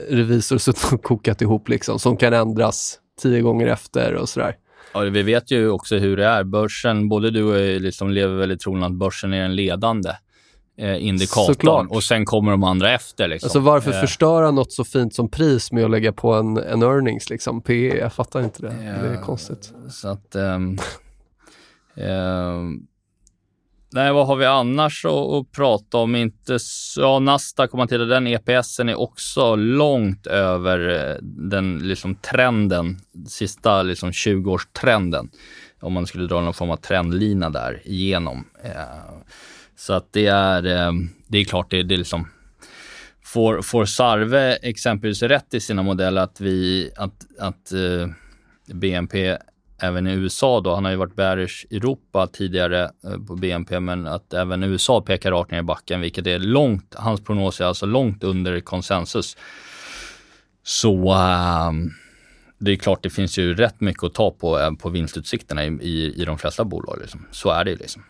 revisor 0.10 0.58
suttit 0.58 0.93
och 0.93 1.03
kokat 1.03 1.41
ihop, 1.41 1.70
liksom, 1.70 1.99
som 1.99 2.18
kan 2.18 2.34
ändras 2.34 2.99
tio 3.22 3.41
gånger 3.41 3.68
efter 3.68 4.14
och 4.14 4.30
sådär. 4.30 4.55
Ja, 4.93 4.99
vi 4.99 5.24
vet 5.24 5.51
ju 5.51 5.70
också 5.70 5.97
hur 5.97 6.18
det 6.18 6.26
är. 6.26 6.43
Börsen, 6.43 7.10
både 7.10 7.32
du 7.32 7.43
och 7.43 7.60
jag 7.60 7.82
liksom 7.82 8.10
lever 8.10 8.36
väl 8.36 8.51
i 8.51 8.58
tron 8.58 8.84
att 8.84 8.93
börsen 8.93 9.34
är 9.34 9.41
den 9.41 9.55
ledande 9.55 10.12
eh, 10.78 11.05
indikatorn 11.05 11.45
Såklart. 11.45 11.88
och 11.89 12.03
sen 12.03 12.25
kommer 12.25 12.51
de 12.51 12.63
andra 12.63 12.91
efter. 12.91 13.28
Liksom. 13.28 13.47
Alltså 13.47 13.59
varför 13.59 13.93
eh. 13.93 14.01
förstöra 14.01 14.51
något 14.51 14.71
så 14.71 14.84
fint 14.84 15.15
som 15.15 15.30
pris 15.30 15.71
med 15.71 15.86
att 15.86 15.91
lägga 15.91 16.11
på 16.11 16.34
en, 16.34 16.57
en 16.57 16.84
earnings, 16.84 17.30
liksom? 17.30 17.61
PE, 17.61 17.97
jag 17.97 18.13
fattar 18.13 18.41
inte 18.41 18.61
det. 18.61 18.75
Ja, 18.86 19.03
det 19.03 19.17
är 19.17 19.21
konstigt. 19.21 19.73
Så 19.89 20.07
att... 20.07 20.36
Um, 20.36 20.80
um, 21.95 22.88
nej, 23.93 24.13
vad 24.13 24.28
har 24.28 24.36
vi 24.36 24.45
annars 24.45 25.05
att, 25.05 25.11
att 25.11 25.51
prata 25.51 25.97
om? 25.97 26.15
Inte 26.15 26.57
ja, 26.97 27.19
Nasdaq, 27.19 27.73
om 27.73 27.78
man 27.78 27.88
tittar 27.88 28.05
den 28.05 28.28
EPSen 28.28 28.89
är 28.89 28.99
också 28.99 29.55
långt 29.55 30.28
över 30.28 31.09
eh, 31.09 31.15
den 31.21 31.80
liksom 31.80 32.15
trenden, 32.15 32.99
sista 33.28 33.84
liksom 33.84 34.11
20-årstrenden. 34.11 35.30
Om 35.80 35.93
man 35.93 36.07
skulle 36.07 36.28
dra 36.28 36.41
någon 36.41 36.53
form 36.53 36.71
av 36.71 36.78
trendlina 36.78 37.49
där 37.49 37.82
igenom. 37.86 38.45
Uh, 38.65 39.21
så 39.78 39.93
att 39.93 40.13
det 40.13 40.28
är, 40.28 40.65
eh, 40.65 40.91
det 41.28 41.38
är 41.38 41.45
klart, 41.45 41.71
det, 41.71 41.84
det 41.84 41.95
är 41.95 41.97
liksom 41.97 42.28
Får, 43.23 43.61
får 43.61 43.86
Sarve 43.86 44.55
exempelvis 44.55 45.21
rätt 45.21 45.53
i 45.53 45.59
sina 45.59 45.84
modeller 45.84 46.21
att, 46.21 46.41
vi, 46.41 46.89
att, 46.95 47.25
att 47.39 47.71
eh, 47.71 48.09
BNP 48.73 49.38
även 49.80 50.07
i 50.07 50.11
USA 50.11 50.61
då, 50.61 50.75
han 50.75 50.86
har 50.86 50.91
ju 50.91 50.97
varit 50.97 51.15
bearish 51.15 51.65
i 51.69 51.78
Europa 51.78 52.28
tidigare 52.28 52.84
eh, 52.84 53.17
på 53.28 53.36
BNP, 53.36 53.80
men 53.80 54.07
att 54.07 54.34
även 54.34 54.63
USA 54.63 55.01
pekar 55.01 55.32
rakt 55.32 55.51
ner 55.51 55.59
i 55.59 55.63
backen, 55.63 56.01
vilket 56.01 56.28
är 56.28 56.39
långt, 56.39 56.95
hans 56.97 57.23
prognos 57.23 57.61
är 57.61 57.65
alltså 57.65 57.86
långt 57.86 58.23
under 58.23 58.59
konsensus. 58.59 59.38
Så 60.63 61.11
uh, 61.13 61.71
det 62.57 62.71
är 62.71 62.75
klart, 62.75 63.03
det 63.03 63.09
finns 63.09 63.38
ju 63.38 63.55
rätt 63.55 63.82
mycket 63.82 64.03
att 64.03 64.13
ta 64.13 64.32
på, 64.32 64.75
på 64.80 64.89
vinstutsikterna 64.89 65.65
i, 65.65 65.67
i, 65.67 66.21
i 66.21 66.25
de 66.25 66.38
flesta 66.38 66.63
bolag. 66.63 66.97
Liksom. 67.01 67.25
Så 67.32 67.49
är 67.49 67.63
det 67.63 67.71
ju 67.71 67.78
liksom. 67.78 68.03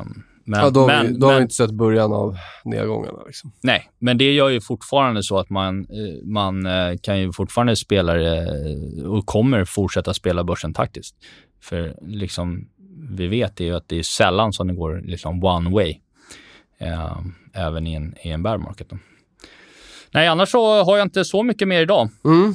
Um, 0.00 0.22
men, 0.50 0.60
ja, 0.60 0.70
då, 0.70 0.86
men, 0.86 1.06
vi, 1.06 1.12
då 1.12 1.26
har 1.26 1.34
vi 1.34 1.42
inte 1.42 1.54
sett 1.54 1.70
början 1.70 2.12
av 2.12 2.36
nedgångarna. 2.64 3.18
Liksom. 3.26 3.52
Nej, 3.62 3.90
men 3.98 4.18
det 4.18 4.32
gör 4.32 4.48
ju 4.48 4.60
fortfarande 4.60 5.22
så 5.22 5.38
att 5.38 5.50
man, 5.50 5.80
eh, 5.80 6.24
man 6.24 6.66
eh, 6.66 6.96
kan 7.02 7.20
ju 7.20 7.32
fortfarande 7.32 7.76
spela 7.76 8.12
och 9.06 9.26
kommer 9.26 9.64
fortsätta 9.64 10.14
spela 10.14 10.44
börsen 10.44 10.74
taktiskt. 10.74 11.16
För 11.62 11.96
liksom, 12.00 12.68
vi 13.10 13.26
vet 13.26 13.60
ju 13.60 13.76
att 13.76 13.88
det 13.88 13.98
är 13.98 14.02
sällan 14.02 14.52
som 14.52 14.68
det 14.68 14.74
går 14.74 15.02
liksom 15.04 15.44
one 15.44 15.70
way, 15.70 15.96
eh, 16.78 17.16
även 17.52 17.86
i 17.86 17.94
en, 17.94 18.14
i 18.22 18.30
en 18.30 18.42
bear 18.42 18.58
market. 18.58 18.90
Då. 18.90 18.98
Nej, 20.10 20.28
annars 20.28 20.48
så 20.48 20.84
har 20.84 20.96
jag 20.96 21.06
inte 21.06 21.24
så 21.24 21.42
mycket 21.42 21.68
mer 21.68 21.80
idag. 21.80 22.08
Mm. 22.24 22.54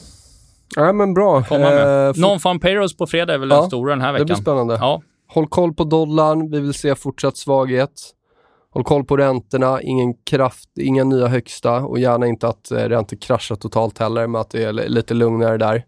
Ja, 0.75 0.93
men 0.93 1.13
bra. 1.13 1.37
Eh, 1.37 2.13
Non-farm 2.15 2.59
payrolls 2.59 2.97
på 2.97 3.07
fredag 3.07 3.33
är 3.33 3.37
väl 3.37 3.49
ja, 3.49 3.55
den 3.55 3.67
stora 3.67 3.89
den 3.89 4.01
här 4.01 4.11
veckan. 4.11 4.27
Det 4.27 4.33
blir 4.33 4.41
spännande. 4.41 4.73
Ja, 4.73 5.01
Håll 5.35 5.47
koll 5.47 5.73
på 5.73 5.83
dollarn, 5.83 6.51
vi 6.51 6.59
vill 6.59 6.73
se 6.73 6.95
fortsatt 6.95 7.37
svaghet. 7.37 7.91
Håll 8.71 8.83
koll 8.83 9.03
på 9.03 9.17
räntorna, 9.17 9.81
ingen 9.81 10.13
kraft, 10.13 10.69
inga 10.79 11.03
nya 11.03 11.27
högsta 11.27 11.75
och 11.81 11.99
gärna 11.99 12.27
inte 12.27 12.47
att 12.47 12.71
eh, 12.71 12.77
räntor 12.77 13.17
kraschar 13.17 13.55
totalt 13.55 13.97
heller, 13.97 14.27
men 14.27 14.41
att 14.41 14.49
det 14.49 14.63
är 14.63 14.73
lite 14.73 15.13
lugnare 15.13 15.57
där. 15.57 15.85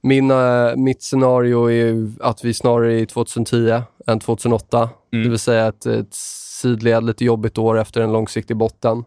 Min, 0.00 0.30
äh, 0.30 0.76
mitt 0.76 1.02
scenario 1.02 1.70
är 1.70 2.10
att 2.20 2.44
vi 2.44 2.54
snarare 2.54 2.92
är 2.92 2.98
i 2.98 3.06
2010 3.06 3.82
än 4.06 4.20
2008. 4.20 4.90
Mm. 5.12 5.24
Det 5.24 5.30
vill 5.30 5.38
säga 5.38 5.66
ett, 5.66 5.86
ett 5.86 6.14
sidled, 6.14 7.04
lite 7.04 7.24
jobbigt 7.24 7.58
år 7.58 7.78
efter 7.78 8.00
en 8.00 8.12
långsiktig 8.12 8.56
botten. 8.56 9.04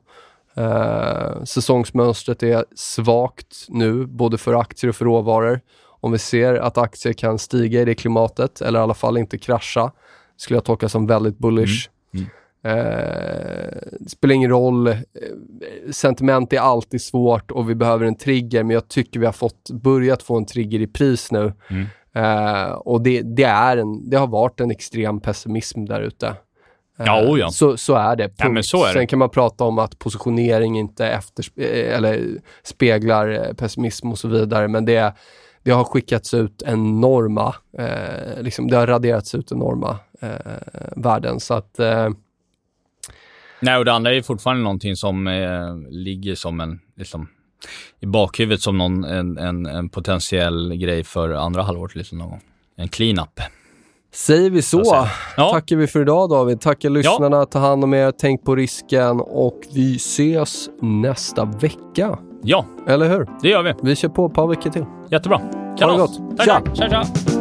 Uh, 0.57 1.43
säsongsmönstret 1.43 2.43
är 2.43 2.65
svagt 2.75 3.65
nu, 3.67 4.05
både 4.05 4.37
för 4.37 4.53
aktier 4.53 4.89
och 4.89 4.95
för 4.95 5.05
råvaror. 5.05 5.61
Om 5.99 6.11
vi 6.11 6.17
ser 6.17 6.55
att 6.55 6.77
aktier 6.77 7.13
kan 7.13 7.39
stiga 7.39 7.81
i 7.81 7.85
det 7.85 7.95
klimatet, 7.95 8.61
eller 8.61 8.79
i 8.79 8.81
alla 8.81 8.93
fall 8.93 9.17
inte 9.17 9.37
krascha, 9.37 9.91
skulle 10.37 10.57
jag 10.57 10.63
tolka 10.63 10.89
som 10.89 11.07
väldigt 11.07 11.37
bullish. 11.37 11.89
Mm. 12.13 12.25
Mm. 12.63 12.87
Eh, 12.87 14.07
spelar 14.07 14.35
ingen 14.35 14.49
roll. 14.49 14.87
Eh, 14.87 14.93
sentiment 15.91 16.53
är 16.53 16.59
alltid 16.59 17.01
svårt 17.01 17.51
och 17.51 17.69
vi 17.69 17.75
behöver 17.75 18.05
en 18.05 18.15
trigger, 18.15 18.63
men 18.63 18.73
jag 18.73 18.87
tycker 18.87 19.19
vi 19.19 19.25
har 19.25 19.33
fått, 19.33 19.69
börjat 19.69 20.23
få 20.23 20.37
en 20.37 20.45
trigger 20.45 20.79
i 20.79 20.87
pris 20.87 21.31
nu. 21.31 21.53
Mm. 21.69 21.85
Eh, 22.15 22.71
och 22.71 23.01
det, 23.01 23.21
det, 23.21 23.43
är 23.43 23.77
en, 23.77 24.09
det 24.09 24.17
har 24.17 24.27
varit 24.27 24.59
en 24.59 24.71
extrem 24.71 25.19
pessimism 25.19 25.85
där 25.85 26.01
ute. 26.01 26.33
Ja, 26.97 27.25
oh 27.27 27.39
ja. 27.39 27.49
Så, 27.49 27.77
så 27.77 27.95
är 27.95 28.15
det. 28.15 28.31
Ja, 28.37 28.63
så 28.63 28.83
är 28.83 28.87
det. 28.87 28.93
Sen 28.93 29.07
kan 29.07 29.19
man 29.19 29.29
prata 29.29 29.63
om 29.63 29.79
att 29.79 29.99
positionering 29.99 30.79
inte 30.79 31.07
efter, 31.07 31.45
eh, 31.55 31.95
eller 31.95 32.27
speglar 32.63 33.29
eh, 33.29 33.53
pessimism 33.53 34.11
och 34.11 34.19
så 34.19 34.27
vidare, 34.27 34.67
men 34.67 34.85
det 34.85 35.13
det 35.65 35.71
har 35.71 35.83
skickats 35.83 36.33
ut 36.33 36.61
enorma, 36.65 37.55
eh, 37.77 38.41
liksom, 38.41 38.67
det 38.67 38.77
har 38.77 38.87
raderats 38.87 39.35
ut 39.35 39.51
enorma 39.51 39.99
eh, 40.21 40.29
värden. 40.95 41.39
Så 41.39 41.53
att, 41.53 41.79
eh... 41.79 42.09
Nej, 43.59 43.77
och 43.77 43.85
det 43.85 43.93
andra 43.93 44.13
är 44.13 44.21
fortfarande 44.21 44.63
någonting 44.63 44.95
som 44.95 45.27
eh, 45.27 45.77
ligger 45.89 46.35
som 46.35 46.59
en, 46.59 46.79
liksom, 46.95 47.27
i 47.99 48.05
bakhuvudet 48.05 48.61
som 48.61 48.77
någon, 48.77 49.03
en, 49.03 49.37
en, 49.37 49.65
en 49.65 49.89
potentiell 49.89 50.75
grej 50.75 51.03
för 51.03 51.29
andra 51.29 51.61
halvåret. 51.63 51.95
Liksom 51.95 52.17
någon 52.17 52.39
En 52.75 52.87
clean-up. 52.87 53.39
Säger 54.13 54.49
vi 54.49 54.61
så, 54.61 55.07
ja. 55.37 55.51
tackar 55.51 55.75
vi 55.75 55.87
för 55.87 56.01
idag 56.01 56.29
David. 56.29 56.61
Tackar 56.61 56.89
lyssnarna, 56.89 57.37
ja. 57.37 57.45
ta 57.45 57.59
hand 57.59 57.83
om 57.83 57.93
er, 57.93 58.11
tänk 58.11 58.43
på 58.43 58.55
risken 58.55 59.19
och 59.21 59.61
vi 59.73 59.95
ses 59.95 60.69
nästa 60.81 61.45
vecka. 61.45 62.19
Ja. 62.47 62.65
Eller 62.87 63.09
hur? 63.09 63.27
Det 63.41 63.49
gör 63.49 63.63
vi. 63.63 63.73
Vi 63.81 63.95
kör 63.95 64.09
på 64.09 64.25
ett 64.25 64.33
par 64.33 64.47
veckor 64.47 64.69
till. 64.69 64.85
Jättebra. 65.09 65.41
Kalas. 65.77 65.81
Ha 65.81 65.91
det 65.91 65.97
gott. 65.97 66.37
Tack, 66.37 66.77
tja. 66.77 66.89
tja, 66.89 66.89
tja. 66.89 67.34